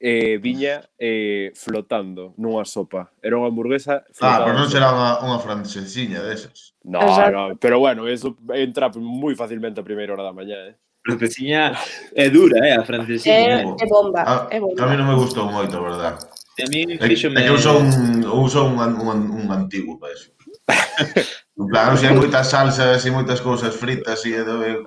eh, 0.00 0.40
viña 0.40 0.88
eh, 0.96 1.52
flotando 1.54 2.32
nunha 2.40 2.64
sopa. 2.64 3.12
Era 3.20 3.36
unha 3.36 3.52
hamburguesa 3.52 4.00
flotando. 4.16 4.42
Ah, 4.42 4.44
pero 4.48 4.56
non 4.56 4.68
será 4.72 4.88
unha, 4.96 5.20
unha 5.28 5.38
francesiña 5.44 6.24
desas. 6.24 6.72
No, 6.88 7.04
Exacto. 7.04 7.36
no, 7.36 7.42
pero 7.60 7.84
bueno, 7.84 8.08
eso 8.08 8.32
entra 8.56 8.88
moi 8.96 9.36
facilmente 9.36 9.76
a 9.76 9.86
primeira 9.86 10.16
hora 10.16 10.24
da 10.24 10.32
mañá, 10.32 10.56
eh 10.72 10.74
francesiña 11.04 11.74
é 12.14 12.30
dura, 12.30 12.58
eh, 12.66 12.78
a 12.78 12.84
francesiña. 12.84 13.62
É, 13.62 13.84
é 13.84 13.86
bomba, 13.86 14.22
a, 14.22 14.46
é 14.50 14.58
bomba. 14.60 14.78
A 14.82 14.86
mí 14.86 14.96
non 14.96 15.06
me 15.10 15.16
gustou 15.18 15.50
moito, 15.50 15.76
a 15.76 15.82
verdad. 15.82 16.14
A 16.16 16.66
mí 16.70 16.86
que 16.86 17.06
Eu 17.50 17.58
son, 17.58 17.82
eu 18.22 18.48
son 18.48 18.78
un, 18.78 18.92
un, 19.02 19.18
un 19.30 19.46
antigo 19.50 19.98
para 19.98 20.12
eso. 20.12 20.30
En 21.58 21.68
plan, 21.68 21.96
se 21.98 22.08
hai 22.08 22.16
moitas 22.16 22.48
salsas 22.48 23.04
e 23.04 23.10
moitas 23.12 23.44
cousas 23.44 23.76
fritas 23.76 24.24
e 24.24 24.32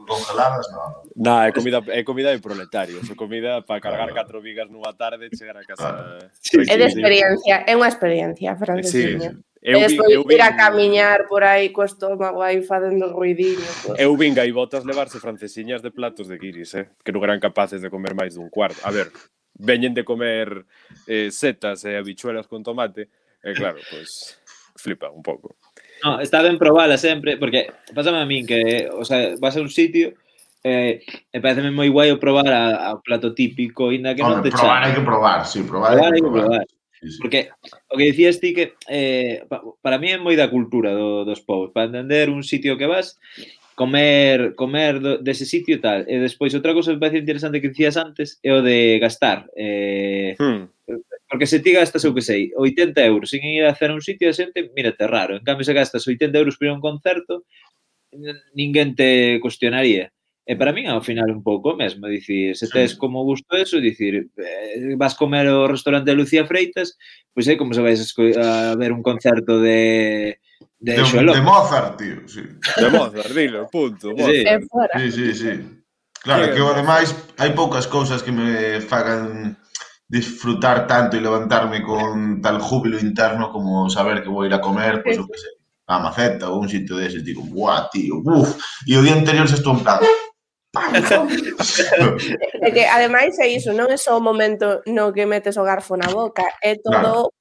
congeladas, 0.10 0.66
non. 0.74 1.06
Na, 1.14 1.46
é 1.46 1.54
comida, 1.54 1.78
é 1.94 2.02
comida 2.02 2.34
de 2.34 2.42
proletarios, 2.42 3.06
é 3.06 3.14
comida 3.14 3.62
para 3.62 3.80
cargar 3.80 4.10
claro. 4.10 4.18
catro 4.18 4.42
vigas 4.42 4.66
nunha 4.74 4.92
tarde 4.98 5.30
e 5.30 5.38
chegar 5.38 5.62
a 5.62 5.64
casa. 5.64 5.94
Claro. 5.94 6.26
Eh, 6.26 6.30
sí, 6.42 6.58
sí, 6.66 6.72
é 6.74 6.76
de 6.76 6.90
experiencia, 6.90 7.56
é 7.70 7.74
unha 7.78 7.86
experiencia, 7.86 8.58
francesiña. 8.58 9.30
Sí, 9.30 9.38
sí. 9.38 9.55
Eu, 9.66 9.82
vin, 9.90 9.98
eu 10.14 10.22
vin... 10.22 10.38
ir 10.38 10.42
a 10.46 10.54
camiñar 10.54 11.26
por 11.26 11.42
aí 11.42 11.74
co 11.74 11.82
estómago 11.82 12.46
aí 12.46 12.62
facendo 12.62 13.10
ruidiño. 13.10 13.66
Pues. 13.82 13.98
Eu 13.98 14.14
vin 14.14 14.38
gaivotas 14.38 14.86
levarse 14.86 15.18
francesiñas 15.18 15.82
de 15.82 15.90
platos 15.90 16.30
de 16.30 16.38
guiris, 16.38 16.78
eh? 16.78 16.94
que 17.02 17.10
non 17.10 17.26
eran 17.26 17.42
capaces 17.42 17.82
de 17.82 17.90
comer 17.90 18.14
máis 18.14 18.38
dun 18.38 18.54
cuarto. 18.54 18.78
A 18.86 18.94
ver, 18.94 19.10
veñen 19.58 19.98
de 19.98 20.06
comer 20.06 20.70
eh, 21.10 21.34
setas 21.34 21.82
e 21.82 21.98
eh, 21.98 21.98
habichuelas 21.98 22.46
con 22.46 22.62
tomate, 22.62 23.10
e 23.42 23.50
eh, 23.50 23.54
claro, 23.58 23.82
pois 23.90 24.38
pues, 24.38 24.78
flipa 24.78 25.10
un 25.10 25.26
pouco. 25.26 25.58
No, 26.06 26.22
está 26.22 26.46
ben 26.46 26.62
probala 26.62 27.02
sempre, 27.02 27.34
porque 27.42 27.74
pásame 27.90 28.22
a 28.22 28.30
min 28.30 28.46
que, 28.46 28.86
o 28.94 29.02
sea, 29.02 29.34
vas 29.42 29.58
a 29.58 29.66
un 29.66 29.74
sitio 29.74 30.14
eh, 30.62 31.02
e 31.34 31.38
pareceme 31.42 31.74
moi 31.74 31.90
guai 31.90 32.14
o 32.14 32.22
probar 32.22 32.54
a, 32.54 32.94
a 32.94 33.02
plato 33.02 33.34
típico, 33.34 33.90
inda 33.90 34.14
que 34.14 34.22
Hombre, 34.22 34.42
non 34.42 34.46
te 34.46 34.54
chan. 34.54 34.62
Probar 34.62 34.82
hai 34.86 34.94
que 34.94 35.02
probar, 35.02 35.40
sí, 35.50 35.66
probar 35.66 35.98
hai 35.98 36.22
que 36.22 36.30
probar. 36.30 36.62
Que 36.62 36.70
probar 36.70 36.85
sí. 37.10 37.20
Porque 37.22 37.50
o 37.90 37.98
que 37.98 38.12
dicías 38.12 38.40
ti 38.40 38.54
que 38.54 38.74
eh, 38.90 39.46
para 39.82 39.98
mí 39.98 40.12
é 40.12 40.18
moi 40.18 40.36
da 40.36 40.50
cultura 40.50 40.94
do, 40.94 41.26
dos 41.26 41.42
povos, 41.42 41.72
para 41.72 41.88
entender 41.88 42.30
un 42.30 42.42
sitio 42.42 42.78
que 42.78 42.90
vas, 42.90 43.20
comer 43.76 44.56
comer 44.56 45.00
do, 45.00 45.18
dese 45.20 45.46
sitio 45.46 45.76
e 45.76 45.82
tal. 45.84 46.08
E 46.08 46.16
despois 46.20 46.56
outra 46.56 46.74
cousa 46.74 46.92
que 46.92 46.98
me 46.98 47.04
parece 47.04 47.20
interesante 47.20 47.62
que 47.62 47.70
dicías 47.70 47.98
antes 47.98 48.40
é 48.42 48.52
o 48.56 48.64
de 48.64 49.00
gastar. 49.00 49.46
Eh, 49.56 50.36
hmm. 50.40 50.76
Porque 51.28 51.48
se 51.48 51.60
ti 51.60 51.74
gastas, 51.74 52.06
eu 52.06 52.14
que 52.14 52.22
sei, 52.22 52.54
80 52.56 53.04
euros 53.04 53.30
sin 53.30 53.44
ir 53.44 53.66
a 53.66 53.74
hacer 53.74 53.92
un 53.92 54.02
sitio, 54.02 54.30
a 54.30 54.34
xente 54.34 54.72
mírate 54.76 55.06
raro. 55.08 55.36
En 55.36 55.44
cambio, 55.44 55.66
se 55.66 55.74
gastas 55.74 56.08
80 56.08 56.38
euros 56.38 56.58
para 56.58 56.74
un 56.74 56.80
concerto, 56.80 57.44
ninguén 58.54 58.96
te 58.96 59.40
cuestionaría. 59.42 60.15
E 60.46 60.54
para 60.54 60.70
min 60.70 60.86
ao 60.86 61.02
final 61.02 61.34
un 61.34 61.42
pouco 61.42 61.74
o 61.74 61.78
mesmo, 61.78 62.06
dicir, 62.06 62.54
se 62.54 62.70
tes 62.70 62.94
como 62.94 63.26
gusto 63.26 63.58
eso, 63.58 63.82
dicir, 63.82 64.30
eh, 64.38 64.94
vas 64.94 65.18
comer 65.18 65.50
ao 65.50 65.66
restaurante 65.66 66.14
de 66.14 66.18
Lucía 66.18 66.46
Freitas, 66.46 66.94
pois 67.34 67.50
é 67.50 67.58
como 67.58 67.74
se 67.74 67.82
vais 67.82 67.98
a 68.38 68.78
ver 68.78 68.94
un 68.94 69.02
concerto 69.02 69.58
de 69.58 70.38
de, 70.78 71.02
de, 71.02 71.06
Xoeló. 71.06 71.34
de 71.34 71.42
Mozart, 71.42 71.98
tío, 71.98 72.22
sí. 72.30 72.46
De 72.78 72.90
Mozart, 72.94 73.34
dilo, 73.34 73.68
punto. 73.74 74.14
Mozart. 74.14 74.94
Sí. 74.94 75.12
sí, 75.12 75.34
sí, 75.34 75.34
sí. 75.34 75.54
Claro, 76.22 76.54
que 76.54 76.62
ademais 76.62 77.10
hai 77.38 77.54
poucas 77.54 77.86
cousas 77.86 78.22
que 78.22 78.34
me 78.34 78.82
fagan 78.82 79.58
disfrutar 80.10 80.86
tanto 80.86 81.18
e 81.18 81.22
levantarme 81.22 81.82
con 81.82 82.42
tal 82.42 82.62
júbilo 82.62 82.98
interno 83.02 83.50
como 83.50 83.90
saber 83.90 84.22
que 84.22 84.30
vou 84.30 84.46
ir 84.46 84.54
a 84.54 84.62
comer, 84.62 85.02
pois 85.02 85.18
pues, 85.18 85.26
o 85.26 85.30
que 85.30 85.38
sei, 85.38 85.54
a 85.86 86.02
maceta 86.02 86.50
ou 86.50 86.62
un 86.62 86.70
sitio 86.70 86.98
deses, 86.98 87.22
digo, 87.22 87.46
buah, 87.46 87.90
tío, 87.94 88.22
uff, 88.26 88.58
e 88.90 88.98
o 88.98 89.06
día 89.06 89.14
anterior 89.14 89.46
se 89.46 89.62
estou 89.62 89.78
en 89.78 89.86
plan, 89.86 90.02
é 92.62 92.72
que 92.72 92.84
ademais 92.86 93.40
é 93.40 93.48
iso, 93.50 93.72
non 93.74 93.88
é 93.88 93.98
só 93.98 94.18
o 94.18 94.24
momento 94.24 94.84
no 94.86 95.14
que 95.16 95.26
metes 95.26 95.56
o 95.58 95.64
garfo 95.64 95.96
na 95.96 96.12
boca, 96.12 96.44
é 96.62 96.76
todo 96.76 97.32
claro. 97.32 97.34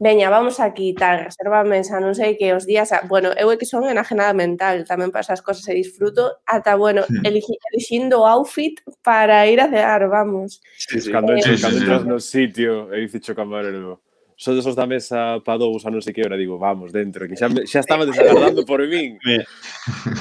Veña, 0.00 0.28
vamos 0.28 0.58
aquí, 0.58 0.92
tal, 0.92 1.24
reserva 1.24 1.62
mesa, 1.62 2.02
non 2.02 2.18
sei 2.18 2.34
que 2.34 2.50
os 2.50 2.66
días... 2.66 2.90
A... 2.90 3.06
Bueno, 3.06 3.30
eu 3.38 3.46
é 3.48 3.56
que 3.56 3.64
son 3.64 3.86
enajenada 3.86 4.34
mental, 4.34 4.82
tamén 4.82 5.14
para 5.14 5.22
esas 5.22 5.38
cosas 5.38 5.62
e 5.70 5.78
disfruto, 5.78 6.42
ata, 6.50 6.74
bueno, 6.74 7.06
sí. 7.06 7.22
elixi, 7.22 7.54
elixindo 7.70 8.20
o 8.20 8.26
outfit 8.26 8.82
para 9.06 9.46
ir 9.46 9.62
a 9.62 9.70
cear, 9.70 10.02
vamos. 10.10 10.58
Sí, 10.74 10.98
sí, 10.98 11.14
cando, 11.14 11.32
eh, 11.32 11.40
sí, 11.40 11.54
sí, 11.54 11.62
cando 11.62 11.78
sí, 11.78 11.84
entras 11.86 12.02
sí. 12.02 12.08
no 12.10 12.18
sitio 12.18 12.90
e 12.90 13.06
dices 13.06 13.22
o 13.30 13.38
camarero, 13.38 14.02
so 14.36 14.54
desos 14.54 14.74
da 14.74 14.86
mesa 14.86 15.40
pa 15.44 15.56
dous 15.56 15.86
a 15.86 15.90
non 15.90 16.02
sei 16.02 16.12
que 16.12 16.24
hora, 16.26 16.36
digo, 16.36 16.58
vamos, 16.58 16.90
dentro, 16.90 17.26
que 17.28 17.38
xa, 17.38 17.48
me, 17.48 17.66
xa 17.66 17.80
estaba 17.80 18.02
eh, 18.04 18.08
eh. 18.08 18.10
desagardando 18.10 18.66
por 18.66 18.82
min. 18.86 19.18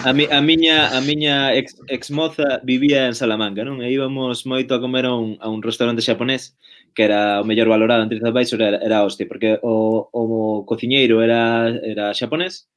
A, 0.06 0.14
mi, 0.14 0.26
a 0.30 0.40
miña, 0.42 0.94
a 0.94 1.00
miña 1.02 1.54
ex, 1.54 1.78
ex 1.88 2.12
moza 2.12 2.62
vivía 2.64 3.08
en 3.10 3.16
Salamanca, 3.16 3.66
non? 3.66 3.82
E 3.82 3.90
íbamos 3.90 4.46
moito 4.46 4.78
a 4.78 4.82
comer 4.82 5.10
a 5.10 5.14
un, 5.18 5.38
a 5.42 5.50
un 5.50 5.66
restaurante 5.66 6.06
xaponés 6.06 6.54
que 6.94 7.10
era 7.10 7.42
o 7.42 7.48
mellor 7.48 7.68
valorado 7.74 8.06
en 8.06 8.10
TripAdvisor 8.10 8.62
era, 8.62 8.78
era 8.78 9.04
hostia, 9.04 9.26
porque 9.26 9.58
o, 9.66 10.10
o 10.14 10.62
cociñeiro 10.70 11.26
era, 11.26 11.74
era 11.82 12.14
xaponés 12.14 12.70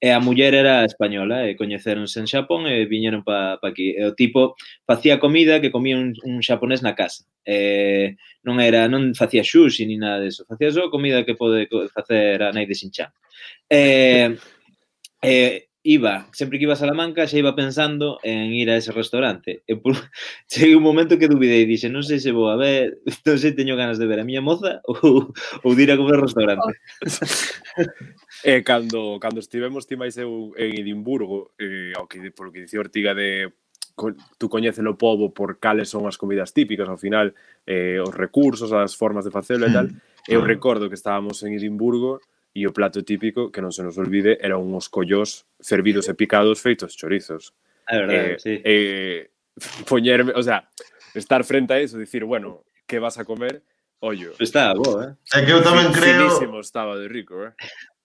e 0.00 0.08
a 0.10 0.18
muller 0.18 0.54
era 0.56 0.84
española 0.88 1.44
e 1.44 1.60
coñeceronse 1.60 2.24
en 2.24 2.26
Xapón 2.26 2.64
e 2.64 2.88
viñeron 2.88 3.20
pa, 3.20 3.60
pa 3.60 3.68
aquí. 3.68 3.92
E 3.92 4.08
o 4.08 4.16
tipo 4.16 4.56
facía 4.88 5.20
comida 5.20 5.60
que 5.60 5.68
comía 5.68 6.00
un, 6.00 6.16
un 6.24 6.40
xaponés 6.40 6.80
na 6.80 6.96
casa. 6.96 7.28
E 7.44 8.16
non 8.40 8.64
era 8.64 8.88
non 8.88 9.12
facía 9.12 9.44
sushi 9.44 9.84
ni 9.84 10.00
nada 10.00 10.24
deso, 10.24 10.48
facía 10.48 10.72
só 10.72 10.88
comida 10.88 11.28
que 11.28 11.36
pode 11.36 11.68
facer 11.92 12.40
a 12.40 12.48
nai 12.48 12.64
de 12.64 12.74
Xinchán. 12.80 13.12
E, 13.68 14.40
e 15.20 15.68
iba, 15.84 16.28
sempre 16.32 16.56
que 16.56 16.64
iba 16.64 16.72
a 16.72 16.80
Salamanca 16.80 17.28
xa 17.28 17.36
iba 17.36 17.56
pensando 17.56 18.20
en 18.24 18.52
ir 18.56 18.72
a 18.72 18.80
ese 18.80 18.96
restaurante. 18.96 19.60
E 19.68 19.76
por, 19.76 19.92
cheguei 20.48 20.80
un 20.80 20.84
momento 20.84 21.20
que 21.20 21.28
dubidei, 21.28 21.68
dixe, 21.68 21.92
non 21.92 22.00
sei 22.00 22.24
se 22.24 22.32
vou 22.32 22.48
a 22.48 22.56
ver, 22.56 23.04
non 23.28 23.36
sei 23.36 23.52
teño 23.52 23.76
ganas 23.76 24.00
de 24.00 24.08
ver 24.08 24.20
a 24.20 24.24
miña 24.24 24.40
moza 24.40 24.80
ou, 24.88 25.28
ou 25.60 25.70
de 25.76 25.82
ir 25.84 25.92
a 25.92 26.00
comer 26.00 26.24
restaurante. 26.24 26.72
Oh. 26.72 28.24
E 28.44 28.62
cando, 28.64 29.20
cando 29.20 29.40
estivemos 29.40 29.84
ti 29.84 30.00
máis 30.00 30.16
eu 30.16 30.56
en 30.56 30.72
Edimburgo, 30.80 31.52
eh, 31.60 31.92
ao 31.96 32.08
que, 32.08 32.32
por 32.32 32.48
que 32.48 32.64
dicía 32.64 32.80
Ortiga 32.80 33.12
de 33.12 33.52
tú 34.38 34.48
coñeces 34.48 34.80
o 34.80 34.96
povo 34.96 35.34
por 35.36 35.60
cales 35.60 35.92
son 35.92 36.08
as 36.08 36.16
comidas 36.16 36.56
típicas, 36.56 36.88
ao 36.88 36.96
final, 36.96 37.36
eh, 37.68 38.00
os 38.00 38.16
recursos, 38.16 38.72
as 38.72 38.96
formas 38.96 39.28
de 39.28 39.34
facelo 39.34 39.68
e 39.68 39.72
tal, 39.72 39.92
hmm, 39.92 40.24
eu 40.24 40.40
hmm. 40.40 40.48
recordo 40.48 40.88
que 40.88 40.96
estábamos 40.96 41.44
en 41.44 41.52
Edimburgo 41.52 42.24
e 42.56 42.64
o 42.66 42.72
plato 42.72 43.04
típico, 43.04 43.52
que 43.52 43.60
non 43.60 43.70
se 43.70 43.84
nos 43.84 44.00
olvide, 44.00 44.40
eran 44.40 44.64
uns 44.64 44.88
collós 44.88 45.44
fervidos 45.60 46.08
e 46.08 46.16
picados 46.16 46.64
feitos 46.64 46.96
chorizos. 46.96 47.52
É 47.84 48.00
verdade, 48.00 48.32
eh, 48.32 48.38
sí. 48.40 48.54
Eh, 48.64 49.20
poñerme, 49.90 50.32
o 50.32 50.42
sea, 50.42 50.64
estar 51.12 51.44
frente 51.44 51.76
a 51.76 51.80
eso, 51.80 52.00
dicir, 52.00 52.24
bueno, 52.24 52.64
que 52.88 52.98
vas 52.98 53.20
a 53.20 53.28
comer? 53.28 53.62
Ollo. 54.00 54.32
Está 54.40 54.72
bo, 54.72 54.96
eh? 55.02 55.12
É 55.36 55.44
que 55.44 55.52
eu 55.52 55.60
tamén 55.60 55.92
creo... 55.92 56.24
Finísimo 56.24 56.64
estaba 56.64 56.96
de 56.96 57.04
rico, 57.04 57.36
eh? 57.44 57.52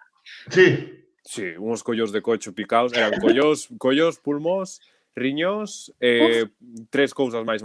Sí. 0.49 0.91
Sí, 1.23 1.57
uns 1.57 1.81
collos 1.81 2.11
de 2.11 2.21
cocho 2.21 2.53
picados, 2.53 2.93
eran 2.93 3.19
collos, 3.19 3.67
collos, 3.79 4.19
pulmós, 4.19 4.79
riñós, 5.15 5.91
eh, 5.99 6.45
tres 6.91 7.13
cousas 7.13 7.43
máis. 7.43 7.63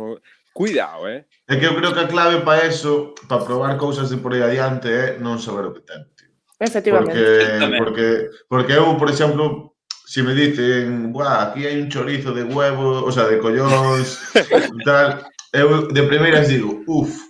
Cuidado, 0.53 1.07
eh? 1.07 1.27
É 1.47 1.57
que 1.57 1.67
eu 1.67 1.77
creo 1.77 1.93
que 1.93 2.01
a 2.01 2.09
clave 2.09 2.41
para 2.41 2.67
eso, 2.67 3.15
para 3.29 3.45
probar 3.45 3.77
cousas 3.77 4.09
de 4.11 4.17
por 4.17 4.33
aí 4.33 4.43
adiante, 4.43 4.89
é 4.89 5.19
non 5.21 5.39
saber 5.39 5.69
o 5.69 5.73
que 5.77 5.85
ten. 5.85 6.09
Tío. 6.17 6.33
Efectivamente. 6.59 7.15
Porque, 7.15 7.77
porque, 7.79 8.07
porque 8.49 8.73
eu, 8.73 8.97
por 8.97 9.09
exemplo, 9.13 9.77
si 10.11 10.23
me 10.23 10.35
dicen, 10.35 11.13
buah, 11.13 11.53
aquí 11.53 11.67
hai 11.69 11.79
un 11.79 11.89
chorizo 11.89 12.35
de 12.35 12.43
huevo, 12.43 13.05
o 13.05 13.13
sea, 13.13 13.31
de 13.31 13.39
collóns, 13.39 14.19
tal, 14.89 15.23
eu 15.55 15.87
de 15.87 16.03
primeiras 16.03 16.49
digo, 16.49 16.83
uff, 16.89 17.30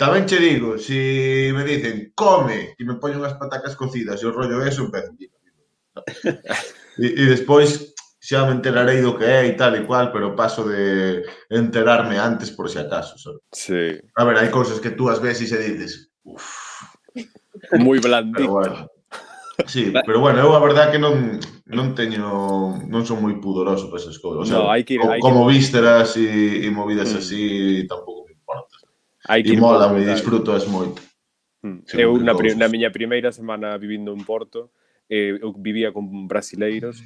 Tamén 0.00 0.24
che 0.24 0.40
digo, 0.40 0.80
se 0.80 0.96
si 0.96 1.52
me 1.52 1.60
dicen 1.60 2.16
come 2.16 2.72
e 2.72 2.82
me 2.88 2.96
poñen 2.96 3.20
unhas 3.20 3.36
patacas 3.36 3.76
cocidas 3.76 4.16
e 4.16 4.24
o 4.24 4.32
rollo 4.32 4.64
eso, 4.64 4.88
empezo. 4.88 5.12
E, 6.96 7.06
e 7.20 7.24
despois 7.28 7.92
xa 8.16 8.48
me 8.48 8.56
enterarei 8.56 9.04
do 9.04 9.12
que 9.12 9.28
é 9.28 9.44
e 9.44 9.52
tal 9.60 9.76
e 9.76 9.84
cual, 9.84 10.08
pero 10.08 10.32
paso 10.32 10.64
de 10.64 11.20
enterarme 11.52 12.16
antes 12.16 12.48
por 12.48 12.72
si 12.72 12.80
acaso. 12.80 13.20
¿sabes? 13.20 13.44
Sí. 13.52 14.00
A 14.16 14.24
ver, 14.24 14.40
hai 14.40 14.48
cousas 14.48 14.80
que 14.80 14.96
tú 14.96 15.12
as 15.12 15.20
ves 15.20 15.44
e 15.44 15.46
se 15.48 15.60
dices, 15.60 16.08
uff. 16.24 16.80
Moi 17.76 18.00
blandito. 18.00 18.40
Pero 18.40 18.56
bueno. 18.56 18.76
Sí, 19.68 19.92
pero 19.92 20.24
bueno, 20.24 20.40
eu 20.40 20.56
a 20.56 20.64
verdad 20.64 20.88
que 20.88 20.96
non 20.96 21.36
non 21.68 21.92
teño 21.92 22.80
non 22.88 23.04
son 23.04 23.20
moi 23.20 23.36
pudoroso 23.36 23.92
para 23.92 24.00
esas 24.00 24.16
cousas. 24.16 24.44
O 24.44 24.48
sea, 24.48 24.64
no, 24.64 24.72
hai 24.72 24.80
que 24.80 24.96
ir, 24.96 25.04
hai 25.04 25.20
como 25.20 25.44
que... 25.44 25.60
vísceras 25.60 26.16
e, 26.16 26.64
e 26.64 26.68
movidas 26.72 27.12
mm. 27.12 27.20
así 27.20 27.40
tampouco 27.84 28.19
Hai 29.28 29.42
que 29.42 29.52
e 29.52 29.60
mola, 29.60 29.92
me 29.92 30.04
disfrutas 30.04 30.64
moito. 30.66 31.02
Mm. 31.60 31.84
Eu 31.92 32.16
na, 32.16 32.32
pri, 32.32 32.56
na 32.56 32.68
miña 32.72 32.88
primeira 32.88 33.32
semana 33.32 33.76
vivindo 33.76 34.12
en 34.16 34.24
Porto, 34.24 34.72
eh, 35.08 35.36
eu 35.36 35.52
vivía 35.52 35.92
con 35.92 36.28
brasileiros, 36.28 37.04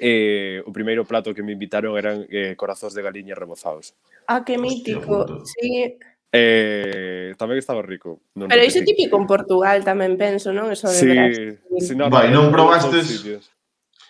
eh, 0.00 0.64
o 0.64 0.72
primeiro 0.72 1.04
plato 1.04 1.34
que 1.34 1.44
me 1.44 1.52
invitaron 1.52 1.98
eran 2.00 2.24
eh, 2.32 2.56
corazóns 2.56 2.96
de 2.96 3.04
galiña 3.04 3.36
rebozados. 3.36 3.92
Ah, 4.26 4.44
que 4.44 4.56
mítico, 4.56 5.44
sí. 5.44 5.98
Eh, 6.32 7.36
tamén 7.36 7.60
estaba 7.60 7.84
rico. 7.84 8.24
Non 8.32 8.48
Pero 8.48 8.64
iso 8.64 8.80
típico 8.80 9.20
en 9.20 9.28
Portugal 9.28 9.84
tamén 9.84 10.16
penso, 10.16 10.48
non? 10.56 10.72
Eso 10.72 10.88
de 10.88 10.96
sí, 10.96 11.12
sí, 11.84 11.92
no, 11.92 12.08
Vai, 12.08 12.32
non 12.32 12.48
probastes 12.48 13.20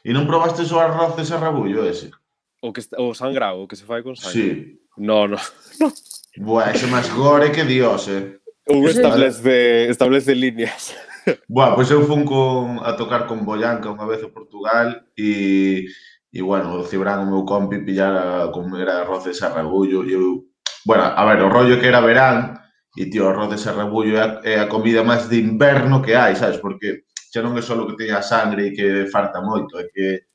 E 0.03 0.11
non 0.15 0.27
probastes 0.27 0.71
o 0.71 0.79
arroz 0.79 1.19
de 1.19 1.27
sarrabullo 1.27 1.83
ese? 1.83 2.15
O, 2.63 2.71
que, 2.71 2.83
o 2.99 3.11
sangrao, 3.15 3.63
o 3.63 3.67
que 3.67 3.75
se 3.75 3.83
fai 3.83 4.07
con 4.07 4.15
sangue? 4.15 4.31
Sí. 4.31 4.47
No, 4.95 5.27
no. 5.27 5.39
Buah, 6.37 6.73
ese 6.73 6.89
máis 6.89 7.13
gore 7.13 7.53
que 7.53 7.65
dios, 7.65 8.09
eh. 8.09 8.41
Un 8.67 8.89
establece, 8.89 9.91
establece 9.91 10.35
líneas. 10.35 10.97
Buah, 11.49 11.77
pois 11.77 11.89
pues 11.89 11.91
eu 11.93 12.07
fun 12.09 12.25
con, 12.25 12.81
a 12.81 12.97
tocar 12.97 13.29
con 13.29 13.45
Boyanca 13.45 13.93
unha 13.93 14.09
vez 14.09 14.25
a 14.25 14.33
Portugal 14.33 15.05
e, 15.13 15.85
e 16.33 16.41
bueno, 16.41 16.81
o 16.81 16.87
Cibran, 16.89 17.21
o 17.23 17.29
meu 17.29 17.45
compi, 17.45 17.85
pillara 17.85 18.49
a 18.49 18.53
era 18.81 19.05
arroz 19.05 19.29
de 19.29 19.37
sarragullo 19.37 20.09
e 20.09 20.17
eu... 20.17 20.49
Bueno, 20.89 21.05
a 21.05 21.23
ver, 21.29 21.45
o 21.45 21.53
rollo 21.53 21.79
que 21.79 21.87
era 21.87 22.01
verán 22.01 22.57
e, 22.97 23.13
tío, 23.13 23.29
arroz 23.29 23.53
de 23.53 23.61
sarragullo 23.61 24.17
é 24.17 24.23
a, 24.25 24.29
é 24.43 24.55
a 24.59 24.71
comida 24.73 25.05
máis 25.05 25.29
de 25.29 25.37
inverno 25.37 26.01
que 26.01 26.17
hai, 26.17 26.33
sabes? 26.33 26.57
Porque 26.57 27.05
xa 27.29 27.45
non 27.45 27.53
é 27.61 27.63
só 27.63 27.77
que 27.77 27.99
teña 28.01 28.25
sangre 28.25 28.73
e 28.73 28.75
que 28.75 28.89
farta 29.13 29.45
moito, 29.45 29.77
é 29.77 29.85
que, 29.93 30.27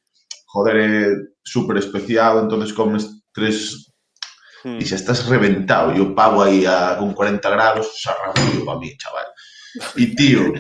joder, 0.46 0.76
é 0.78 0.94
super 1.42 1.76
especial, 1.82 2.46
entonces 2.46 2.70
comes 2.70 3.26
tres 3.34 3.87
Hmm. 4.68 4.82
e 4.82 4.84
xa 4.84 5.00
estás 5.00 5.24
reventado 5.32 5.96
e 5.96 6.04
o 6.04 6.12
pavo 6.12 6.44
aí 6.44 6.68
a, 6.68 7.00
con 7.00 7.16
40 7.16 7.40
grados, 7.48 7.88
sarrabullo 8.04 8.68
para 8.68 8.80
mí, 8.84 8.92
chaval. 9.00 9.32
E 9.96 10.12
tío, 10.12 10.52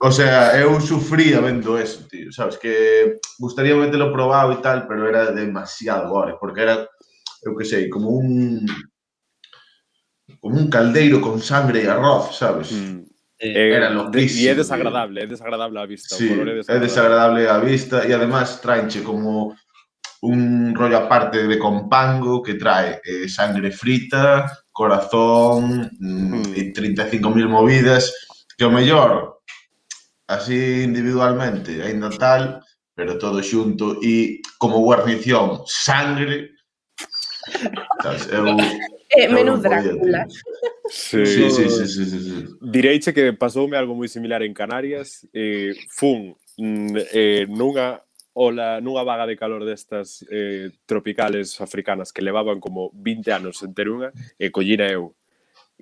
o 0.00 0.10
sea, 0.10 0.58
eu 0.58 0.80
sufría 0.80 1.38
vendo 1.44 1.78
eso, 1.78 2.02
tío, 2.10 2.32
sabes, 2.32 2.56
que 2.58 3.20
gustaría 3.38 3.76
metelo 3.78 4.10
probado 4.10 4.50
e 4.50 4.58
tal, 4.64 4.88
pero 4.90 5.06
era 5.06 5.30
demasiado 5.30 6.08
gore, 6.10 6.34
porque 6.40 6.62
era, 6.66 6.88
eu 7.46 7.54
que 7.54 7.62
sei, 7.68 7.86
como 7.92 8.10
un 8.10 8.66
como 10.40 10.56
un 10.58 10.66
caldeiro 10.70 11.20
con 11.20 11.38
sangre 11.38 11.84
e 11.84 11.88
arroz, 11.88 12.34
sabes? 12.34 12.72
Hmm. 12.72 13.04
Eh, 13.38 13.74
Era 13.74 13.90
loquísimo, 13.90 14.42
E 14.42 14.48
é 14.48 14.54
tío. 14.54 14.62
desagradable, 14.62 15.18
é 15.22 15.26
desagradable 15.26 15.78
a 15.78 15.86
vista. 15.86 16.14
Sí, 16.14 16.26
o 16.30 16.38
color 16.38 16.48
é 16.48 16.52
é 16.52 16.54
desagradable. 16.62 16.86
desagradable 16.86 17.44
a 17.50 17.58
vista 17.58 17.96
e 18.06 18.10
además 18.14 18.58
traenche 18.62 19.02
como 19.02 19.54
un 20.22 20.74
rollo 20.74 20.98
aparte 20.98 21.46
de 21.46 21.58
compango 21.58 22.42
que 22.42 22.54
trae 22.54 23.00
eh, 23.04 23.28
sangre 23.28 23.70
frita, 23.70 24.64
corazón, 24.70 25.90
mm. 25.98 26.34
Hmm. 26.34 26.72
35.000 26.72 27.48
movidas, 27.48 28.14
que 28.56 28.64
o 28.64 28.70
mellor 28.70 29.42
así 30.28 30.82
individualmente, 30.82 31.82
ainda 31.82 32.08
tal, 32.10 32.62
pero 32.94 33.18
todo 33.18 33.42
xunto 33.42 33.98
e 34.02 34.40
como 34.58 34.80
guarnición, 34.80 35.62
sangre. 35.66 36.54
Sabes, 38.02 38.28
eu, 38.30 38.46
eh, 39.18 39.28
menú 39.28 39.58
Drácula. 39.58 40.26
Sí. 40.88 41.24
Sí, 41.26 41.50
sí, 41.50 41.68
sí, 41.68 41.86
sí, 41.86 42.04
sí, 42.04 42.18
sí. 42.20 42.46
Direiche 42.60 43.12
que 43.12 43.32
pasoume 43.32 43.76
algo 43.76 43.94
moi 43.94 44.08
similar 44.08 44.42
en 44.42 44.54
Canarias, 44.54 45.26
eh, 45.32 45.74
fun 45.88 46.36
mm, 46.58 46.96
eh, 47.12 47.44
nunha 47.48 48.00
ola 48.32 48.80
nunha 48.80 49.04
vaga 49.04 49.28
de 49.28 49.36
calor 49.36 49.64
destas 49.64 50.24
eh, 50.32 50.72
tropicales 50.86 51.60
africanas 51.60 52.12
que 52.12 52.24
levaban 52.24 52.60
como 52.60 52.90
20 52.94 53.32
anos 53.32 53.60
en 53.60 53.76
ter 53.76 53.92
unha 53.92 54.12
e 54.40 54.48
collina 54.48 54.88
eu 54.88 55.12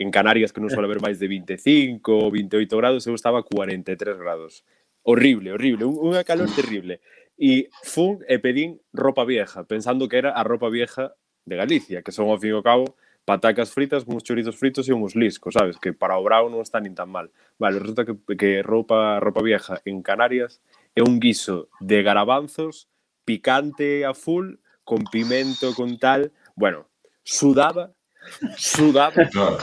en 0.00 0.10
Canarias 0.10 0.50
que 0.50 0.64
non 0.64 0.72
suele 0.72 0.88
haber 0.88 1.04
máis 1.04 1.20
de 1.20 1.28
25 1.28 2.00
ou 2.08 2.32
28 2.32 2.72
grados, 2.80 3.04
eu 3.04 3.12
estaba 3.12 3.44
a 3.44 3.46
43 3.46 4.16
grados. 4.16 4.64
Horrible, 5.04 5.52
horrible, 5.52 5.84
unha 5.84 6.24
calor 6.24 6.48
terrible. 6.48 7.04
E 7.36 7.68
fun 7.84 8.24
e 8.24 8.40
pedín 8.40 8.80
ropa 8.96 9.28
vieja, 9.28 9.68
pensando 9.68 10.08
que 10.08 10.16
era 10.16 10.32
a 10.32 10.40
ropa 10.40 10.72
vieja 10.72 11.12
de 11.44 11.56
Galicia, 11.56 12.00
que 12.00 12.16
son 12.16 12.32
ao 12.32 12.40
fin 12.40 12.52
e 12.52 12.56
ao 12.56 12.64
cabo 12.64 12.96
patacas 13.28 13.76
fritas, 13.76 14.08
uns 14.08 14.24
chorizos 14.24 14.56
fritos 14.56 14.88
e 14.88 14.96
uns 14.96 15.12
liscos, 15.12 15.52
sabes? 15.52 15.76
Que 15.76 15.92
para 15.92 16.16
o 16.16 16.24
brao 16.24 16.48
non 16.48 16.64
está 16.64 16.80
nin 16.80 16.96
tan 16.96 17.12
mal. 17.12 17.28
Vale, 17.60 17.76
resulta 17.76 18.08
que, 18.08 18.16
que 18.40 18.64
roupa, 18.64 19.20
ropa 19.20 19.44
vieja 19.44 19.84
en 19.84 20.00
Canarias 20.00 20.64
é 20.94 21.02
un 21.02 21.20
guiso 21.20 21.68
de 21.80 22.02
garabanzos, 22.02 22.88
picante 23.24 24.04
a 24.04 24.14
full, 24.14 24.56
con 24.84 25.04
pimento, 25.04 25.74
con 25.74 25.98
tal. 25.98 26.32
Bueno, 26.56 26.88
sudaba, 27.22 27.92
sudaba, 28.56 29.14
claro. 29.30 29.58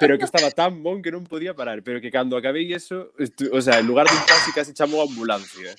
pero 0.00 0.18
que 0.18 0.24
estaba 0.24 0.50
tan 0.50 0.82
bon 0.82 1.02
que 1.02 1.12
non 1.12 1.24
podía 1.24 1.54
parar. 1.54 1.82
Pero 1.82 2.00
que 2.00 2.10
cando 2.10 2.36
acabei 2.36 2.72
eso, 2.72 3.12
o 3.52 3.60
sea, 3.60 3.78
en 3.78 3.86
lugar 3.86 4.06
de 4.06 4.16
un 4.16 4.26
taxi 4.26 4.50
casi 4.52 4.74
chamou 4.74 5.00
a 5.00 5.06
ambulancia. 5.06 5.74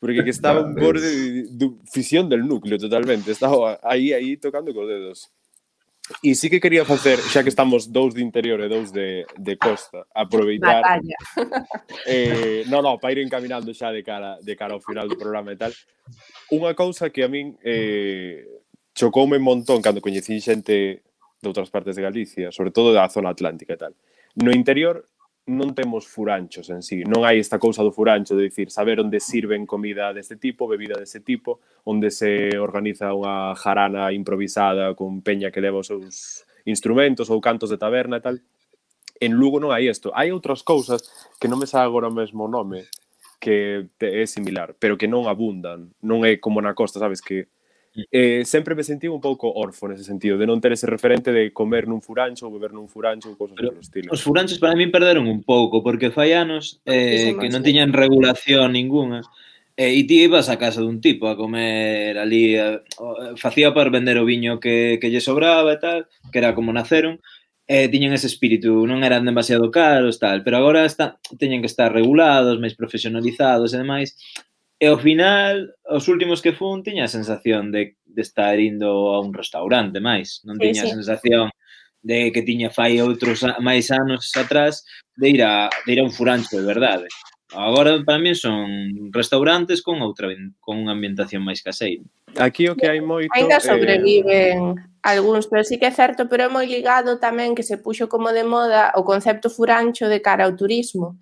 Porque 0.00 0.24
que 0.24 0.30
estaba 0.30 0.60
ah, 0.60 0.64
un 0.66 0.74
borde 0.74 1.06
de, 1.06 1.32
de, 1.32 1.42
de, 1.54 1.66
fisión 1.86 2.28
del 2.28 2.46
núcleo 2.46 2.78
totalmente. 2.78 3.30
Estaba 3.30 3.78
aí, 3.82 4.12
aí 4.12 4.36
tocando 4.36 4.74
cos 4.74 4.88
dedos. 4.88 5.30
E 6.22 6.34
sí 6.34 6.48
que 6.48 6.60
quería 6.60 6.88
facer, 6.88 7.20
xa 7.20 7.44
que 7.44 7.52
estamos 7.52 7.92
dous 7.92 8.16
de 8.16 8.24
interior 8.24 8.58
e 8.64 8.68
dous 8.68 8.88
de, 8.90 9.28
de 9.36 9.54
costa, 9.60 10.08
aproveitar... 10.16 10.80
Batalla. 10.80 11.18
Eh, 12.08 12.64
no, 12.72 12.80
no, 12.80 12.96
para 12.96 13.12
ir 13.12 13.20
encaminando 13.20 13.76
xa 13.76 13.92
de 13.92 14.00
cara, 14.02 14.40
de 14.40 14.56
cara 14.56 14.72
ao 14.72 14.80
final 14.80 15.04
do 15.04 15.20
programa 15.20 15.52
e 15.52 15.58
tal. 15.60 15.72
Unha 16.48 16.72
cousa 16.72 17.12
que 17.12 17.20
a 17.20 17.28
min 17.28 17.60
eh, 17.60 18.40
chocoume 18.96 19.36
un 19.36 19.44
montón 19.44 19.84
cando 19.84 20.00
coñecí 20.00 20.40
xente 20.40 21.04
de 21.38 21.46
outras 21.46 21.68
partes 21.68 21.94
de 21.94 22.02
Galicia, 22.02 22.48
sobre 22.50 22.72
todo 22.72 22.90
da 22.96 23.06
zona 23.12 23.30
atlántica 23.30 23.76
e 23.76 23.80
tal. 23.80 23.92
No 24.40 24.50
interior 24.50 25.04
non 25.48 25.72
temos 25.72 26.04
furanchos 26.04 26.68
en 26.68 26.84
sí, 26.84 27.08
non 27.08 27.24
hai 27.24 27.40
esta 27.40 27.56
cousa 27.56 27.80
do 27.80 27.88
furancho 27.88 28.36
de 28.36 28.52
dicir 28.52 28.68
saber 28.68 29.00
onde 29.00 29.16
sirven 29.16 29.64
comida 29.64 30.12
deste 30.12 30.36
tipo, 30.36 30.68
bebida 30.68 31.00
deste 31.00 31.24
tipo, 31.24 31.64
onde 31.88 32.12
se 32.12 32.52
organiza 32.60 33.16
unha 33.16 33.56
jarana 33.56 34.12
improvisada 34.12 34.92
con 34.92 35.24
peña 35.24 35.48
que 35.48 35.64
leva 35.64 35.80
os 35.80 35.88
seus 35.88 36.44
instrumentos 36.68 37.32
ou 37.32 37.40
cantos 37.40 37.72
de 37.72 37.80
taberna 37.80 38.20
e 38.20 38.24
tal. 38.24 38.36
En 39.24 39.40
Lugo 39.40 39.56
non 39.56 39.72
hai 39.72 39.88
isto. 39.88 40.12
Hai 40.12 40.30
outras 40.36 40.60
cousas 40.60 41.08
que 41.40 41.48
non 41.48 41.56
me 41.56 41.66
sabe 41.66 41.88
agora 41.88 42.12
mesmo 42.12 42.44
o 42.44 42.52
nome 42.52 42.84
que 43.40 43.88
é 44.04 44.26
similar, 44.28 44.76
pero 44.76 45.00
que 45.00 45.08
non 45.08 45.24
abundan. 45.30 45.96
Non 46.04 46.28
é 46.28 46.36
como 46.36 46.60
na 46.60 46.76
costa, 46.76 47.00
sabes, 47.00 47.24
que 47.24 47.48
Mm. 47.94 48.02
eh, 48.10 48.42
sempre 48.44 48.74
me 48.74 48.84
sentí 48.84 49.08
un 49.08 49.20
pouco 49.20 49.52
orfo 49.52 49.88
nese 49.88 50.04
sentido, 50.04 50.38
de 50.38 50.46
non 50.46 50.60
ter 50.60 50.72
ese 50.72 50.86
referente 50.86 51.32
de 51.32 51.50
comer 51.50 51.88
nun 51.88 52.04
furancho 52.04 52.46
ou 52.46 52.54
beber 52.54 52.70
nun 52.70 52.86
furancho 52.86 53.32
ou 53.32 53.36
cosas 53.36 53.56
Pero, 53.56 53.72
polo 53.72 53.82
estilo. 53.82 54.08
Os 54.12 54.22
furanchos 54.22 54.60
para 54.60 54.76
min 54.76 54.92
perderon 54.92 55.26
un 55.26 55.42
pouco, 55.42 55.82
porque 55.82 56.12
fai 56.12 56.36
anos 56.36 56.78
ah, 56.84 56.92
eh, 56.92 57.32
que 57.34 57.48
non 57.48 57.64
tiñan 57.64 57.96
regulación 57.96 58.76
ninguna. 58.76 59.24
E, 59.78 59.94
eh, 59.94 59.98
e 59.98 60.02
ti 60.06 60.26
ibas 60.26 60.50
a 60.50 60.58
casa 60.58 60.82
dun 60.82 60.98
tipo 60.98 61.30
a 61.30 61.38
comer 61.38 62.18
ali, 62.18 62.58
a, 62.58 62.82
eh, 62.82 62.98
o, 62.98 63.38
facía 63.38 63.70
para 63.70 63.94
vender 63.94 64.18
o 64.18 64.26
viño 64.26 64.58
que, 64.58 64.98
que 65.00 65.10
lle 65.10 65.22
sobraba 65.22 65.74
e 65.74 65.78
tal, 65.78 66.00
que 66.30 66.38
era 66.42 66.54
como 66.54 66.74
naceron, 66.74 67.22
eh, 67.68 67.86
tiñan 67.88 68.16
ese 68.16 68.26
espírito, 68.26 68.72
non 68.88 69.04
eran 69.04 69.28
demasiado 69.28 69.68
caros, 69.70 70.16
tal, 70.16 70.40
pero 70.42 70.56
agora 70.56 70.88
está, 70.88 71.20
teñen 71.36 71.60
que 71.60 71.70
estar 71.70 71.92
regulados, 71.92 72.56
máis 72.58 72.72
profesionalizados 72.72 73.76
e 73.76 73.78
demais, 73.78 74.16
E 74.78 74.86
ao 74.86 74.98
final, 74.98 75.74
os 75.90 76.06
últimos 76.06 76.38
que 76.38 76.54
fun, 76.54 76.86
tiña 76.86 77.10
a 77.10 77.10
sensación 77.10 77.74
de, 77.74 77.98
de 78.06 78.22
estar 78.22 78.54
indo 78.62 79.10
a 79.10 79.18
un 79.18 79.34
restaurante 79.34 79.98
máis. 79.98 80.38
Non 80.46 80.54
tiña 80.54 80.86
sí, 80.86 80.86
sí. 80.86 80.94
a 80.94 80.96
sensación 81.02 81.46
de 81.98 82.30
que 82.30 82.46
tiña 82.46 82.70
fai 82.70 83.02
outros 83.02 83.42
máis 83.58 83.90
anos 83.90 84.30
atrás 84.38 84.86
de 85.18 85.34
ir 85.34 85.42
a, 85.42 85.66
de 85.82 85.98
ir 85.98 85.98
a 85.98 86.06
un 86.06 86.14
furancho, 86.14 86.62
de 86.62 86.62
verdade. 86.62 87.10
Agora, 87.50 87.98
para 88.06 88.22
mí, 88.22 88.38
son 88.38 89.10
restaurantes 89.10 89.82
con 89.82 89.98
outra 89.98 90.30
con 90.62 90.78
unha 90.78 90.94
ambientación 90.94 91.42
máis 91.42 91.58
caseira. 91.58 92.06
Aquí 92.38 92.70
o 92.70 92.78
que 92.78 92.86
hai 92.86 93.02
moito... 93.02 93.34
Ainda 93.34 93.58
sobreviven 93.58 94.78
eh... 94.78 94.82
algúns, 95.02 95.50
pero 95.50 95.66
sí 95.66 95.74
que 95.74 95.90
é 95.90 95.94
certo, 95.94 96.30
pero 96.30 96.46
é 96.46 96.50
moi 96.52 96.70
ligado 96.70 97.18
tamén 97.18 97.58
que 97.58 97.66
se 97.66 97.82
puxo 97.82 98.06
como 98.06 98.30
de 98.30 98.46
moda 98.46 98.94
o 98.94 99.02
concepto 99.02 99.50
furancho 99.50 100.06
de 100.06 100.22
cara 100.22 100.46
ao 100.46 100.54
turismo 100.54 101.18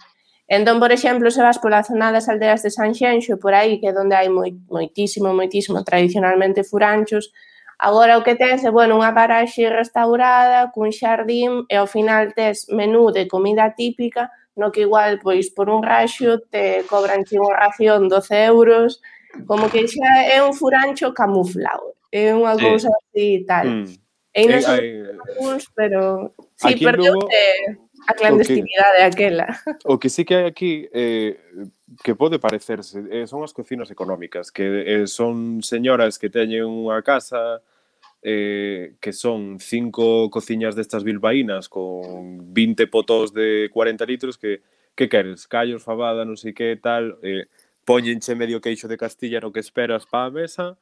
Entón, 0.49 0.79
por 0.79 0.93
exemplo, 0.93 1.31
se 1.31 1.43
vas 1.43 1.59
pola 1.59 1.83
zona 1.83 2.13
das 2.15 2.29
aldeas 2.29 2.63
de 2.63 2.71
Sanxenxo, 2.71 3.39
por 3.39 3.55
aí, 3.55 3.81
que 3.81 3.91
é 3.91 3.95
onde 3.99 4.15
hai 4.15 4.31
moi, 4.31 4.55
moitísimo, 4.71 5.35
moitísimo 5.35 5.83
tradicionalmente 5.83 6.63
furanchos, 6.63 7.35
agora 7.83 8.15
o 8.19 8.23
que 8.23 8.39
tens 8.39 8.63
é, 8.63 8.71
bueno, 8.71 8.95
unha 8.95 9.11
paraxe 9.11 9.67
restaurada, 9.67 10.71
cun 10.71 10.95
xardín, 10.95 11.67
e 11.67 11.75
ao 11.75 11.91
final 11.91 12.31
tes 12.31 12.71
menú 12.71 13.11
de 13.11 13.27
comida 13.27 13.75
típica, 13.75 14.31
no 14.55 14.71
que 14.71 14.87
igual, 14.87 15.19
pois, 15.19 15.51
por 15.51 15.67
un 15.67 15.83
raxo 15.83 16.39
te 16.47 16.87
cobran 16.87 17.27
unha 17.27 17.51
ración 17.51 18.07
12 18.07 18.47
euros, 18.47 19.03
como 19.51 19.67
que 19.67 19.91
xa 19.91 20.31
é 20.31 20.39
un 20.47 20.55
furancho 20.55 21.11
camuflado, 21.11 21.99
é 22.15 22.31
unha 22.31 22.55
cousa 22.55 22.95
así 22.95 23.43
tal. 23.43 23.83
Mm. 23.83 24.07
E 24.37 24.43
non 24.47 24.61
eh, 24.61 24.63
sei 24.63 24.81
eh, 25.03 25.59
pero... 25.75 26.31
Sí, 26.55 26.79
perdeute... 26.79 27.43
Lugo 27.75 27.86
a 28.07 28.15
clandestinidade 28.15 28.99
que, 28.99 29.03
aquela. 29.03 29.47
O 29.85 29.99
que 29.99 30.09
sí 30.09 30.25
que 30.25 30.35
hai 30.35 30.47
aquí 30.47 30.89
eh, 30.93 31.37
que 32.03 32.15
pode 32.15 32.39
parecerse 32.39 33.03
eh, 33.11 33.27
son 33.27 33.43
as 33.43 33.53
cocinas 33.53 33.91
económicas, 33.91 34.51
que 34.51 34.65
eh, 34.87 35.07
son 35.07 35.63
señoras 35.63 36.19
que 36.19 36.31
teñen 36.31 36.67
unha 36.67 37.03
casa 37.03 37.63
eh, 38.23 38.97
que 38.99 39.13
son 39.13 39.59
cinco 39.59 40.31
cociñas 40.31 40.75
destas 40.75 41.05
bilbaínas 41.05 41.69
con 41.69 42.55
20 42.55 42.87
potós 42.89 43.31
de 43.35 43.71
40 43.71 44.05
litros 44.07 44.39
que 44.39 44.63
que 44.97 45.11
queres? 45.13 45.47
Callos, 45.47 45.85
fabada, 45.85 46.25
non 46.25 46.41
sei 46.41 46.57
que, 46.57 46.81
tal... 46.81 47.21
Eh, 47.21 47.45
poñenche 47.87 48.35
medio 48.35 48.61
queixo 48.61 48.89
de 48.89 48.99
castilla 48.99 49.41
no 49.41 49.55
que 49.55 49.63
esperas 49.63 50.05
pa 50.05 50.27
a 50.27 50.31
mesa 50.31 50.77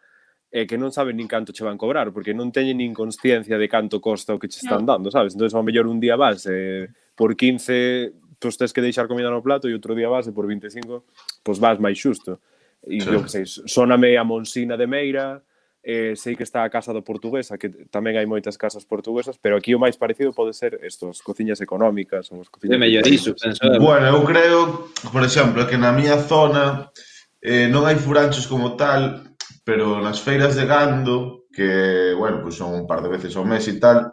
e 0.55 0.71
que 0.71 0.79
non 0.79 0.95
saben 0.95 1.19
nin 1.19 1.27
canto 1.27 1.51
che 1.51 1.67
van 1.67 1.75
cobrar, 1.75 2.15
porque 2.15 2.31
non 2.31 2.55
teñen 2.55 2.79
nin 2.79 2.95
consciencia 2.95 3.59
de 3.59 3.67
canto 3.67 3.99
costa 3.99 4.31
o 4.31 4.39
que 4.39 4.47
che 4.47 4.63
están 4.63 4.87
dando, 4.87 5.11
sabes? 5.11 5.35
Entón, 5.35 5.51
ao 5.51 5.67
mellor 5.67 5.91
un 5.91 5.99
día 5.99 6.15
vas 6.15 6.47
eh, 6.47 6.87
por 7.19 7.35
15, 7.35 8.39
pois 8.39 8.55
tens 8.55 8.71
que 8.71 8.79
deixar 8.79 9.11
comida 9.11 9.35
no 9.35 9.43
plato 9.43 9.67
e 9.67 9.75
outro 9.75 9.99
día 9.99 10.07
vas 10.07 10.31
e 10.31 10.33
por 10.33 10.47
25, 10.47 11.43
pois 11.43 11.59
vas 11.59 11.83
máis 11.83 11.99
xusto. 11.99 12.39
E 12.87 13.03
sí. 13.03 13.11
eu 13.11 13.27
que 13.27 13.35
sei, 13.35 13.43
soname 13.67 14.15
a 14.15 14.23
Monsina 14.23 14.79
de 14.79 14.87
Meira, 14.87 15.43
eh, 15.83 16.15
sei 16.15 16.39
que 16.39 16.47
está 16.47 16.63
a 16.63 16.71
casa 16.71 16.95
do 16.95 17.03
portuguesa, 17.03 17.59
que 17.59 17.91
tamén 17.91 18.15
hai 18.15 18.23
moitas 18.23 18.55
casas 18.55 18.87
portuguesas, 18.87 19.35
pero 19.43 19.59
aquí 19.59 19.75
o 19.75 19.83
máis 19.83 19.99
parecido 19.99 20.31
pode 20.31 20.55
ser 20.55 20.79
estos, 20.87 21.19
cociñas 21.19 21.59
económicas, 21.67 22.31
ou 22.31 22.39
as 22.39 22.47
cociñas... 22.47 22.79
De 22.79 22.81
mellorizo, 22.81 23.35
Bueno, 23.83 24.07
eu 24.07 24.23
creo, 24.23 24.87
por 25.11 25.27
exemplo, 25.27 25.67
que 25.67 25.75
na 25.75 25.91
miña 25.91 26.15
zona 26.23 26.95
eh, 27.43 27.67
non 27.67 27.91
hai 27.91 27.99
furanchos 27.99 28.47
como 28.47 28.79
tal, 28.79 29.34
pero 29.65 29.99
nas 30.05 30.21
feiras 30.21 30.55
de 30.55 30.69
gando, 30.69 31.49
que, 31.49 32.13
bueno, 32.13 32.43
pues 32.43 32.55
son 32.55 32.75
un 32.75 32.87
par 32.87 33.03
de 33.03 33.09
veces 33.09 33.35
ao 33.35 33.49
mes 33.49 33.65
e 33.67 33.81
tal, 33.81 34.13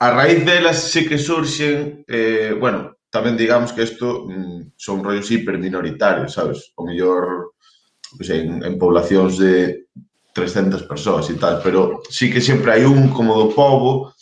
a 0.00 0.08
raíz 0.10 0.44
delas 0.46 0.90
sí 0.90 1.06
que 1.06 1.18
surxen, 1.18 2.04
eh, 2.08 2.56
bueno, 2.56 2.96
tamén 3.10 3.36
digamos 3.36 3.76
que 3.76 3.84
isto 3.84 4.24
mm, 4.24 4.72
son 4.78 5.04
rollos 5.04 5.28
hiperminoritarios, 5.28 6.32
sabes? 6.32 6.72
O 6.78 6.86
mellor, 6.86 7.52
pues, 8.16 8.30
en, 8.30 8.64
en 8.64 8.78
poblacións 8.78 9.36
de 9.36 9.90
300 10.32 10.86
persoas 10.86 11.26
e 11.28 11.36
tal, 11.36 11.60
pero 11.60 12.00
sí 12.08 12.30
que 12.30 12.40
sempre 12.40 12.72
hai 12.78 12.84
un 12.86 13.10
como 13.10 13.34
do 13.34 13.50
povo 13.50 14.14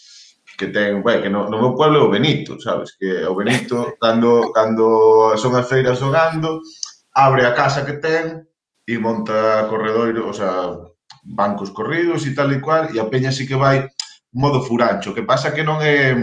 que 0.56 0.72
ten, 0.72 1.04
bueno, 1.04 1.20
que 1.20 1.28
no, 1.28 1.52
no 1.52 1.60
meu 1.60 1.76
pueblo 1.76 2.00
é 2.00 2.04
o 2.08 2.08
Benito, 2.08 2.56
sabes? 2.56 2.96
Que 2.96 3.28
o 3.28 3.36
Benito, 3.36 3.92
cando, 4.02 4.50
cando 4.56 5.36
son 5.36 5.52
as 5.54 5.68
feiras 5.68 6.00
do 6.00 6.08
gando, 6.08 6.64
abre 7.12 7.44
a 7.44 7.52
casa 7.52 7.84
que 7.84 8.00
ten 8.00 8.45
e 8.86 8.98
monta 8.98 9.66
corredoiro, 9.68 10.30
o 10.30 10.34
sea, 10.34 10.78
bancos 11.26 11.70
corridos 11.70 12.24
e 12.26 12.34
tal 12.34 12.52
e 12.52 12.60
cual, 12.60 12.94
e 12.94 13.00
a 13.00 13.10
peña 13.10 13.34
sí 13.34 13.46
que 13.46 13.58
vai 13.58 13.90
modo 14.32 14.62
furancho, 14.62 15.14
que 15.14 15.26
pasa 15.26 15.50
que 15.50 15.66
non 15.66 15.82
é 15.82 16.14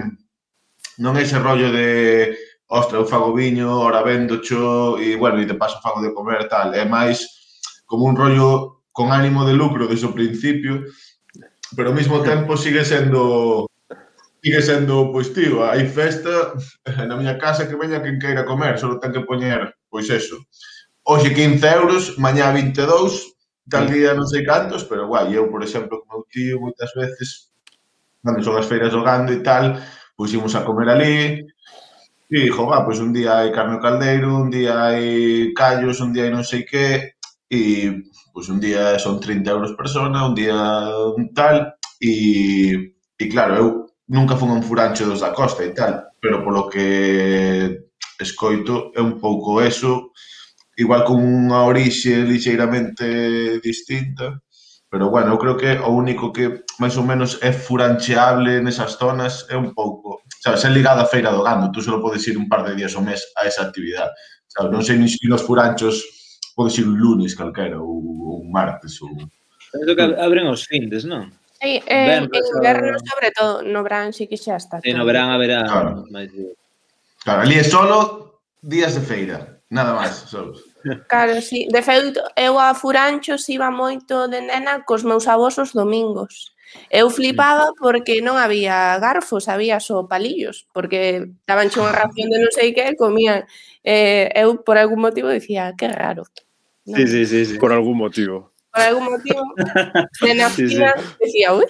non 1.04 1.18
é 1.20 1.28
ese 1.28 1.42
rollo 1.42 1.74
de 1.74 2.32
ostra, 2.70 2.98
eu 2.98 3.06
fago 3.06 3.34
viño, 3.36 3.68
ora 3.70 4.02
vendo 4.02 4.40
cho, 4.40 4.96
e 4.98 5.18
bueno, 5.20 5.42
e 5.42 5.46
te 5.46 5.60
paso 5.60 5.84
fago 5.84 6.00
de 6.00 6.14
comer 6.16 6.48
tal, 6.48 6.72
é 6.74 6.86
máis 6.88 7.28
como 7.86 8.08
un 8.08 8.16
rollo 8.16 8.86
con 8.94 9.12
ánimo 9.12 9.44
de 9.44 9.54
lucro 9.54 9.90
desde 9.90 10.08
o 10.08 10.16
principio, 10.16 10.88
pero 11.76 11.90
ao 11.90 11.98
mesmo 11.98 12.24
tempo 12.24 12.56
sigue 12.56 12.86
sendo 12.86 13.68
sigue 14.44 14.62
sendo, 14.62 15.12
pois 15.12 15.34
tío, 15.34 15.64
hai 15.64 15.88
festa 15.88 16.56
na 17.08 17.16
miña 17.18 17.36
casa 17.40 17.68
que 17.68 17.80
veña 17.80 18.04
quen 18.04 18.20
queira 18.22 18.48
comer, 18.48 18.80
só 18.80 18.88
ten 19.00 19.12
que 19.12 19.26
poñer, 19.28 19.74
pois 19.90 20.08
eso, 20.08 20.38
Hoxe 21.06 21.34
15 21.36 21.68
euros, 21.80 22.18
mañá 22.18 22.48
22, 22.56 23.36
tal 23.68 23.86
día 23.92 24.16
non 24.16 24.24
sei 24.24 24.48
cantos, 24.48 24.88
pero 24.88 25.04
guai, 25.12 25.36
eu, 25.36 25.52
por 25.52 25.60
exemplo, 25.60 26.00
como 26.00 26.24
meu 26.24 26.32
tío, 26.32 26.64
moitas 26.64 26.96
veces, 26.96 27.52
cando 28.24 28.40
son 28.40 28.56
as 28.56 28.70
feiras 28.72 28.96
do 28.96 29.04
gando 29.04 29.36
e 29.36 29.44
tal, 29.44 29.66
pois 30.16 30.32
imos 30.32 30.56
a 30.56 30.64
comer 30.64 30.88
ali, 30.96 31.44
e 32.32 32.38
dixo, 32.48 32.64
va, 32.72 32.88
pois 32.88 33.04
un 33.04 33.12
día 33.12 33.36
hai 33.36 33.52
carne 33.52 33.84
caldeiro, 33.84 34.32
un 34.32 34.48
día 34.48 34.80
hai 34.80 35.52
callos, 35.52 36.00
un 36.00 36.16
día 36.16 36.24
hai 36.24 36.32
non 36.32 36.48
sei 36.48 36.64
que, 36.64 37.20
e 37.52 37.60
pois 38.32 38.48
un 38.48 38.64
día 38.64 38.96
son 38.96 39.20
30 39.20 39.52
euros 39.52 39.76
persona, 39.76 40.24
un 40.24 40.36
día 40.40 40.56
un 41.20 41.36
tal, 41.36 41.76
e, 42.00 42.96
e 43.20 43.24
claro, 43.28 43.54
eu 43.60 43.68
nunca 44.08 44.40
fun 44.40 44.56
un 44.56 44.64
furancho 44.64 45.04
dos 45.04 45.20
da 45.20 45.36
costa 45.36 45.68
e 45.68 45.76
tal, 45.76 46.16
pero 46.24 46.40
polo 46.48 46.72
que 46.72 47.92
escoito 48.24 48.96
é 48.96 49.02
un 49.04 49.20
pouco 49.20 49.60
eso, 49.60 50.16
igual 50.78 51.04
con 51.06 51.22
unha 51.22 51.66
orixe 51.66 52.26
lixeiramente 52.26 53.60
distinta, 53.62 54.42
pero 54.90 55.10
bueno, 55.10 55.34
eu 55.34 55.40
creo 55.42 55.58
que 55.58 55.74
o 55.78 55.90
único 55.94 56.34
que 56.34 56.66
máis 56.78 56.94
ou 56.98 57.06
menos 57.06 57.42
é 57.42 57.50
furancheable 57.54 58.62
nesas 58.62 58.98
zonas 58.98 59.46
é 59.50 59.58
un 59.58 59.74
pouco, 59.74 60.22
sabes, 60.42 60.66
é 60.66 60.70
ligado 60.70 61.02
á 61.02 61.08
feira 61.10 61.34
do 61.34 61.42
gando, 61.42 61.74
tú 61.74 61.82
só 61.82 61.98
podes 61.98 62.26
ir 62.30 62.38
un 62.38 62.46
par 62.50 62.62
de 62.66 62.78
días 62.78 62.94
ao 62.94 63.06
mes 63.06 63.22
a 63.38 63.46
esa 63.50 63.66
actividade. 63.66 64.14
Sabes, 64.50 64.70
non 64.70 64.86
sei 64.86 65.02
se 65.10 65.26
nos 65.26 65.42
furanchos 65.46 66.02
podes 66.54 66.78
ir 66.78 66.86
un 66.86 66.98
lunes 66.98 67.34
calquera 67.34 67.82
ou 67.82 68.42
un 68.42 68.50
martes 68.54 69.02
ou 69.02 69.10
Penso 69.74 69.98
que 69.98 70.06
abren 70.22 70.46
os 70.46 70.70
findes, 70.70 71.02
non? 71.06 71.34
Sí, 71.58 71.82
eh, 71.90 72.22
en 72.22 72.30
inverno 72.30 72.94
eh, 72.94 73.02
sobre 73.02 73.30
todo, 73.34 73.66
no 73.66 73.82
verán 73.82 74.14
sí 74.14 74.30
que 74.30 74.38
xa 74.38 74.62
está. 74.62 74.78
Sí, 74.78 74.94
no 74.94 75.06
verán 75.06 75.34
haberá 75.34 75.66
claro. 75.66 76.06
máis 76.14 76.30
Claro, 77.24 77.42
ali 77.42 77.56
é 77.56 77.64
solo 77.64 78.44
días 78.62 78.94
de 78.94 79.02
feira. 79.02 79.53
Nada 79.74 79.98
máis, 79.98 80.30
sabes? 80.30 80.62
Claro, 81.10 81.42
sí. 81.42 81.66
De 81.74 81.82
feito, 81.82 82.22
eu 82.38 82.62
a 82.62 82.78
Furanchos 82.78 83.50
iba 83.50 83.74
moito 83.74 84.30
de 84.30 84.38
nena 84.46 84.86
cos 84.86 85.02
meus 85.02 85.26
avós 85.26 85.58
os 85.58 85.74
domingos. 85.74 86.54
Eu 86.94 87.10
flipaba 87.10 87.74
porque 87.82 88.22
non 88.22 88.38
había 88.38 88.98
garfos, 89.02 89.50
había 89.50 89.82
só 89.82 90.06
palillos, 90.06 90.70
porque 90.70 91.26
daban 91.50 91.74
unha 91.74 91.90
ah. 91.90 92.00
ración 92.06 92.30
de 92.30 92.38
non 92.38 92.54
sei 92.54 92.70
que, 92.70 92.94
comían. 92.94 93.50
Eh, 93.82 94.30
eu 94.38 94.62
por 94.62 94.78
algún 94.78 95.02
motivo 95.02 95.34
dicía, 95.34 95.74
ah, 95.74 95.74
que 95.74 95.90
raro. 95.90 96.30
Non? 96.86 97.02
Sí, 97.02 97.10
sí, 97.10 97.22
sí, 97.26 97.40
sí, 97.50 97.54
por 97.58 97.74
algún 97.74 97.98
motivo. 97.98 98.54
Por 98.70 98.82
algún 98.86 99.10
motivo. 99.10 99.42
Nena, 100.22 100.50
naftina, 100.54 100.94
sí, 100.94 101.10
sí. 101.10 101.18
decía, 101.18 101.50
ui. 101.58 101.66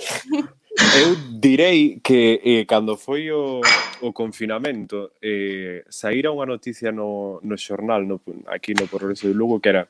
Eu 0.74 1.15
direi 1.39 1.99
que 2.01 2.41
eh, 2.43 2.65
cando 2.65 2.97
foi 2.97 3.30
o, 3.30 3.61
o 4.01 4.09
confinamento 4.11 5.13
eh, 5.21 5.86
saíra 5.89 6.34
unha 6.34 6.49
noticia 6.49 6.89
no, 6.89 7.38
no 7.45 7.55
xornal 7.57 8.01
no, 8.05 8.21
aquí 8.49 8.74
no 8.74 8.89
Progreso 8.89 9.30
de 9.30 9.38
Lugo 9.38 9.61
que 9.61 9.69
era 9.69 9.86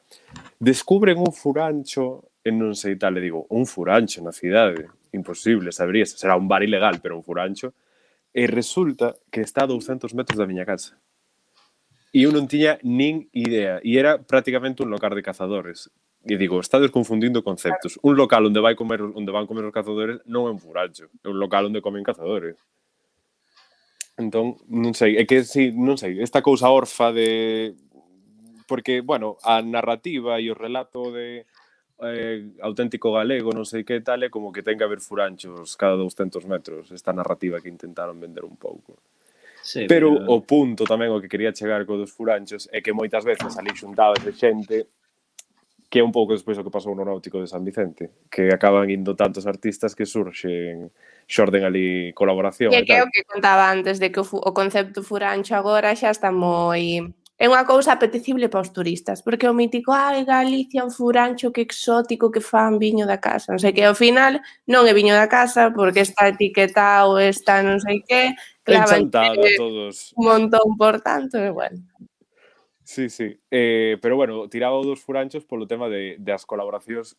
descubren 0.60 1.20
un 1.24 1.32
furancho 1.32 2.34
en 2.44 2.60
non 2.60 2.76
sei 2.76 3.00
tal, 3.00 3.16
le 3.16 3.24
digo, 3.24 3.48
un 3.56 3.64
furancho 3.64 4.20
na 4.20 4.36
cidade, 4.36 4.92
imposible, 5.16 5.72
saberías, 5.72 6.12
será 6.12 6.36
un 6.36 6.52
bar 6.52 6.60
ilegal, 6.60 7.00
pero 7.00 7.16
un 7.16 7.24
furancho 7.24 7.72
e 8.36 8.44
resulta 8.48 9.16
que 9.32 9.40
está 9.40 9.64
a 9.64 9.72
200 9.72 10.12
metros 10.12 10.36
da 10.36 10.50
miña 10.50 10.68
casa. 10.68 11.00
E 12.12 12.28
eu 12.28 12.36
non 12.36 12.46
tiña 12.46 12.78
nin 12.84 13.32
idea 13.32 13.80
e 13.80 13.96
era 13.96 14.20
prácticamente 14.20 14.84
un 14.84 14.92
local 14.92 15.16
de 15.16 15.24
cazadores 15.24 15.88
e 16.24 16.38
digo, 16.38 16.60
estades 16.60 16.92
confundindo 16.92 17.44
conceptos. 17.44 18.00
Un 18.02 18.16
local 18.16 18.48
onde 18.48 18.64
vai 18.64 18.76
comer 18.76 19.04
onde 19.04 19.32
van 19.32 19.44
comer 19.44 19.68
os 19.68 19.76
cazadores 19.76 20.24
non 20.24 20.48
é 20.48 20.52
un 20.56 20.60
furacho, 20.60 21.12
é 21.20 21.28
un 21.28 21.36
local 21.36 21.68
onde 21.68 21.84
comen 21.84 22.04
cazadores. 22.04 22.56
Entón, 24.16 24.56
non 24.72 24.96
sei, 24.96 25.20
é 25.20 25.28
que 25.28 25.44
si, 25.44 25.70
sí, 25.70 25.76
non 25.76 26.00
sei, 26.00 26.22
esta 26.24 26.40
cousa 26.40 26.72
orfa 26.72 27.12
de 27.12 27.76
porque, 28.72 29.04
bueno, 29.04 29.36
a 29.44 29.60
narrativa 29.60 30.40
e 30.40 30.48
o 30.48 30.56
relato 30.56 31.12
de 31.12 31.44
eh, 32.00 32.56
auténtico 32.64 33.12
galego, 33.12 33.52
non 33.52 33.68
sei 33.68 33.84
que 33.84 34.00
tal, 34.00 34.24
é 34.24 34.32
como 34.32 34.56
que 34.56 34.64
ten 34.64 34.80
que 34.80 34.88
haber 34.88 35.04
furanchos 35.04 35.76
cada 35.76 36.00
200 36.00 36.48
metros, 36.48 36.88
esta 36.96 37.12
narrativa 37.12 37.60
que 37.60 37.68
intentaron 37.68 38.16
vender 38.16 38.48
un 38.48 38.56
pouco. 38.56 39.04
Sí, 39.60 39.88
pero, 39.88 40.16
pero 40.16 40.32
o 40.32 40.44
punto 40.44 40.88
tamén 40.88 41.12
o 41.12 41.20
que 41.20 41.28
quería 41.28 41.52
chegar 41.52 41.84
co 41.84 42.00
dos 42.00 42.12
furanchos 42.16 42.72
é 42.72 42.80
que 42.80 42.96
moitas 42.96 43.28
veces 43.28 43.56
ali 43.60 43.76
xuntabas 43.76 44.24
de 44.24 44.32
xente 44.32 44.88
que 45.94 46.00
é 46.00 46.04
un 46.04 46.10
pouco 46.10 46.34
despois 46.34 46.58
o 46.58 46.66
que 46.66 46.74
pasou 46.74 46.98
no 46.98 47.06
Náutico 47.06 47.38
de 47.38 47.46
San 47.46 47.62
Vicente, 47.62 48.26
que 48.26 48.50
acaban 48.50 48.90
indo 48.90 49.14
tantos 49.14 49.46
artistas 49.46 49.94
que 49.94 50.10
surxen, 50.10 50.90
xorden 51.30 51.70
ali 51.70 52.10
colaboración. 52.18 52.74
E, 52.74 52.82
e 52.82 52.86
que 52.90 52.98
é 52.98 53.06
o 53.06 53.14
que 53.14 53.22
contaba 53.22 53.70
antes, 53.70 54.02
de 54.02 54.10
que 54.10 54.18
o, 54.18 54.26
o 54.26 54.52
concepto 54.58 55.06
furancho 55.06 55.54
agora 55.54 55.94
xa 55.94 56.10
está 56.10 56.34
moi... 56.34 57.14
É 57.38 57.46
unha 57.46 57.62
cousa 57.70 57.94
apetecible 57.94 58.50
para 58.50 58.66
os 58.66 58.74
turistas, 58.74 59.22
porque 59.22 59.46
o 59.46 59.54
mítico, 59.54 59.94
ai, 59.94 60.26
Galicia, 60.26 60.82
un 60.82 60.90
furancho, 60.90 61.54
que 61.54 61.62
exótico, 61.62 62.34
que 62.34 62.42
fan 62.42 62.82
viño 62.82 63.06
da 63.06 63.22
casa. 63.22 63.54
Non 63.54 63.62
sei 63.62 63.78
que, 63.78 63.86
ao 63.86 63.94
final, 63.94 64.42
non 64.66 64.90
é 64.90 64.98
viño 64.98 65.14
da 65.14 65.30
casa, 65.30 65.70
porque 65.78 66.02
está 66.02 66.26
etiquetado, 66.26 67.22
está 67.22 67.62
non 67.62 67.78
sei 67.78 68.02
que, 68.02 68.34
clavan 68.66 69.14
todos. 69.14 70.10
un 70.18 70.26
montón 70.26 70.74
por 70.74 71.06
tanto, 71.06 71.38
e 71.38 71.54
bueno. 71.54 71.86
Sí, 72.84 73.10
sí. 73.10 73.40
Eh, 73.50 73.98
pero 74.02 74.16
bueno, 74.16 74.50
tiraba 74.50 74.76
dos 74.78 75.02
furanchos 75.02 75.46
polo 75.46 75.68
tema 75.68 75.90
de, 75.90 76.18
de 76.20 76.32
as 76.34 76.46
colaboracións 76.46 77.16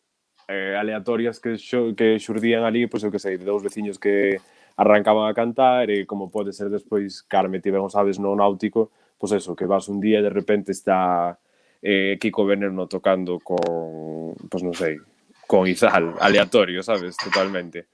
eh, 0.48 0.76
aleatorias 0.76 1.40
que, 1.40 1.56
xo, 1.56 1.96
que 1.96 2.20
xurdían 2.20 2.64
ali, 2.64 2.86
pois 2.86 3.00
pues, 3.00 3.04
eu 3.04 3.12
que 3.12 3.22
sei, 3.22 3.36
dous 3.40 3.64
veciños 3.64 3.98
que 3.98 4.40
arrancaban 4.76 5.30
a 5.30 5.34
cantar 5.34 5.88
e 5.88 6.04
como 6.04 6.28
pode 6.28 6.52
ser 6.52 6.68
despois, 6.68 7.24
Carme, 7.24 7.64
tivemos 7.64 7.96
aves 7.96 8.20
no 8.20 8.36
náutico, 8.36 8.92
pois 9.16 9.32
pues 9.32 9.40
eso, 9.40 9.56
que 9.56 9.64
vas 9.64 9.88
un 9.88 10.00
día 10.00 10.20
e 10.20 10.26
de 10.26 10.32
repente 10.32 10.72
está 10.72 11.38
eh, 11.80 12.18
Kiko 12.20 12.44
Veneno 12.44 12.86
tocando 12.86 13.40
con, 13.40 14.36
pois 14.36 14.50
pues 14.50 14.62
non 14.62 14.76
sei, 14.76 15.00
con 15.48 15.64
Izal, 15.64 16.12
aleatorio, 16.20 16.82
sabes, 16.84 17.16
totalmente. 17.16 17.88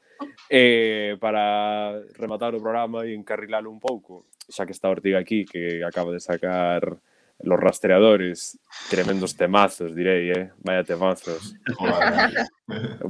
Eh, 0.50 1.16
para 1.20 2.02
rematar 2.18 2.54
o 2.58 2.60
programa 2.60 3.06
e 3.06 3.14
encarrilalo 3.14 3.70
un 3.70 3.78
pouco, 3.78 4.26
xa 4.50 4.66
que 4.66 4.74
está 4.74 4.90
Ortiga 4.90 5.22
aquí, 5.22 5.46
que 5.46 5.86
acaba 5.86 6.10
de 6.10 6.18
sacar 6.18 6.98
Los 7.43 7.59
rastreadores, 7.59 8.59
tremendos 8.91 9.34
temazos, 9.36 9.95
direi, 9.95 10.30
eh? 10.30 10.51
Vaya 10.59 10.84
temazos. 10.84 11.57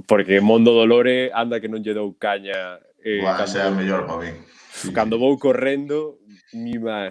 Porque 0.06 0.40
Mondo 0.40 0.72
Dolore 0.72 1.30
anda 1.34 1.58
que 1.58 1.68
non 1.68 1.82
lle 1.82 1.94
dou 1.94 2.14
caña. 2.14 2.78
Eh, 3.02 3.20
Buah, 3.20 3.42
cando, 3.42 3.50
sea 3.50 3.70
mellor 3.74 4.06
para 4.06 4.22
mí. 4.22 4.30
Cando 4.94 5.18
vou 5.18 5.34
correndo, 5.38 6.22
mi 6.54 6.78
má. 6.78 7.10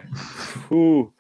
Uh, 0.72 1.12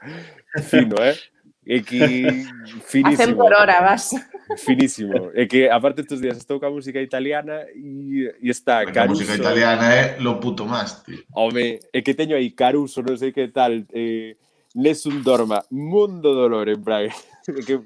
fino, 0.64 0.95
eh? 1.04 1.20
É 1.68 1.82
que 1.84 2.47
finísimo. 2.88 3.34
A 3.34 3.36
por 3.36 3.54
hora, 3.54 3.82
vas. 3.82 4.10
Finísimo. 4.58 5.30
É 5.36 5.45
que, 5.45 5.70
aparte, 5.70 6.02
estos 6.02 6.20
días 6.20 6.38
estou 6.38 6.60
ca 6.60 6.72
música 6.72 7.00
italiana 7.00 7.68
e, 7.76 8.26
e 8.41 8.50
está 8.50 8.82
Porque 8.82 8.97
Caruso. 8.97 9.22
A 9.22 9.26
música 9.28 9.36
italiana 9.38 9.93
é 9.93 10.18
lo 10.18 10.39
puto 10.39 10.66
más, 10.66 11.04
tío. 11.04 11.22
Home, 11.36 11.80
é 11.93 12.02
que 12.02 12.16
teño 12.16 12.34
aí 12.36 12.50
Caruso, 12.58 13.04
non 13.06 13.20
sei 13.20 13.30
que 13.30 13.54
tal, 13.54 13.86
eh, 13.93 14.34
Nessun 14.76 15.24
Dorma, 15.24 15.63
Mundo 15.72 16.34
Dolor 16.34 16.70
en 16.70 16.84
Braga. 16.84 17.13
que 17.67 17.82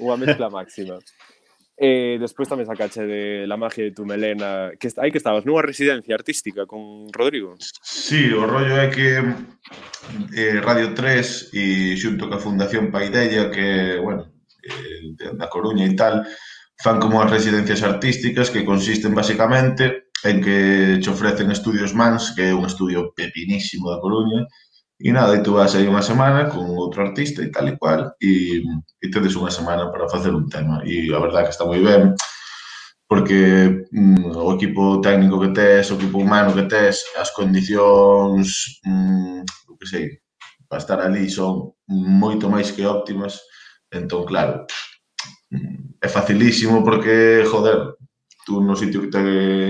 unha 0.00 0.16
mezcla 0.16 0.50
máxima. 0.56 0.98
E 1.80 2.20
despois 2.20 2.44
tamén 2.44 2.68
sacache 2.68 3.08
de 3.08 3.48
La 3.48 3.56
magia 3.56 3.88
de 3.88 3.96
tu 3.96 4.04
melena, 4.04 4.68
que 4.76 4.92
aí 5.00 5.08
que 5.08 5.16
estabas 5.16 5.48
nunha 5.48 5.64
residencia 5.64 6.12
artística 6.12 6.68
con 6.68 7.08
Rodrigo. 7.08 7.56
Sí, 7.80 8.28
o 8.36 8.44
rollo 8.44 8.76
é 8.76 8.92
que 8.92 9.16
eh, 10.36 10.60
Radio 10.60 10.92
3 10.92 11.56
e 11.56 11.96
xunto 11.96 12.28
ca 12.28 12.36
Fundación 12.36 12.92
Paideia 12.92 13.48
que, 13.48 13.96
bueno, 13.96 14.28
eh, 14.60 15.32
da 15.40 15.48
Coruña 15.48 15.88
e 15.88 15.96
tal, 15.96 16.20
fan 16.84 17.00
como 17.00 17.16
as 17.24 17.32
residencias 17.32 17.80
artísticas 17.80 18.52
que 18.52 18.60
consisten 18.60 19.16
basicamente 19.16 20.12
en 20.20 20.44
que 20.44 21.00
che 21.00 21.08
ofrecen 21.08 21.48
estudios 21.48 21.96
mans, 21.96 22.36
que 22.36 22.52
é 22.52 22.52
un 22.52 22.68
estudio 22.68 23.16
pepinísimo 23.16 23.88
da 23.88 24.04
Coruña, 24.04 24.44
E 25.00 25.12
nada, 25.12 25.32
e 25.34 25.40
tú 25.40 25.56
vas 25.56 25.72
aí 25.72 25.88
unha 25.88 26.04
semana 26.04 26.44
con 26.52 26.76
outro 26.76 27.00
artista 27.00 27.40
e 27.40 27.48
tal 27.48 27.72
e 27.72 27.74
cual, 27.80 28.12
e, 28.20 28.60
e 29.00 29.06
tedes 29.08 29.32
unha 29.32 29.48
semana 29.48 29.88
para 29.88 30.12
facer 30.12 30.28
un 30.36 30.44
tema. 30.44 30.84
E 30.84 31.08
a 31.08 31.16
verdade 31.16 31.48
que 31.48 31.54
está 31.56 31.64
moi 31.64 31.80
ben, 31.80 32.12
porque 33.08 33.88
mm, 33.88 34.36
o 34.36 34.52
equipo 34.60 35.00
técnico 35.00 35.40
que 35.40 35.56
tes, 35.56 35.88
o 35.88 35.96
equipo 35.96 36.20
humano 36.20 36.52
que 36.52 36.68
tes, 36.68 37.00
as 37.16 37.32
condicións, 37.32 38.78
mm, 38.84 39.72
o 39.72 39.74
que 39.80 39.86
sei, 39.88 40.04
para 40.68 40.84
estar 40.84 41.00
ali 41.00 41.32
son 41.32 41.72
moito 41.88 42.52
máis 42.52 42.68
que 42.68 42.84
óptimas. 42.84 43.40
Entón, 43.88 44.28
claro, 44.28 44.68
mm, 45.48 45.96
é 45.96 46.08
facilísimo 46.12 46.84
porque, 46.84 47.42
joder, 47.48 47.96
tú 48.44 48.60
no 48.60 48.76
sitio 48.76 49.00
que 49.00 49.10
te 49.10 49.22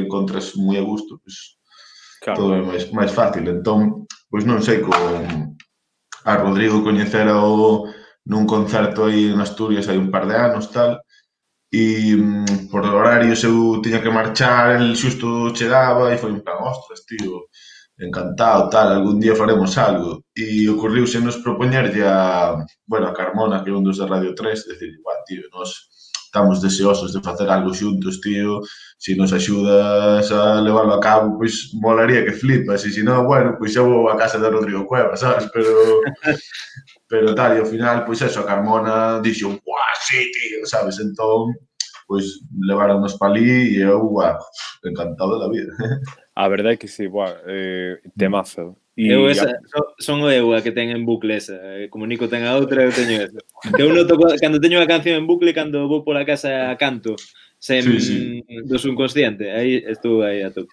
encontres 0.02 0.58
moi 0.58 0.74
a 0.74 0.82
gusto, 0.82 1.22
pues, 1.22 1.54
claro. 2.18 2.34
todo 2.34 2.50
é 2.58 2.62
máis, 2.66 2.90
máis 2.90 3.14
fácil. 3.14 3.46
Entón, 3.46 4.10
pois 4.30 4.44
non 4.46 4.62
sei, 4.66 4.78
con 4.86 4.94
a 6.24 6.32
Rodrigo 6.36 6.84
coñecera 6.86 7.34
o 7.42 7.90
nun 8.30 8.44
concerto 8.46 9.08
aí 9.08 9.32
en 9.32 9.40
Asturias 9.40 9.88
hai 9.88 9.98
un 9.98 10.10
par 10.14 10.24
de 10.30 10.36
anos, 10.36 10.70
tal, 10.76 10.92
e 11.72 12.14
mm, 12.16 12.70
por 12.70 12.82
horarios 12.86 13.40
eu 13.48 13.80
tiña 13.84 14.02
que 14.02 14.10
marchar, 14.18 14.78
el 14.78 14.94
xusto 15.02 15.54
chegaba 15.58 16.12
e 16.12 16.20
foi 16.22 16.30
un 16.34 16.42
plan, 16.44 16.60
ostras, 16.72 17.00
tío, 17.10 17.50
encantado, 18.06 18.68
tal, 18.70 18.88
algún 18.90 19.20
día 19.20 19.36
faremos 19.36 19.76
algo. 19.78 20.24
E 20.34 20.68
ocorriuse 20.68 21.20
nos 21.20 21.38
propoñerlle 21.44 22.02
a, 22.06 22.56
bueno, 22.86 23.06
a 23.08 23.16
Carmona, 23.18 23.62
que 23.62 23.70
é 23.70 23.76
un 23.76 23.84
dos 23.84 23.98
de 23.98 24.06
Radio 24.06 24.34
3, 24.34 24.66
decir, 24.70 24.90
va, 25.06 25.14
tío, 25.26 25.42
nos 25.52 25.70
estamos 26.26 26.60
deseosos 26.62 27.12
de 27.12 27.20
facer 27.20 27.48
algo 27.50 27.74
xuntos, 27.74 28.20
tío, 28.20 28.62
se 29.00 29.16
nos 29.16 29.32
axudas 29.32 30.30
a 30.30 30.60
levarlo 30.60 30.92
a 30.92 31.00
cabo, 31.00 31.38
pois 31.38 31.72
molaría 31.72 32.22
que 32.22 32.36
flipas, 32.36 32.84
e 32.84 32.92
se 32.92 33.00
non, 33.00 33.24
bueno, 33.24 33.56
pois 33.56 33.72
eu 33.72 33.88
vou 33.88 34.12
a 34.12 34.16
casa 34.20 34.36
de 34.36 34.52
Rodrigo 34.52 34.84
Cueva, 34.84 35.16
sabes, 35.16 35.48
pero 35.56 36.04
pero 37.08 37.32
tal, 37.32 37.56
e 37.56 37.64
ao 37.64 37.66
final, 37.66 38.04
pois 38.04 38.20
eso, 38.20 38.44
a 38.44 38.46
Carmona 38.46 39.24
dixo, 39.24 39.48
guau, 39.48 39.94
sí, 40.04 40.28
tío, 40.28 40.68
sabes, 40.68 41.00
entón, 41.00 41.56
pois 42.04 42.44
levaronnos 42.60 43.16
pa 43.16 43.32
ali 43.32 43.72
e 43.72 43.80
eu, 43.80 44.04
guau, 44.04 44.36
encantado 44.84 45.40
da 45.40 45.48
vida. 45.48 45.72
A 46.40 46.48
verdade 46.48 46.74
é 46.74 46.80
que 46.80 46.88
sí, 46.88 47.04
guau, 47.08 47.28
eh, 47.48 48.00
temazo, 48.16 48.76
E 49.00 49.08
eu 49.08 49.30
esa, 49.32 49.48
son 49.96 50.20
eu 50.28 50.52
a 50.52 50.60
que 50.60 50.76
ten 50.76 50.92
en 50.92 51.08
bucle 51.08 51.40
esa, 51.40 51.56
eh, 51.56 51.88
como 51.88 52.04
Nico 52.04 52.28
ten 52.28 52.44
a 52.44 52.60
outra, 52.60 52.84
eu 52.84 52.92
teño 52.92 53.16
esa. 53.16 53.40
Que 53.72 53.80
eu 53.80 53.88
noto 53.96 54.20
cando 54.36 54.60
teño 54.60 54.76
a 54.76 54.84
canción 54.84 55.16
en 55.16 55.24
bucle, 55.24 55.56
cando 55.56 55.88
vou 55.88 56.04
pola 56.04 56.28
casa 56.28 56.76
canto, 56.76 57.16
sen 57.60 57.84
sí, 57.84 58.00
sí. 58.00 58.44
do 58.64 58.78
subconsciente, 58.78 59.50
aí 59.52 59.84
estou 59.86 60.22
aí 60.24 60.42
a 60.42 60.50
tope. 60.50 60.72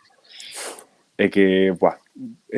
É 1.19 1.27
que, 1.27 1.73
buah, 1.75 1.97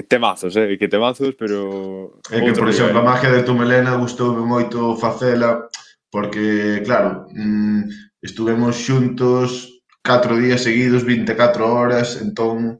temazos, 0.07 0.55
eh? 0.55 0.73
é 0.73 0.77
que 0.77 0.87
temazos, 0.87 1.33
pero... 1.33 2.21
É 2.29 2.39
que, 2.39 2.53
por 2.53 2.69
exemplo, 2.69 2.99
a 2.99 3.01
magia 3.01 3.31
de 3.31 3.43
tu 3.43 3.53
melena 3.55 3.97
gustoume 3.97 4.45
moito 4.45 4.95
facela, 4.97 5.67
porque, 6.11 6.83
claro, 6.85 7.25
mm, 7.33 7.89
estuvemos 8.21 8.75
xuntos 8.75 9.81
4 10.05 10.37
días 10.37 10.61
seguidos, 10.61 11.03
24 11.03 11.73
horas, 11.73 12.21
entón, 12.21 12.79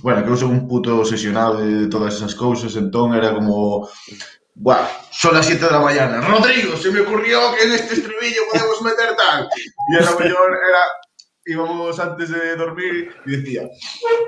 bueno, 0.00 0.22
que 0.22 0.30
eu 0.30 0.36
son 0.36 0.54
un 0.54 0.68
puto 0.68 1.00
obsesionado 1.02 1.60
de 1.60 1.88
todas 1.88 2.14
esas 2.14 2.34
cousas, 2.34 2.76
entón 2.76 3.14
era 3.14 3.34
como 3.34 3.90
Buah, 4.60 4.88
son 5.12 5.34
las 5.34 5.46
7 5.46 5.64
de 5.64 5.70
la 5.70 5.78
mañana. 5.78 6.20
Rodrigo, 6.20 6.76
se 6.76 6.90
me 6.90 7.00
ocurrió 7.00 7.54
que 7.54 7.64
en 7.64 7.72
este 7.74 7.94
estribillo 7.94 8.42
podemos 8.52 8.82
meter 8.82 9.14
tal. 9.16 9.48
Y 9.88 9.96
a 9.96 10.00
lo 10.00 10.18
mejor 10.18 10.58
era, 10.68 10.80
íbamos 11.46 12.00
antes 12.00 12.28
de 12.30 12.56
dormir 12.56 13.14
y 13.24 13.36
decía, 13.36 13.68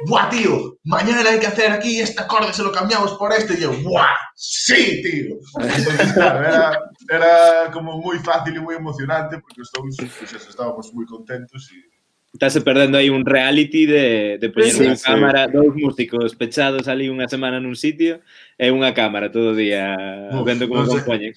Buah, 0.07 0.29
tío, 0.31 0.77
mañana 0.85 1.31
hay 1.31 1.41
que 1.41 1.49
hacer 1.49 1.73
aquí 1.73 2.01
este 2.01 2.23
acorde, 2.23 2.53
se 2.53 2.63
lo 2.63 2.71
cambiamos 2.71 3.15
por 3.15 3.33
este. 3.33 3.55
Y 3.55 3.63
yo, 3.63 3.73
Buah, 3.83 4.15
sí, 4.37 5.03
tío. 5.03 5.35
Entonces, 5.59 6.13
claro, 6.13 6.47
era, 6.47 6.79
era 7.09 7.71
como 7.73 7.99
muy 7.99 8.21
fácil 8.21 8.55
y 8.55 8.61
muy 8.61 8.77
emocionante 8.77 9.41
porque 9.41 9.63
todos 9.73 9.97
pues 9.99 10.33
estábamos 10.49 10.93
muy 10.95 11.07
contentos 11.07 11.69
y 11.73 11.90
Estás 12.33 12.57
perdendo 12.63 12.97
aí 12.97 13.11
un 13.11 13.27
reality 13.27 13.87
de, 13.87 14.39
de 14.39 14.49
poñer 14.55 14.71
Sí, 14.71 14.87
unha 14.87 14.95
sí. 14.95 15.03
cámara, 15.03 15.51
dous 15.51 15.75
músicos 15.75 16.39
pechados 16.39 16.87
ali 16.87 17.11
unha 17.11 17.27
semana 17.27 17.59
nun 17.59 17.75
sitio 17.75 18.23
e 18.55 18.71
unha 18.71 18.95
cámara 18.95 19.35
todo 19.35 19.51
o 19.53 19.59
día 19.59 19.99
Uf, 20.31 20.47
vendo 20.47 20.71
como 20.71 20.87
non 20.87 20.95
sei. 20.95 21.03
compoñen. 21.03 21.33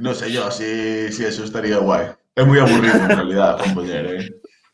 no 0.00 0.16
sé 0.16 0.32
yo 0.32 0.48
si, 0.48 1.12
si 1.12 1.28
eso 1.28 1.44
estaría 1.44 1.76
guay. 1.84 2.16
Es 2.32 2.46
muy 2.48 2.58
aburrido 2.64 2.96
en 2.96 3.12
realidad, 3.12 3.60
compañero. 3.60 4.08
¿eh? 4.16 4.24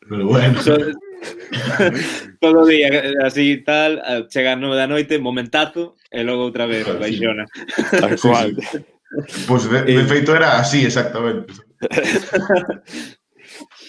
Pero 0.07 0.23
bueno. 0.31 0.55
So, 0.63 0.77
todo 2.39 2.61
o 2.63 2.67
día 2.69 2.87
así 3.27 3.57
tal, 3.65 3.99
a 3.99 4.23
chegar 4.31 4.55
nove 4.55 4.79
da 4.79 4.87
noite, 4.87 5.19
momentazo, 5.19 5.99
e 6.07 6.23
logo 6.23 6.47
outra 6.47 6.69
vez 6.71 6.87
Sí. 6.87 6.95
baixona. 6.95 7.43
Tal 7.91 8.15
Sí, 8.15 8.23
cual. 8.23 8.55
Pues 9.47 9.67
de, 9.67 9.81
de 9.83 10.03
feito 10.07 10.31
era 10.35 10.59
así, 10.59 10.85
exactamente. 10.87 11.51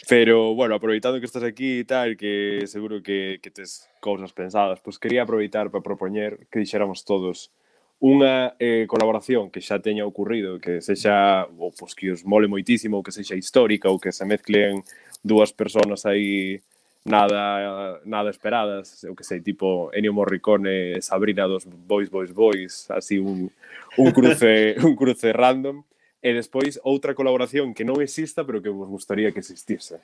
Pero, 0.09 0.55
bueno, 0.55 0.77
aproveitando 0.77 1.19
que 1.19 1.27
estás 1.27 1.43
aquí 1.43 1.81
e 1.81 1.85
tal, 1.85 2.17
que 2.17 2.63
seguro 2.67 3.03
que, 3.03 3.41
que 3.43 3.51
tes 3.51 3.91
cousas 3.99 4.33
pensadas, 4.33 4.79
pois 4.79 5.03
quería 5.03 5.27
aproveitar 5.27 5.71
para 5.71 5.83
propoñer 5.83 6.47
que 6.47 6.63
dixéramos 6.63 7.03
todos 7.03 7.51
unha 7.99 8.55
eh, 8.61 8.87
colaboración 8.87 9.51
que 9.51 9.65
xa 9.65 9.83
teña 9.83 10.07
ocurrido, 10.07 10.63
que 10.63 10.79
sexa, 10.79 11.49
ou 11.59 11.75
pois 11.75 11.97
que 11.97 12.13
os 12.15 12.23
mole 12.23 12.47
moitísimo, 12.47 13.01
ou 13.01 13.03
que 13.03 13.11
sexa 13.11 13.35
histórica, 13.35 13.91
ou 13.91 13.99
que 13.99 14.15
se 14.15 14.23
mezclen 14.23 14.85
dúas 15.27 15.51
persoas 15.51 16.07
aí 16.07 16.63
nada 17.03 17.99
nada 18.05 18.31
esperadas, 18.31 19.03
eu 19.03 19.15
que 19.17 19.25
sei, 19.25 19.41
tipo 19.41 19.91
Ennio 19.91 20.15
Morricone, 20.15 21.03
Sabrina 21.03 21.51
dos 21.51 21.65
Boys 21.65 22.11
Boys 22.11 22.31
Boys, 22.31 22.91
así 22.95 23.19
un, 23.19 23.51
un 23.99 24.11
cruce 24.13 24.77
un 24.87 24.95
cruce 24.95 25.33
random. 25.33 25.83
E 26.27 26.35
despois 26.35 26.75
outra 26.83 27.15
colaboración 27.15 27.71
que 27.71 27.87
non 27.87 28.03
exista, 28.03 28.43
pero 28.43 28.59
que 28.59 28.67
vos 28.67 28.91
gustaría 28.91 29.31
que 29.31 29.39
existise. 29.39 30.03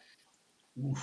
Uf, 0.78 1.02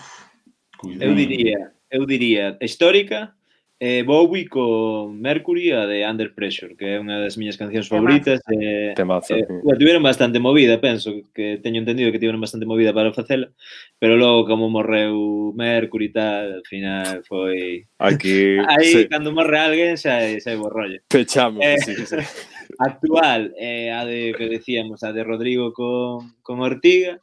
cuidado. 0.79 1.11
eu 1.11 1.11
diría, 1.11 1.75
eu 1.91 2.07
diría, 2.07 2.55
histórica, 2.63 3.35
eh, 3.83 4.03
Bowie 4.07 4.47
co 4.47 5.11
Mercury 5.11 5.71
a 5.75 5.83
de 5.83 6.07
Under 6.07 6.31
Pressure, 6.31 6.79
que 6.79 6.95
é 6.95 7.03
unha 7.03 7.19
das 7.19 7.35
miñas 7.35 7.59
cancións 7.59 7.91
favoritas. 7.91 8.39
Eh, 8.47 8.95
Temazo. 8.95 9.35
Eh, 9.35 9.43
eh, 9.43 9.75
tiveron 9.75 9.99
bastante 9.99 10.39
movida, 10.39 10.79
penso, 10.79 11.11
que 11.35 11.59
teño 11.59 11.83
entendido 11.83 12.15
que 12.15 12.19
tiveron 12.23 12.39
bastante 12.39 12.63
movida 12.63 12.95
para 12.95 13.11
facela, 13.11 13.51
pero 13.99 14.15
logo 14.15 14.47
como 14.47 14.71
morreu 14.71 15.51
Mercury 15.51 16.07
e 16.07 16.15
tal, 16.15 16.45
al 16.59 16.65
final 16.67 17.27
foi... 17.27 17.91
Aquí... 17.99 18.55
Aí, 18.71 18.87
sí. 18.87 19.07
cando 19.11 19.35
morre 19.35 19.59
alguén, 19.59 19.99
xa, 19.99 20.23
xa 20.39 20.51
é 20.51 20.55
borrollo. 20.55 21.03
Pechamos, 21.11 21.59
eh, 21.59 21.75
sí, 21.83 21.91
sí. 22.07 22.15
actual 22.77 23.53
é 23.57 23.87
eh, 23.87 23.91
a 23.91 24.05
de 24.05 24.33
que 24.37 24.47
decíamos, 24.47 25.03
a 25.03 25.11
de 25.11 25.23
Rodrigo 25.23 25.73
con, 25.73 26.35
con 26.41 26.61
Ortiga, 26.61 27.19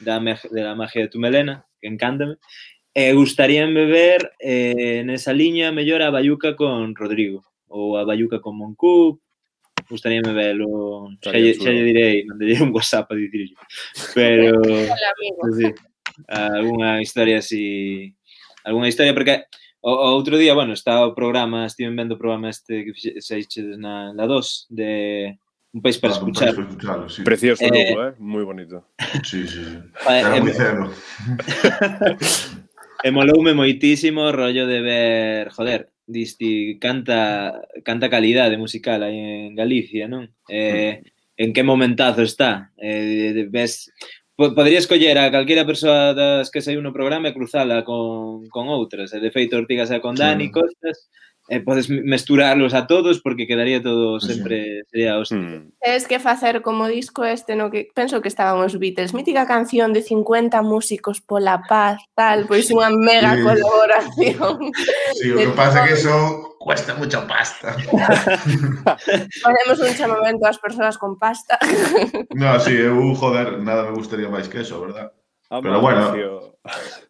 da, 0.00 0.20
de 0.20 0.62
la 0.62 0.74
magia 0.74 1.02
de 1.02 1.08
tu 1.08 1.18
melena, 1.18 1.66
que 1.80 1.88
encántame. 1.88 2.36
Eh, 2.94 3.14
gustaríame 3.14 3.86
ver 3.86 4.32
eh, 4.38 5.02
nesa 5.04 5.32
liña 5.32 5.72
mellor 5.72 6.02
a 6.02 6.10
Bayuca 6.10 6.54
con 6.56 6.94
Rodrigo 6.94 7.40
ou 7.72 7.96
a 7.96 8.04
Bayuca 8.04 8.40
con 8.40 8.58
Moncú. 8.58 9.16
Gustaríame 9.88 10.32
velo, 10.36 11.08
xa, 11.24 11.32
xa 11.32 11.70
lle 11.72 11.84
direi, 11.88 12.24
mandelle 12.28 12.60
un 12.60 12.70
WhatsApp 12.70 13.08
a 13.10 13.14
dicirlle. 13.16 13.56
Pero 14.12 14.60
Hola, 14.92 15.08
amigo. 15.16 15.40
Sí, 15.56 15.68
algunha 16.28 17.00
historia 17.00 17.38
así, 17.38 18.12
algunha 18.64 18.88
historia 18.88 19.14
porque 19.14 19.48
O, 19.82 19.90
o 19.90 20.08
outro 20.14 20.38
día, 20.38 20.54
bueno, 20.54 20.72
está 20.72 21.04
o 21.04 21.14
programa, 21.14 21.66
estive 21.66 21.90
vendo 21.90 22.14
o 22.14 22.18
programa 22.18 22.48
este 22.48 22.86
que 22.86 22.94
fixeches 22.94 23.76
na, 23.76 24.14
la 24.14 24.26
2 24.30 24.70
de 24.70 25.38
Un 25.72 25.80
país 25.80 25.96
para 25.98 26.12
claro, 26.12 26.26
escuchar. 26.28 26.54
Para 26.54 26.68
escucharlo, 26.68 27.08
sí. 27.08 27.22
Precioso, 27.22 27.64
eh, 27.64 27.94
logo, 27.94 28.08
eh? 28.08 28.14
moi 28.18 28.44
bonito. 28.44 28.92
Sí, 29.24 29.48
sí, 29.48 29.64
sí. 29.64 29.78
Era 30.04 30.36
moi 30.36 30.52
cero. 30.52 30.92
e 33.06 33.08
moloume 33.08 33.56
moitísimo 33.56 34.28
o 34.28 34.36
rollo 34.36 34.68
de 34.68 34.84
ver, 34.84 35.48
joder, 35.48 35.88
disti 36.04 36.76
canta 36.76 37.56
canta 37.80 38.12
calidade 38.12 38.60
musical 38.60 39.00
aí 39.00 39.48
en 39.48 39.56
Galicia, 39.56 40.04
non? 40.12 40.28
Eh, 40.44 41.00
mm. 41.00 41.40
en 41.40 41.50
que 41.56 41.64
momentazo 41.64 42.20
está? 42.20 42.68
Eh, 42.76 43.48
ves 43.48 43.88
podría 44.50 44.82
escoller 44.82 45.14
a 45.18 45.30
calquera 45.30 45.62
persoa 45.62 46.10
das 46.10 46.50
que 46.50 46.64
saiu 46.64 46.82
no 46.82 46.90
programa 46.90 47.30
e 47.30 47.36
cruzala 47.36 47.86
con, 47.86 48.50
con 48.50 48.66
outras. 48.66 49.14
E 49.14 49.22
de 49.22 49.30
feito, 49.30 49.54
Ortigas 49.54 49.94
xa 49.94 50.02
con 50.02 50.18
Dani, 50.18 50.50
sí. 50.50 50.54
Costas, 50.58 51.06
e 51.50 51.58
podes 51.60 51.90
mesturarlos 51.90 52.72
a 52.72 52.86
todos 52.86 53.20
porque 53.20 53.46
quedaría 53.50 53.82
todo 53.82 54.20
sempre 54.20 54.86
sería 54.90 55.18
hostia. 55.18 55.38
Mm. 55.38 55.72
Tens 55.82 56.06
que 56.06 56.22
facer 56.22 56.62
como 56.62 56.86
disco 56.86 57.24
este 57.24 57.56
no 57.56 57.70
que 57.70 57.90
penso 57.94 58.22
que 58.22 58.28
estaban 58.30 58.62
os 58.62 58.78
Beatles, 58.78 59.12
mítica 59.12 59.46
canción 59.46 59.92
de 59.92 60.02
50 60.02 60.62
músicos 60.62 61.20
pola 61.20 61.62
paz, 61.68 61.98
tal, 62.14 62.46
pois 62.46 62.70
unha 62.70 62.94
mega 62.94 63.34
sí. 63.34 63.42
colaboración. 63.42 64.54
Sí, 65.18 65.34
o 65.34 65.36
que 65.36 65.50
pasa 65.58 65.82
é 65.82 65.92
que 65.92 65.98
son 65.98 66.51
cuesta 66.62 66.94
mucho 66.94 67.26
pasta. 67.26 67.74
Facemos 69.42 69.78
un 69.82 69.94
chamamento 69.98 70.46
ás 70.46 70.58
persoas 70.58 70.96
con 70.96 71.18
pasta. 71.18 71.58
no, 72.38 72.58
si, 72.62 72.70
sí, 72.70 72.76
eu, 72.78 73.14
joder, 73.18 73.58
nada 73.58 73.90
me 73.90 73.98
gustaría 73.98 74.30
máis 74.30 74.46
que 74.46 74.62
eso, 74.62 74.78
verdad? 74.78 75.10
Amor, 75.50 75.62
Pero 75.62 75.80
bueno, 75.82 76.02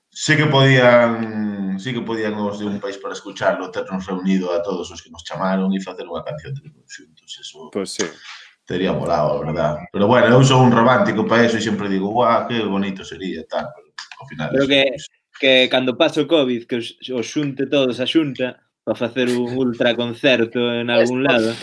sí 0.09 0.36
que 0.36 0.46
podían, 0.46 1.78
sí 1.78 1.92
que 1.92 2.00
podían 2.00 2.34
os 2.34 2.59
de 2.59 2.66
un 2.66 2.80
país 2.80 2.96
para 2.96 3.12
escucharlo, 3.14 3.70
ternos 3.70 4.07
reunido 4.09 4.53
a 4.53 4.62
todos 4.62 4.90
os 4.90 5.03
que 5.05 5.12
nos 5.12 5.22
chamaron 5.22 5.68
e 5.76 5.84
facer 5.84 6.09
unha 6.09 6.24
canción 6.24 6.57
de 6.57 6.72
xuntos, 6.88 7.30
eso. 7.36 7.68
Pois 7.68 7.92
pues 7.92 7.92
sí. 7.92 8.07
Tería 8.64 8.94
molado, 8.94 9.42
verdad? 9.42 9.84
Pero 9.92 10.07
bueno, 10.07 10.32
eu 10.32 10.42
sou 10.46 10.62
un 10.64 10.72
romántico 10.72 11.26
para 11.28 11.44
eso 11.44 11.59
e 11.59 11.66
sempre 11.66 11.92
digo, 11.92 12.09
guau, 12.09 12.48
que 12.48 12.62
bonito 12.64 13.05
sería, 13.05 13.44
tal. 13.44 13.68
Pero, 13.68 13.90
ao 14.16 14.26
final... 14.26 14.48
Pero 14.48 14.64
eso, 14.64 14.70
que, 14.70 14.82
eso. 14.96 15.11
que 15.42 15.53
cando 15.68 15.98
pase 15.98 16.22
o 16.22 16.30
COVID, 16.30 16.70
que 16.70 16.78
os, 16.78 16.94
os 17.11 17.26
xunte 17.26 17.66
todos 17.66 17.98
a 17.98 18.07
xunta, 18.07 18.61
para 18.85 18.99
facer 18.99 19.28
un 19.28 19.57
ultra 19.57 19.95
concerto 19.95 20.59
en 20.74 20.91
algún 20.91 21.22
lado. 21.22 21.55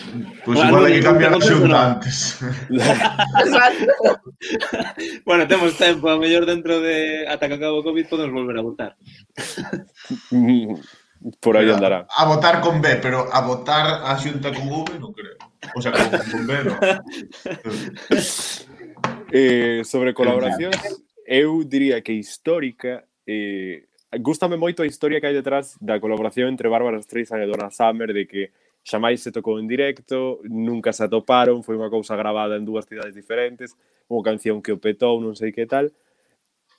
Pois 0.46 0.56
pues 0.56 0.70
igual 0.70 0.86
hai 0.88 0.94
que 0.96 1.04
cambiar 1.04 1.36
os 1.36 1.44
xuntantes. 1.44 2.40
bueno, 5.28 5.44
temos 5.44 5.76
tempo, 5.76 6.08
a 6.08 6.16
mellor 6.16 6.48
dentro 6.48 6.80
de 6.80 7.28
ata 7.28 7.52
que 7.52 7.60
acabe 7.60 7.76
o 7.76 7.84
Covid 7.84 8.08
podemos 8.08 8.32
volver 8.32 8.58
a 8.58 8.64
votar. 8.64 8.96
Por 11.44 11.60
aí 11.60 11.68
andará. 11.68 12.08
A 12.08 12.24
votar 12.24 12.64
con 12.64 12.80
B, 12.80 12.96
pero 13.04 13.28
a 13.28 13.44
votar 13.44 14.08
a 14.08 14.16
xunta 14.16 14.56
con 14.56 14.72
V 14.72 14.88
non 15.04 15.12
creo. 15.12 15.36
O 15.76 15.84
sea, 15.84 15.92
con, 15.92 16.08
con 16.08 16.48
B 16.48 16.52
non. 16.64 16.80
eh, 19.36 19.84
sobre 19.84 20.16
colaboracións, 20.16 20.80
eu 21.28 21.68
diría 21.68 22.00
que 22.00 22.16
histórica 22.16 23.04
eh, 23.28 23.89
gústame 24.18 24.58
moito 24.58 24.82
a 24.82 24.90
historia 24.90 25.22
que 25.22 25.28
hai 25.30 25.38
detrás 25.38 25.78
da 25.78 26.02
colaboración 26.02 26.50
entre 26.50 26.66
Bárbara 26.66 26.98
Streisand 27.02 27.46
e 27.46 27.48
Donna 27.48 27.70
Summer 27.70 28.10
de 28.10 28.26
que 28.26 28.50
xamais 28.82 29.22
se 29.22 29.32
tocou 29.32 29.60
en 29.60 29.68
directo, 29.70 30.42
nunca 30.50 30.94
se 30.94 31.06
atoparon, 31.06 31.62
foi 31.62 31.78
unha 31.78 31.94
cousa 31.94 32.18
gravada 32.18 32.58
en 32.58 32.66
dúas 32.66 32.90
cidades 32.90 33.14
diferentes, 33.14 33.78
unha 34.10 34.26
canción 34.26 34.66
que 34.66 34.74
o 34.74 34.82
petou, 34.82 35.22
non 35.22 35.38
sei 35.38 35.54
que 35.54 35.70
tal, 35.70 35.94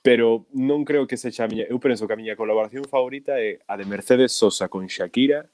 pero 0.03 0.49
non 0.51 0.83
creo 0.83 1.07
que 1.07 1.15
sexa 1.15 1.47
a 1.47 1.51
miña, 1.51 1.69
eu 1.71 1.79
penso 1.79 2.03
que 2.03 2.13
a 2.13 2.19
miña 2.19 2.35
colaboración 2.35 2.83
favorita 2.83 3.39
é 3.39 3.63
a 3.63 3.79
de 3.79 3.87
Mercedes 3.87 4.35
Sosa 4.35 4.67
con 4.67 4.91
Shakira, 4.91 5.47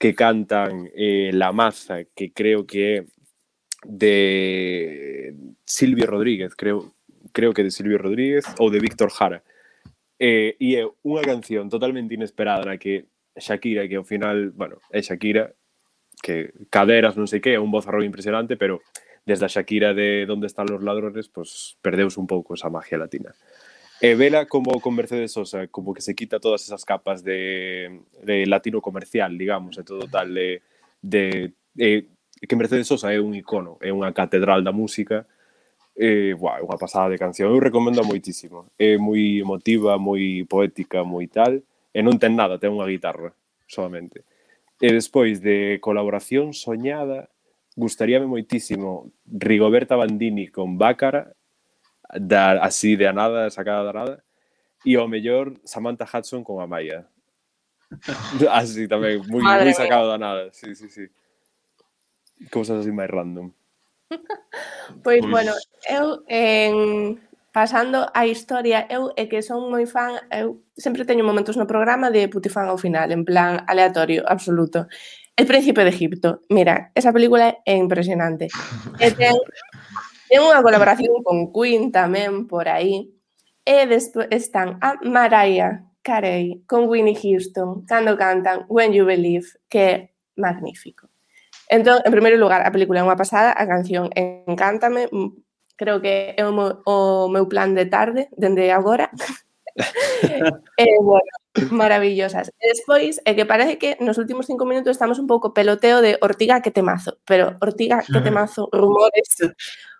que 0.00 0.16
cantan 0.16 0.88
eh, 0.96 1.28
La 1.36 1.52
Maza, 1.52 2.08
que 2.16 2.32
creo 2.32 2.64
que 2.64 2.80
é 2.80 2.98
de 3.84 5.34
Silvio 5.64 6.06
Rodríguez, 6.06 6.56
creo, 6.56 6.96
creo 7.32 7.52
que 7.52 7.60
de 7.60 7.70
Silvio 7.70 7.98
Rodríguez 8.00 8.48
ou 8.56 8.72
de 8.72 8.80
Víctor 8.80 9.12
Jara. 9.12 9.44
Eh, 10.20 10.52
e 10.60 10.76
é 10.76 10.84
unha 11.00 11.24
canción 11.24 11.72
totalmente 11.72 12.12
inesperada 12.12 12.68
na 12.68 12.76
que 12.76 13.08
Shakira, 13.40 13.88
que 13.88 13.96
ao 13.96 14.04
final, 14.04 14.52
bueno, 14.52 14.76
é 14.92 15.00
Shakira, 15.00 15.56
que 16.20 16.52
caderas 16.68 17.16
non 17.16 17.24
sei 17.24 17.40
que, 17.40 17.56
é 17.56 17.60
un 17.60 17.72
bozarrón 17.72 18.04
impresionante, 18.04 18.60
pero 18.60 18.84
desde 19.24 19.48
a 19.48 19.52
Shakira 19.52 19.96
de 19.96 20.28
Donde 20.28 20.44
están 20.44 20.68
los 20.68 20.84
ladrones, 20.84 21.32
pues 21.32 21.80
perdeus 21.80 22.20
un 22.20 22.28
pouco 22.28 22.52
esa 22.52 22.68
magia 22.68 23.00
latina. 23.00 23.32
E 24.00 24.12
vela 24.12 24.44
como 24.44 24.76
con 24.80 24.92
Mercedes 24.92 25.32
Sosa, 25.32 25.68
como 25.68 25.92
que 25.96 26.04
se 26.04 26.12
quita 26.12 26.36
todas 26.36 26.64
esas 26.64 26.84
capas 26.84 27.24
de, 27.24 28.04
de 28.20 28.44
latino 28.44 28.80
comercial, 28.80 29.36
digamos, 29.36 29.80
e 29.80 29.84
todo 29.84 30.04
tal 30.04 30.36
de, 30.36 30.60
de, 31.00 31.52
de 31.72 32.08
que 32.44 32.56
Mercedes 32.56 32.88
Sosa 32.88 33.12
é 33.12 33.20
un 33.20 33.32
icono, 33.32 33.80
é 33.80 33.92
unha 33.92 34.12
catedral 34.12 34.60
da 34.60 34.72
música, 34.72 35.24
eh, 35.96 36.34
buah, 36.38 36.62
unha 36.62 36.78
pasada 36.78 37.10
de 37.10 37.18
canción, 37.18 37.50
eu 37.50 37.60
recomendo 37.60 38.02
moitísimo. 38.06 38.70
É 38.78 38.96
moi 38.96 39.42
emotiva, 39.42 39.98
moi 39.98 40.46
poética, 40.46 41.02
moi 41.02 41.26
tal, 41.26 41.60
e 41.90 41.98
non 42.00 42.16
ten 42.16 42.38
nada, 42.38 42.58
ten 42.58 42.70
unha 42.70 42.86
guitarra, 42.86 43.34
solamente. 43.66 44.22
E 44.80 44.88
despois 44.94 45.44
de 45.44 45.76
colaboración 45.82 46.54
soñada, 46.56 47.28
gustaríame 47.76 48.24
moitísimo 48.24 49.12
Rigoberta 49.26 49.96
Bandini 49.98 50.48
con 50.48 50.78
Bácara, 50.78 51.34
da, 52.10 52.58
así 52.62 52.96
de 52.96 53.06
a 53.06 53.12
nada, 53.12 53.50
sacada 53.50 53.84
da 53.84 53.92
nada, 53.92 54.16
e 54.86 54.96
ao 54.96 55.06
mellor 55.06 55.54
Samantha 55.64 56.08
Hudson 56.08 56.42
con 56.42 56.62
Amaya. 56.62 57.06
así 58.50 58.86
tamén, 58.86 59.20
moi, 59.28 59.42
moi 59.42 59.74
sacado 59.74 60.08
da 60.08 60.18
nada, 60.18 60.48
sí, 60.54 60.74
sí, 60.74 60.88
sí. 60.88 61.04
Cousas 62.48 62.80
así 62.80 62.90
máis 62.94 63.10
random. 63.10 63.52
pois, 65.02 65.20
pois, 65.20 65.30
bueno, 65.30 65.52
eu 65.88 66.22
en, 66.28 67.20
pasando 67.52 68.06
a 68.14 68.26
historia, 68.26 68.86
eu 68.90 69.10
é 69.16 69.26
que 69.26 69.42
son 69.42 69.70
moi 69.70 69.86
fan, 69.86 70.18
eu 70.30 70.62
sempre 70.78 71.04
teño 71.04 71.26
momentos 71.26 71.56
no 71.58 71.66
programa 71.66 72.10
de 72.10 72.30
putifan 72.30 72.70
ao 72.70 72.78
final, 72.78 73.10
en 73.10 73.24
plan 73.24 73.64
aleatorio, 73.66 74.22
absoluto. 74.26 74.86
El 75.36 75.46
Príncipe 75.46 75.82
de 75.84 75.90
Egipto. 75.90 76.42
Mira, 76.50 76.92
esa 76.94 77.12
película 77.12 77.58
é 77.64 77.74
impresionante. 77.74 78.48
E 79.00 79.08
ten, 79.18 79.34
ten 80.28 80.40
unha 80.44 80.62
colaboración 80.62 81.24
con 81.26 81.50
Queen 81.50 81.90
tamén 81.90 82.46
por 82.46 82.68
aí. 82.70 83.10
E 83.66 83.86
despois 83.88 84.28
están 84.30 84.78
a 84.84 85.00
Mariah 85.02 85.90
Carey 86.02 86.62
con 86.66 86.88
Winnie 86.88 87.18
Houston 87.18 87.84
cando 87.86 88.16
cantan 88.16 88.64
When 88.68 88.92
You 88.92 89.04
Believe, 89.04 89.58
que 89.68 89.80
é 89.80 89.94
magnífico. 90.36 91.09
Entón, 91.70 92.02
en 92.04 92.10
primeiro 92.10 92.36
lugar, 92.36 92.66
a 92.66 92.74
película 92.74 92.98
é 92.98 93.06
unha 93.06 93.14
pasada, 93.14 93.54
a 93.54 93.62
canción 93.62 94.10
encántame, 94.18 95.06
creo 95.78 96.02
que 96.02 96.34
é 96.34 96.42
o 96.42 96.50
meu, 96.50 96.82
o 96.82 97.30
meu 97.30 97.46
plan 97.46 97.78
de 97.78 97.86
tarde, 97.86 98.26
dende 98.34 98.74
agora. 98.74 99.06
e, 100.26 100.82
eh, 100.82 100.98
bueno, 100.98 101.30
maravillosas. 101.70 102.50
E 102.58 102.74
despois, 102.74 103.22
é 103.22 103.38
que 103.38 103.46
parece 103.46 103.78
que 103.78 103.94
nos 104.02 104.18
últimos 104.18 104.50
cinco 104.50 104.66
minutos 104.66 104.98
estamos 104.98 105.22
un 105.22 105.30
pouco 105.30 105.54
peloteo 105.54 106.02
de 106.02 106.18
Ortiga 106.18 106.58
que 106.58 106.74
temazo, 106.74 107.22
pero 107.22 107.54
Ortiga 107.62 108.02
que 108.02 108.18
temazo, 108.18 108.66
rumores, 108.74 109.30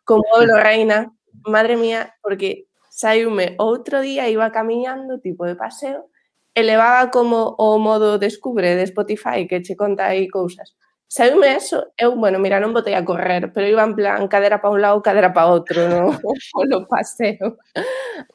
como 0.03 0.27
lo 0.43 0.59
reina, 0.59 1.15
madre 1.47 1.79
mía, 1.79 2.19
porque 2.19 2.67
saiume 2.91 3.55
outro 3.63 4.03
día, 4.03 4.27
iba 4.27 4.51
camiñando, 4.51 5.23
tipo 5.23 5.47
de 5.47 5.55
paseo, 5.55 6.11
e 6.51 6.67
levaba 6.67 7.15
como 7.15 7.55
o 7.63 7.79
modo 7.79 8.19
descubre 8.19 8.75
de 8.75 8.91
Spotify 8.91 9.47
que 9.47 9.63
che 9.63 9.79
conta 9.79 10.11
aí 10.11 10.27
cousas. 10.27 10.75
Saíume 11.11 11.57
eso, 11.57 11.93
eu, 11.99 12.15
bueno, 12.15 12.39
mira, 12.39 12.63
non 12.63 12.71
botei 12.71 12.95
a 12.95 13.03
correr, 13.03 13.51
pero 13.51 13.67
iba 13.67 13.83
en 13.83 13.99
plan 13.99 14.31
cadera 14.31 14.63
para 14.63 14.71
un 14.71 14.79
lado, 14.79 15.03
cadera 15.03 15.35
para 15.35 15.51
outro, 15.51 15.91
no 15.91 16.15
polo 16.55 16.87
paseo. 16.87 17.59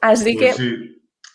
Así 0.04 0.36
pues 0.36 0.36
que... 0.36 0.48
Sí. 0.52 0.70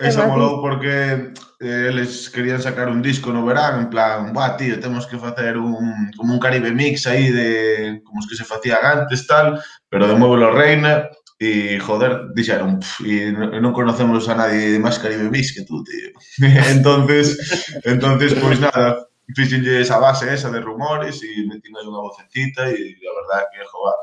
Esa 0.01 0.25
molou 0.25 0.61
porque 0.61 1.33
eh, 1.61 1.89
eles 1.89 2.29
querían 2.29 2.61
sacar 2.61 2.89
un 2.89 3.01
disco 3.01 3.33
no 3.33 3.45
verán, 3.45 3.85
en 3.85 3.89
plan, 3.89 4.33
buah, 4.33 4.57
tío, 4.57 4.79
temos 4.79 5.05
que 5.05 5.17
facer 5.17 5.57
un, 5.57 6.09
como 6.17 6.33
un 6.33 6.39
Caribe 6.39 6.73
Mix 6.73 7.05
aí 7.05 7.29
de 7.29 8.01
como 8.05 8.21
os 8.21 8.29
que 8.29 8.37
se 8.37 8.45
facían 8.45 8.81
antes, 8.81 9.25
tal, 9.25 9.61
pero 9.89 10.07
de 10.07 10.13
Mueblo 10.13 10.53
Reina, 10.53 11.09
e, 11.41 11.77
joder, 11.81 12.33
dixeron, 12.37 12.77
pff, 12.81 13.01
e 13.01 13.33
non 13.33 13.73
conocemos 13.73 14.29
a 14.29 14.37
nadie 14.37 14.73
de 14.73 14.81
máis 14.81 15.01
Caribe 15.01 15.25
Mix 15.29 15.57
que 15.57 15.65
tú, 15.65 15.81
tío. 15.81 16.13
entonces, 16.73 17.37
entonces, 17.81 18.37
pois 18.37 18.57
pues, 18.57 18.59
nada, 18.61 19.09
difícil 19.31 19.63
esa 19.67 19.97
base 19.97 20.27
esa 20.27 20.51
de 20.51 20.59
rumores 20.59 21.23
e 21.23 21.47
metindo 21.47 21.79
unha 21.87 22.03
vocecita 22.03 22.67
e 22.67 22.99
a 22.99 23.13
verdad 23.15 23.47
que, 23.49 23.63
jova, 23.63 23.95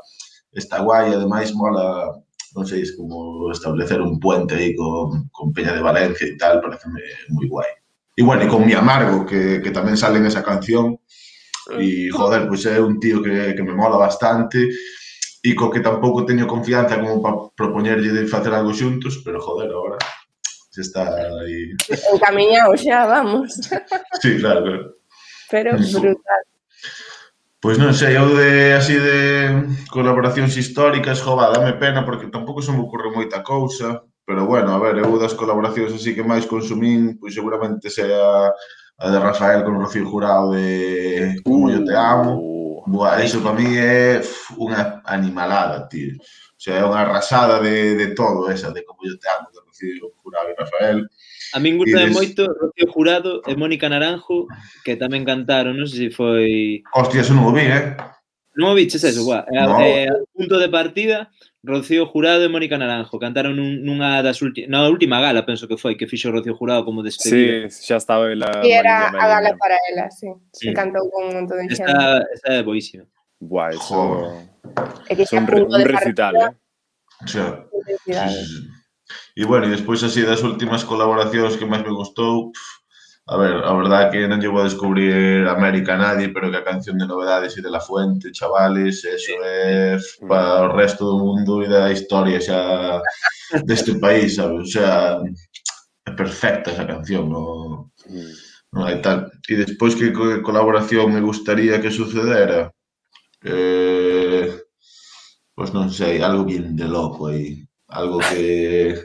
está 0.53 0.81
guai, 0.81 1.13
ademais 1.13 1.53
mola, 1.53 2.17
non 2.57 2.65
sei, 2.65 2.81
es 2.81 2.97
como 2.97 3.49
establecer 3.53 4.01
un 4.01 4.17
puente 4.17 4.57
aí 4.57 4.73
con, 4.73 5.29
con 5.29 5.53
Peña 5.53 5.73
de 5.77 5.85
Valencia 5.85 6.25
e 6.25 6.35
tal, 6.35 6.61
pareceme 6.61 7.01
moi 7.29 7.45
guai. 7.45 7.71
E 8.17 8.21
bueno, 8.25 8.43
e 8.43 8.51
con 8.51 8.65
Mi 8.65 8.73
Amargo, 8.73 9.23
que, 9.23 9.61
que 9.61 9.71
tamén 9.71 9.95
sale 9.95 10.17
en 10.17 10.27
esa 10.27 10.43
canción, 10.43 10.97
e 11.77 12.09
joder, 12.09 12.49
pois 12.49 12.65
pues 12.65 12.73
é 12.73 12.81
un 12.81 12.97
tío 12.97 13.21
que, 13.21 13.53
que 13.53 13.63
me 13.63 13.77
mola 13.77 14.01
bastante, 14.01 14.67
e 15.39 15.51
co 15.55 15.69
que 15.71 15.85
tampouco 15.85 16.25
teño 16.25 16.49
confianza 16.49 16.99
como 16.99 17.21
para 17.21 17.53
propoñerlle 17.55 18.11
de 18.11 18.27
facer 18.27 18.51
algo 18.51 18.73
xuntos, 18.73 19.21
pero 19.23 19.39
joder, 19.39 19.69
agora 19.71 20.01
se 20.73 20.81
está 20.81 21.15
aí... 21.15 21.77
Encaminhado 22.11 22.75
xa, 22.75 23.05
vamos. 23.05 23.55
Sí, 24.21 24.37
claro, 24.41 24.65
claro 24.65 24.98
pero 25.49 25.75
brutal. 25.75 26.43
Pois 27.59 27.75
non 27.75 27.91
sei, 27.91 28.15
eu 28.15 28.31
de 28.39 28.71
así 28.71 28.95
de 28.95 29.67
colaboracións 29.91 30.55
históricas, 30.55 31.19
jova, 31.19 31.51
dame 31.51 31.75
pena 31.75 32.07
porque 32.07 32.31
tampouco 32.31 32.63
se 32.63 32.71
me 32.71 32.79
ocorre 32.79 33.11
moita 33.11 33.43
cousa, 33.43 33.99
pero 34.23 34.47
bueno, 34.47 34.71
a 34.71 34.79
ver, 34.79 35.03
eu 35.03 35.11
das 35.19 35.35
colaboracións 35.35 35.91
así 35.91 36.15
que 36.15 36.23
máis 36.23 36.47
consumín, 36.47 37.19
pois 37.19 37.35
seguramente 37.35 37.91
sea 37.91 38.47
a 38.99 39.05
de 39.11 39.19
Rafael 39.19 39.63
con 39.67 39.75
Rocío 39.75 40.07
Jurado 40.07 40.53
de 40.55 41.41
Como 41.43 41.67
uh, 41.67 41.83
te 41.83 41.95
amo. 41.95 42.39
Uh, 42.39 42.59
Buah, 42.87 43.23
iso 43.23 43.43
para 43.43 43.55
mí 43.55 43.77
é 43.77 44.23
unha 44.57 45.03
animalada, 45.05 45.85
tío. 45.91 46.15
O 46.59 46.61
sea, 46.61 46.75
é 46.75 46.83
unha 46.83 47.07
arrasada 47.07 47.63
de, 47.63 47.95
de 47.95 48.11
todo 48.11 48.51
esa, 48.51 48.67
de 48.75 48.83
como 48.83 48.99
yo 49.07 49.15
te 49.15 49.31
amo, 49.31 49.47
de 49.47 49.63
Rocío 49.63 50.11
Jurado 50.19 50.51
e 50.51 50.59
Rafael. 50.59 51.07
A 51.55 51.59
min 51.63 51.79
gusta 51.79 52.03
des... 52.03 52.11
moito 52.11 52.43
Rocío 52.51 52.91
Jurado 52.91 53.39
e 53.47 53.55
Mónica 53.55 53.87
Naranjo, 53.87 54.43
que 54.83 54.99
tamén 54.99 55.23
cantaron, 55.23 55.79
non 55.79 55.87
sei 55.87 56.11
se 56.11 56.19
foi... 56.19 56.83
Hostia, 56.91 57.23
eso 57.23 57.31
non 57.31 57.47
o 57.47 57.55
vi, 57.55 57.63
eh? 57.63 57.95
Non 58.59 58.71
o 58.71 58.77
viches 58.77 59.07
eso, 59.07 59.23
guá. 59.23 59.47
No. 59.47 59.79
Eh, 59.79 60.11
punto 60.35 60.59
de 60.59 60.67
partida, 60.67 61.31
Rocío 61.63 62.03
Jurado 62.11 62.43
e 62.43 62.51
Mónica 62.51 62.75
Naranjo 62.75 63.15
cantaron 63.15 63.55
nun, 63.55 63.79
nunha 63.79 64.19
das 64.19 64.43
últimas, 64.43 64.67
na 64.67 64.83
última 64.83 65.23
gala, 65.23 65.47
penso 65.47 65.63
que 65.63 65.79
foi, 65.79 65.95
que 65.95 66.11
fixo 66.11 66.27
Rocío 66.27 66.59
Jurado 66.59 66.83
como 66.83 67.07
despedida. 67.07 67.71
Sí, 67.71 67.87
xa 67.87 68.03
estaba 68.03 68.27
ela. 68.27 68.51
E 68.67 68.75
era 68.75 69.15
María, 69.15 69.23
a 69.23 69.25
gala 69.31 69.51
para 69.55 69.79
ela, 69.95 70.11
sí. 70.11 70.27
sí. 70.51 70.67
Que 70.67 70.75
cantou 70.75 71.07
con 71.07 71.31
un 71.31 71.39
montón 71.39 71.63
de 71.63 71.71
xente. 71.71 71.87
Esta, 71.87 72.19
esta 72.35 72.49
é 72.51 72.67
boísima. 72.67 73.07
Buah, 73.39 73.71
eso... 73.71 73.93
Joder. 73.95 74.49
Es 75.09 75.31
un, 75.33 75.47
re- 75.47 75.63
un 75.63 75.69
de 75.77 75.85
recital, 75.85 76.35
eh? 76.35 76.51
Sí, 77.25 77.39
intensidade. 77.73 78.43
sí, 78.43 78.45
sí. 78.45 78.67
E 79.35 79.45
bueno, 79.45 79.65
e 79.65 79.73
despois 79.73 80.03
así 80.03 80.21
das 80.21 80.43
últimas 80.45 80.85
colaboracións 80.85 81.57
que 81.57 81.65
máis 81.65 81.81
me 81.81 81.95
gustou, 81.95 82.51
pf, 82.53 82.61
a 83.29 83.35
ver, 83.41 83.55
a 83.65 83.73
verdade 83.73 84.05
é 84.05 84.11
que 84.11 84.29
non 84.29 84.37
llevo 84.43 84.61
a 84.61 84.67
descubrir 84.69 85.47
América 85.49 85.95
a 85.97 86.01
nadie, 86.01 86.29
pero 86.29 86.51
que 86.53 86.59
a 86.61 86.67
canción 86.67 86.99
de 87.01 87.07
novedades 87.09 87.57
e 87.57 87.61
de 87.65 87.71
La 87.73 87.81
Fuente, 87.81 88.29
chavales, 88.35 89.01
eso 89.03 89.33
é 89.41 89.97
para 90.29 90.69
o 90.69 90.75
resto 90.77 91.03
do 91.09 91.17
mundo 91.17 91.63
e 91.63 91.67
da 91.71 91.89
historia 91.89 92.37
xa 92.43 93.01
deste 93.65 93.97
país, 93.97 94.35
sabes? 94.37 94.61
O 94.61 94.69
sea, 94.69 95.17
é 96.05 96.11
perfecta 96.13 96.69
esa 96.75 96.85
canción, 96.85 97.29
no, 97.31 97.89
Mm. 98.09 98.33
non 98.77 98.81
hai 98.85 99.01
tal. 99.01 99.25
E 99.49 99.53
despois 99.57 99.93
que 99.97 100.13
co- 100.13 100.41
colaboración 100.45 101.09
me 101.13 101.21
gustaría 101.21 101.81
que 101.81 101.89
sucedera? 101.93 102.69
eh, 103.43 104.59
pois 105.55 105.71
non 105.71 105.91
sei, 105.91 106.21
algo 106.21 106.43
bien 106.43 106.75
de 106.75 106.87
loco 106.87 107.27
aí, 107.27 107.63
algo 107.87 108.19
que 108.19 108.95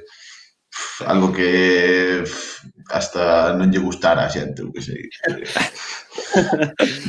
algo 1.06 1.32
que 1.32 2.24
hasta 2.90 3.54
non 3.54 3.70
lle 3.70 3.82
gustara 3.82 4.26
a 4.26 4.32
xente, 4.32 4.62
o 4.62 4.70
que 4.70 4.82
sei. 4.82 5.02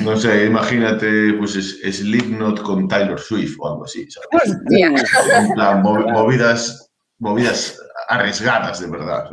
non 0.05 0.17
sei, 0.17 0.45
imagínate 0.49 1.34
pues, 1.38 1.57
Slipknot 1.82 2.61
con 2.61 2.88
Taylor 2.89 3.19
Swift 3.19 3.57
ou 3.59 3.69
algo 3.69 3.84
así, 3.86 4.05
sabes? 4.09 4.53
en 4.73 5.53
plan, 5.53 5.82
movidas 5.82 6.89
movidas 7.17 7.80
arriesgadas 8.09 8.80
de 8.80 8.88
verdad. 8.88 9.30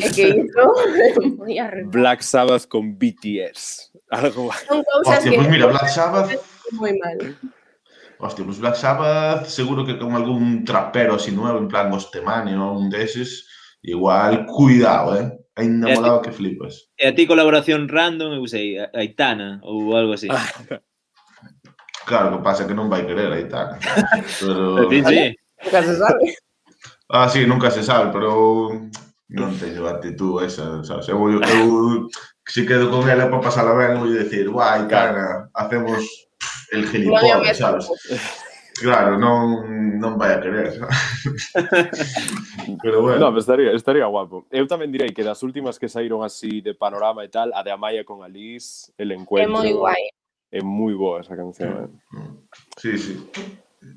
É 0.00 0.08
que 0.08 0.28
iso 0.28 0.60
é 0.60 1.20
moi 1.28 1.58
arriesgado. 1.58 1.90
Black 1.90 2.20
Sabbath 2.24 2.66
con 2.68 2.94
BTS. 2.94 3.92
Algo. 4.10 4.52
Son 4.68 4.84
cousas 4.84 5.18
Hostia, 5.18 5.30
que... 5.30 5.36
pues 5.36 5.48
mira, 5.50 5.66
Black 5.66 5.88
Sabbath 5.88 6.30
moi 6.72 6.96
mal. 6.96 7.18
Hostia, 8.18 8.44
pues 8.44 8.58
Black 8.58 8.76
Sabbath 8.76 9.46
seguro 9.46 9.84
que 9.84 9.98
con 9.98 10.14
algún 10.14 10.64
trapero 10.64 11.16
así 11.16 11.32
nuevo, 11.32 11.58
en 11.58 11.68
plan 11.68 11.90
Gostemani 11.90 12.54
ou 12.54 12.78
un 12.78 12.88
deses, 12.88 13.46
igual, 13.82 14.46
cuidado, 14.46 15.20
eh? 15.20 15.28
Ainda 15.56 15.94
molado 15.94 16.22
que 16.22 16.32
flipas. 16.32 16.90
E 16.98 17.06
a 17.06 17.14
ti 17.14 17.26
colaboración 17.26 17.86
random, 17.86 18.34
eu 18.34 18.46
sei, 18.48 18.78
Aitana 18.94 19.60
ou 19.62 19.94
algo 19.94 20.14
así. 20.14 20.26
Ah. 20.30 20.42
claro, 22.08 22.38
que 22.38 22.42
pasa 22.42 22.66
que 22.66 22.74
non 22.74 22.90
vai 22.90 23.06
querer 23.06 23.30
Aitana. 23.30 23.78
Pero... 24.40 24.88
Sí, 24.90 24.98
sí. 25.04 25.20
Nunca 25.64 25.82
se 25.82 25.94
sabe. 25.96 26.24
Ah, 27.08 27.28
sí, 27.28 27.46
nunca 27.46 27.70
se 27.70 27.82
sabe, 27.82 28.10
pero 28.10 28.70
non 29.30 29.50
teño 29.58 29.86
actitud 29.86 30.42
esa, 30.42 30.82
sabes? 30.82 31.08
Eu, 31.08 31.18
eu, 31.30 31.40
eu 31.40 32.08
si 32.46 32.66
quedo 32.66 32.90
con 32.90 33.08
ela 33.08 33.30
para 33.30 33.40
pasar 33.40 33.66
a 33.66 33.74
ben, 33.74 33.98
vou 33.98 34.10
dicir, 34.10 34.50
guai, 34.50 34.86
cara, 34.88 35.48
hacemos 35.54 36.04
el 36.74 36.88
gilipollas, 36.88 37.58
sabes? 37.58 37.88
Claro, 38.74 39.18
non, 39.18 39.62
non 40.02 40.18
vai 40.18 40.34
a 40.34 40.42
querer. 40.42 40.74
Pero 42.82 43.02
bueno. 43.02 43.30
No, 43.30 43.38
estaría, 43.38 43.70
estaría 43.70 44.06
guapo. 44.10 44.50
Eu 44.50 44.66
tamén 44.66 44.90
direi 44.90 45.14
que 45.14 45.22
das 45.22 45.46
últimas 45.46 45.78
que 45.78 45.86
saíron 45.86 46.26
así 46.26 46.58
de 46.58 46.74
panorama 46.74 47.22
e 47.22 47.30
tal, 47.30 47.54
a 47.54 47.62
de 47.62 47.70
Amaya 47.70 48.02
con 48.02 48.26
Alice, 48.26 48.90
el 48.98 49.14
encuentro. 49.14 49.46
É 49.46 49.54
moi 49.54 49.70
guai. 49.70 50.02
É 50.50 50.58
moi 50.58 50.94
boa 50.98 51.22
esa 51.22 51.38
canción. 51.38 52.02
Sí, 52.82 52.90
eh. 52.90 52.98
sí. 52.98 53.00
sí. 53.14 53.14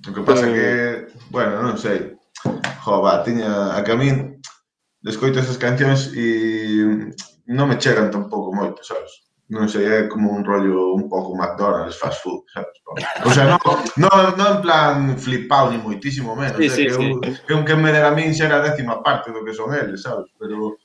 O 0.08 0.14
que 0.14 0.22
pasa 0.22 0.46
que, 0.46 1.10
bueno, 1.34 1.66
non 1.66 1.82
sei. 1.82 2.14
Jo, 2.86 3.02
va, 3.02 3.26
tiña 3.26 3.74
a 3.74 3.82
camiño 3.82 4.38
descoito 5.02 5.40
esas 5.40 5.58
cancións 5.58 6.12
e 6.14 7.14
non 7.48 7.70
me 7.70 7.80
chegan 7.80 8.12
tampouco 8.12 8.52
moito, 8.52 8.84
sabes? 8.84 9.27
non 9.50 9.70
sei, 9.72 9.88
é 9.88 10.08
como 10.12 10.32
un 10.32 10.44
rollo 10.44 10.92
un 10.92 11.08
pouco 11.08 11.32
McDonald's, 11.32 11.96
fast 11.96 12.20
food, 12.20 12.44
sabes? 12.52 12.76
O 13.24 13.32
sea, 13.32 13.48
non, 13.48 13.60
non, 13.96 14.36
non 14.36 14.48
en 14.56 14.60
plan 14.60 14.96
flipado 15.16 15.72
ni 15.72 15.80
moitísimo 15.80 16.36
menos, 16.36 16.60
sí, 16.60 16.68
¿eh? 16.68 16.70
sí, 16.70 16.84
que, 16.84 16.94
sí. 16.94 17.08
Eu, 17.08 17.22
que 17.48 17.54
un 17.56 17.64
que 17.64 17.76
me 17.80 17.96
dera 17.96 18.12
a 18.12 18.16
min 18.16 18.36
xera 18.36 18.60
era 18.60 18.68
a 18.68 18.68
décima 18.68 19.00
parte 19.00 19.32
do 19.32 19.48
que 19.48 19.56
son 19.56 19.72
eles, 19.72 20.04
sabes? 20.04 20.28
Pero 20.36 20.76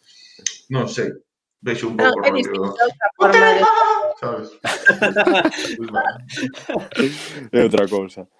non 0.70 0.86
sei, 0.86 1.10
vexo 1.58 1.90
un 1.90 1.98
pouco 1.98 2.22
no, 2.22 2.30
rollo... 2.30 2.70
De... 3.34 3.42
Sabes? 4.22 4.48
é 7.50 7.66
outra 7.66 7.90
cousa. 7.90 8.30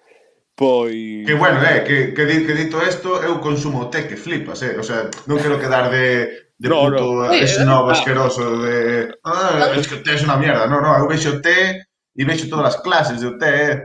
Pois... 0.55 1.27
Que 1.27 1.35
bueno, 1.35 1.59
eh, 1.67 1.83
que, 1.83 2.13
que, 2.13 2.23
dito 2.55 2.79
isto, 2.79 3.19
eu 3.19 3.43
consumo 3.43 3.91
té 3.91 4.07
que 4.07 4.15
flipas, 4.15 4.63
eh? 4.63 4.79
O 4.79 4.83
sea, 4.87 5.11
non 5.27 5.41
quero 5.43 5.59
quedar 5.59 5.91
de 5.91 6.42
de 6.57 6.69
no, 6.69 6.89
no. 6.89 7.31
Ese 7.31 7.61
eh, 7.61 7.65
novo 7.65 7.89
asqueroso 7.89 8.61
de... 8.61 9.13
Ah, 9.23 9.73
es 9.75 9.87
que 9.87 9.95
o 9.95 10.03
té 10.03 10.15
é 10.15 10.23
unha 10.23 10.37
mierda. 10.37 10.69
No, 10.69 10.79
no, 10.79 10.93
eu 10.97 11.07
vexo 11.09 11.35
o 11.35 11.41
té 11.41 11.83
e 12.15 12.23
vexo 12.23 12.49
todas 12.49 12.75
as 12.75 12.81
clases 12.81 13.19
de 13.19 13.27
o 13.27 13.37
té, 13.37 13.51
eh? 13.71 13.77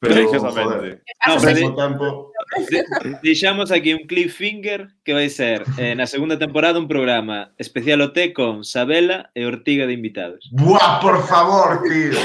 Pero, 0.00 0.14
Precisamente. 0.14 1.02
No, 1.28 1.40
pero 1.40 1.74
tempo... 1.74 2.32
Ah, 2.32 3.18
Deixamos 3.22 3.70
aquí 3.70 3.92
un 3.92 4.06
cliffhanger 4.06 4.88
que 5.04 5.12
vai 5.12 5.28
ser 5.28 5.62
eh, 5.76 5.94
na 5.94 6.08
segunda 6.08 6.40
temporada 6.40 6.80
un 6.80 6.88
programa 6.88 7.52
especial 7.60 8.00
OT 8.00 8.32
con 8.32 8.64
Sabela 8.64 9.28
e 9.36 9.44
Ortiga 9.44 9.84
de 9.84 9.92
invitados. 9.92 10.48
Buah, 10.56 11.04
por 11.04 11.20
favor, 11.28 11.84
tío. 11.84 12.16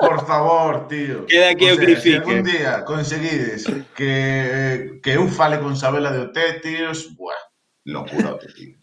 Por 0.00 0.24
favor, 0.26 0.88
tío. 0.88 1.26
Queda 1.26 1.50
aquí 1.50 1.68
o, 1.68 1.74
sea, 1.74 1.76
o 1.76 1.84
cliffhanger. 1.84 2.20
Algún 2.24 2.42
día 2.44 2.84
conseguides 2.84 3.68
que, 3.94 4.96
que 5.04 5.12
eu 5.12 5.28
fale 5.28 5.60
con 5.60 5.76
Sabela 5.76 6.10
de 6.12 6.32
OT, 6.32 6.38
tíos, 6.64 7.12
buah, 7.12 7.36
locura, 7.84 8.40
tío. 8.40 8.75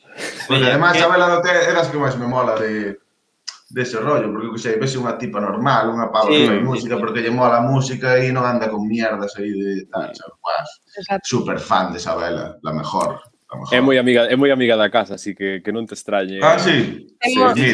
Porque 0.48 0.66
además 0.66 0.94
que... 0.94 1.04
a 1.04 1.08
vela 1.08 1.28
do 1.30 1.40
é 1.48 1.74
das 1.74 1.90
que 1.90 1.98
máis 1.98 2.16
me 2.16 2.28
mola 2.28 2.56
de 2.60 2.98
dese 3.74 3.98
de 3.98 4.04
rollo, 4.04 4.32
porque 4.32 4.52
que 4.54 4.62
sei, 4.62 4.78
vese 4.78 5.02
unha 5.02 5.18
tipa 5.18 5.42
normal, 5.42 5.90
unha 5.90 6.14
pava 6.14 6.30
sí, 6.30 6.46
que 6.46 6.62
sí, 6.62 6.62
música, 6.62 6.96
sí. 6.96 7.02
porque 7.02 7.26
lle 7.26 7.34
mola 7.34 7.58
a 7.58 7.66
música 7.66 8.22
e 8.22 8.30
non 8.30 8.46
anda 8.46 8.70
con 8.70 8.86
mierdas 8.86 9.34
aí 9.42 9.50
de 9.50 9.90
tal, 9.90 10.14
sabes, 10.14 10.70
Exacto. 10.94 11.26
super 11.26 11.58
fan 11.58 11.90
de 11.90 11.98
Isabela, 11.98 12.62
la 12.62 12.72
mejor. 12.72 13.18
La 13.50 13.56
mejor. 13.58 13.74
É 13.74 13.82
moi 13.82 13.98
amiga, 13.98 14.30
é 14.30 14.38
moi 14.38 14.54
amiga 14.54 14.78
da 14.78 14.94
casa, 14.94 15.18
así 15.18 15.34
que 15.34 15.66
que 15.66 15.74
non 15.74 15.90
te 15.90 15.98
extrañe. 15.98 16.38
Ah, 16.46 16.62
sí. 16.62 17.10
sí. 17.18 17.34
Sí, 17.34 17.74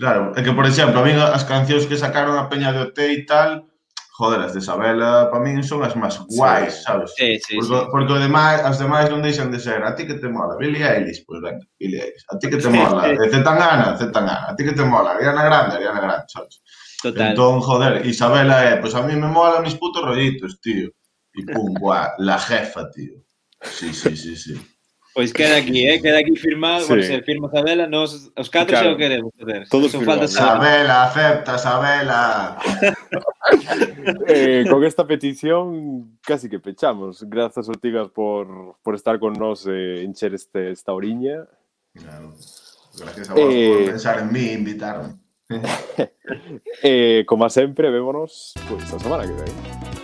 Claro, 0.00 0.32
é 0.36 0.40
que 0.40 0.52
por 0.56 0.64
exemplo, 0.64 1.00
a 1.00 1.04
mí 1.04 1.12
as 1.12 1.44
cancións 1.44 1.84
que 1.84 2.00
sacaron 2.00 2.40
a 2.40 2.48
Peña 2.48 2.72
de 2.72 2.88
OT 2.88 2.98
e 3.12 3.20
tal, 3.28 3.68
joder, 4.12 4.40
as 4.40 4.52
de 4.52 4.60
Isabela, 4.60 5.30
para 5.30 5.42
min 5.42 5.62
son 5.64 5.82
as 5.82 5.96
máis 5.96 6.20
guais, 6.28 6.74
sí. 6.74 6.82
sabes? 6.84 7.10
Sí, 7.16 7.40
sí, 7.40 7.56
porque, 7.56 7.78
sí. 7.80 7.88
porque 7.90 8.14
demais, 8.20 8.60
as 8.60 8.78
demais 8.78 9.08
non 9.08 9.24
deixan 9.24 9.48
de 9.50 9.58
ser. 9.58 9.80
A 9.80 9.96
ti 9.96 10.04
que 10.04 10.20
te 10.20 10.28
mola, 10.28 10.56
Billie 10.60 10.84
Eilish, 10.84 11.24
pois 11.24 11.40
pues 11.40 11.48
venga, 11.48 11.64
Billie 11.80 12.00
Eilish. 12.04 12.24
A 12.28 12.36
ti 12.36 12.52
que 12.52 12.60
te 12.60 12.68
mola, 12.68 13.08
sí. 13.08 13.16
Zetangana, 13.32 13.96
Zetangana. 13.96 14.46
A 14.52 14.56
ti 14.56 14.64
que 14.64 14.76
te 14.76 14.84
mola, 14.84 15.16
Ariana 15.16 15.44
Grande, 15.44 15.76
Ariana 15.80 16.00
Grande, 16.00 16.28
sabes? 16.28 16.60
Total. 17.02 17.32
Entón, 17.32 17.60
joder, 17.60 18.06
Isabela 18.06 18.64
é, 18.64 18.74
eh, 18.74 18.76
pois 18.78 18.92
pues 18.92 18.94
a 18.94 19.06
mí 19.06 19.16
me 19.16 19.26
mola 19.26 19.60
mis 19.60 19.74
putos 19.74 20.04
rollitos, 20.04 20.60
tío. 20.60 20.92
E 21.34 21.42
pum, 21.48 21.72
buá, 21.74 22.14
la 22.18 22.38
jefa, 22.38 22.90
tío. 22.90 23.16
Sí, 23.62 23.92
sí, 23.94 24.16
sí, 24.16 24.36
sí. 24.36 24.54
Pois 25.14 25.32
queda 25.32 25.56
aquí, 25.58 25.86
eh? 25.86 26.00
Queda 26.00 26.18
aquí 26.20 26.34
firmado, 26.36 26.80
Sí. 26.80 26.88
bueno, 26.88 27.02
se 27.02 27.22
firma 27.22 27.48
Isabela, 27.52 27.86
nos, 27.86 28.30
os 28.34 28.48
catro 28.50 28.68
Claro. 28.72 28.88
xa 28.90 28.94
o 28.94 28.96
queremos 28.96 29.32
facer. 29.38 29.68
Todo 29.68 29.88
Só 29.88 29.98
firmado. 29.98 30.20
falta 30.20 30.28
saber. 30.28 30.52
Isabela, 30.70 31.04
acepta, 31.04 31.54
Isabela. 31.56 32.58
Eh, 34.28 34.64
con 34.70 34.84
esta 34.84 35.06
petición 35.06 36.16
casi 36.22 36.48
que 36.48 36.58
pechamos. 36.58 37.22
Grazas, 37.28 37.68
Ortigas, 37.68 38.08
por, 38.08 38.76
por 38.82 38.94
estar 38.94 39.18
con 39.18 39.34
nos 39.34 39.66
e 39.66 39.70
eh, 39.70 40.04
encher 40.04 40.32
este, 40.34 40.70
esta 40.70 40.92
oriña. 40.92 41.46
Claro. 41.94 42.32
Gracias 42.98 43.30
a 43.30 43.34
vos 43.34 43.42
Eh, 43.52 43.74
por 43.76 43.90
pensar 43.92 44.18
en 44.20 44.32
mí, 44.32 44.52
invitarme. 44.52 45.14
E, 46.82 47.24
como 47.26 47.48
sempre, 47.50 47.90
vémonos 47.90 48.54
pois, 48.68 48.90
a 48.94 48.98
semana 48.98 49.24
que 49.26 49.32
ven. 49.34 50.01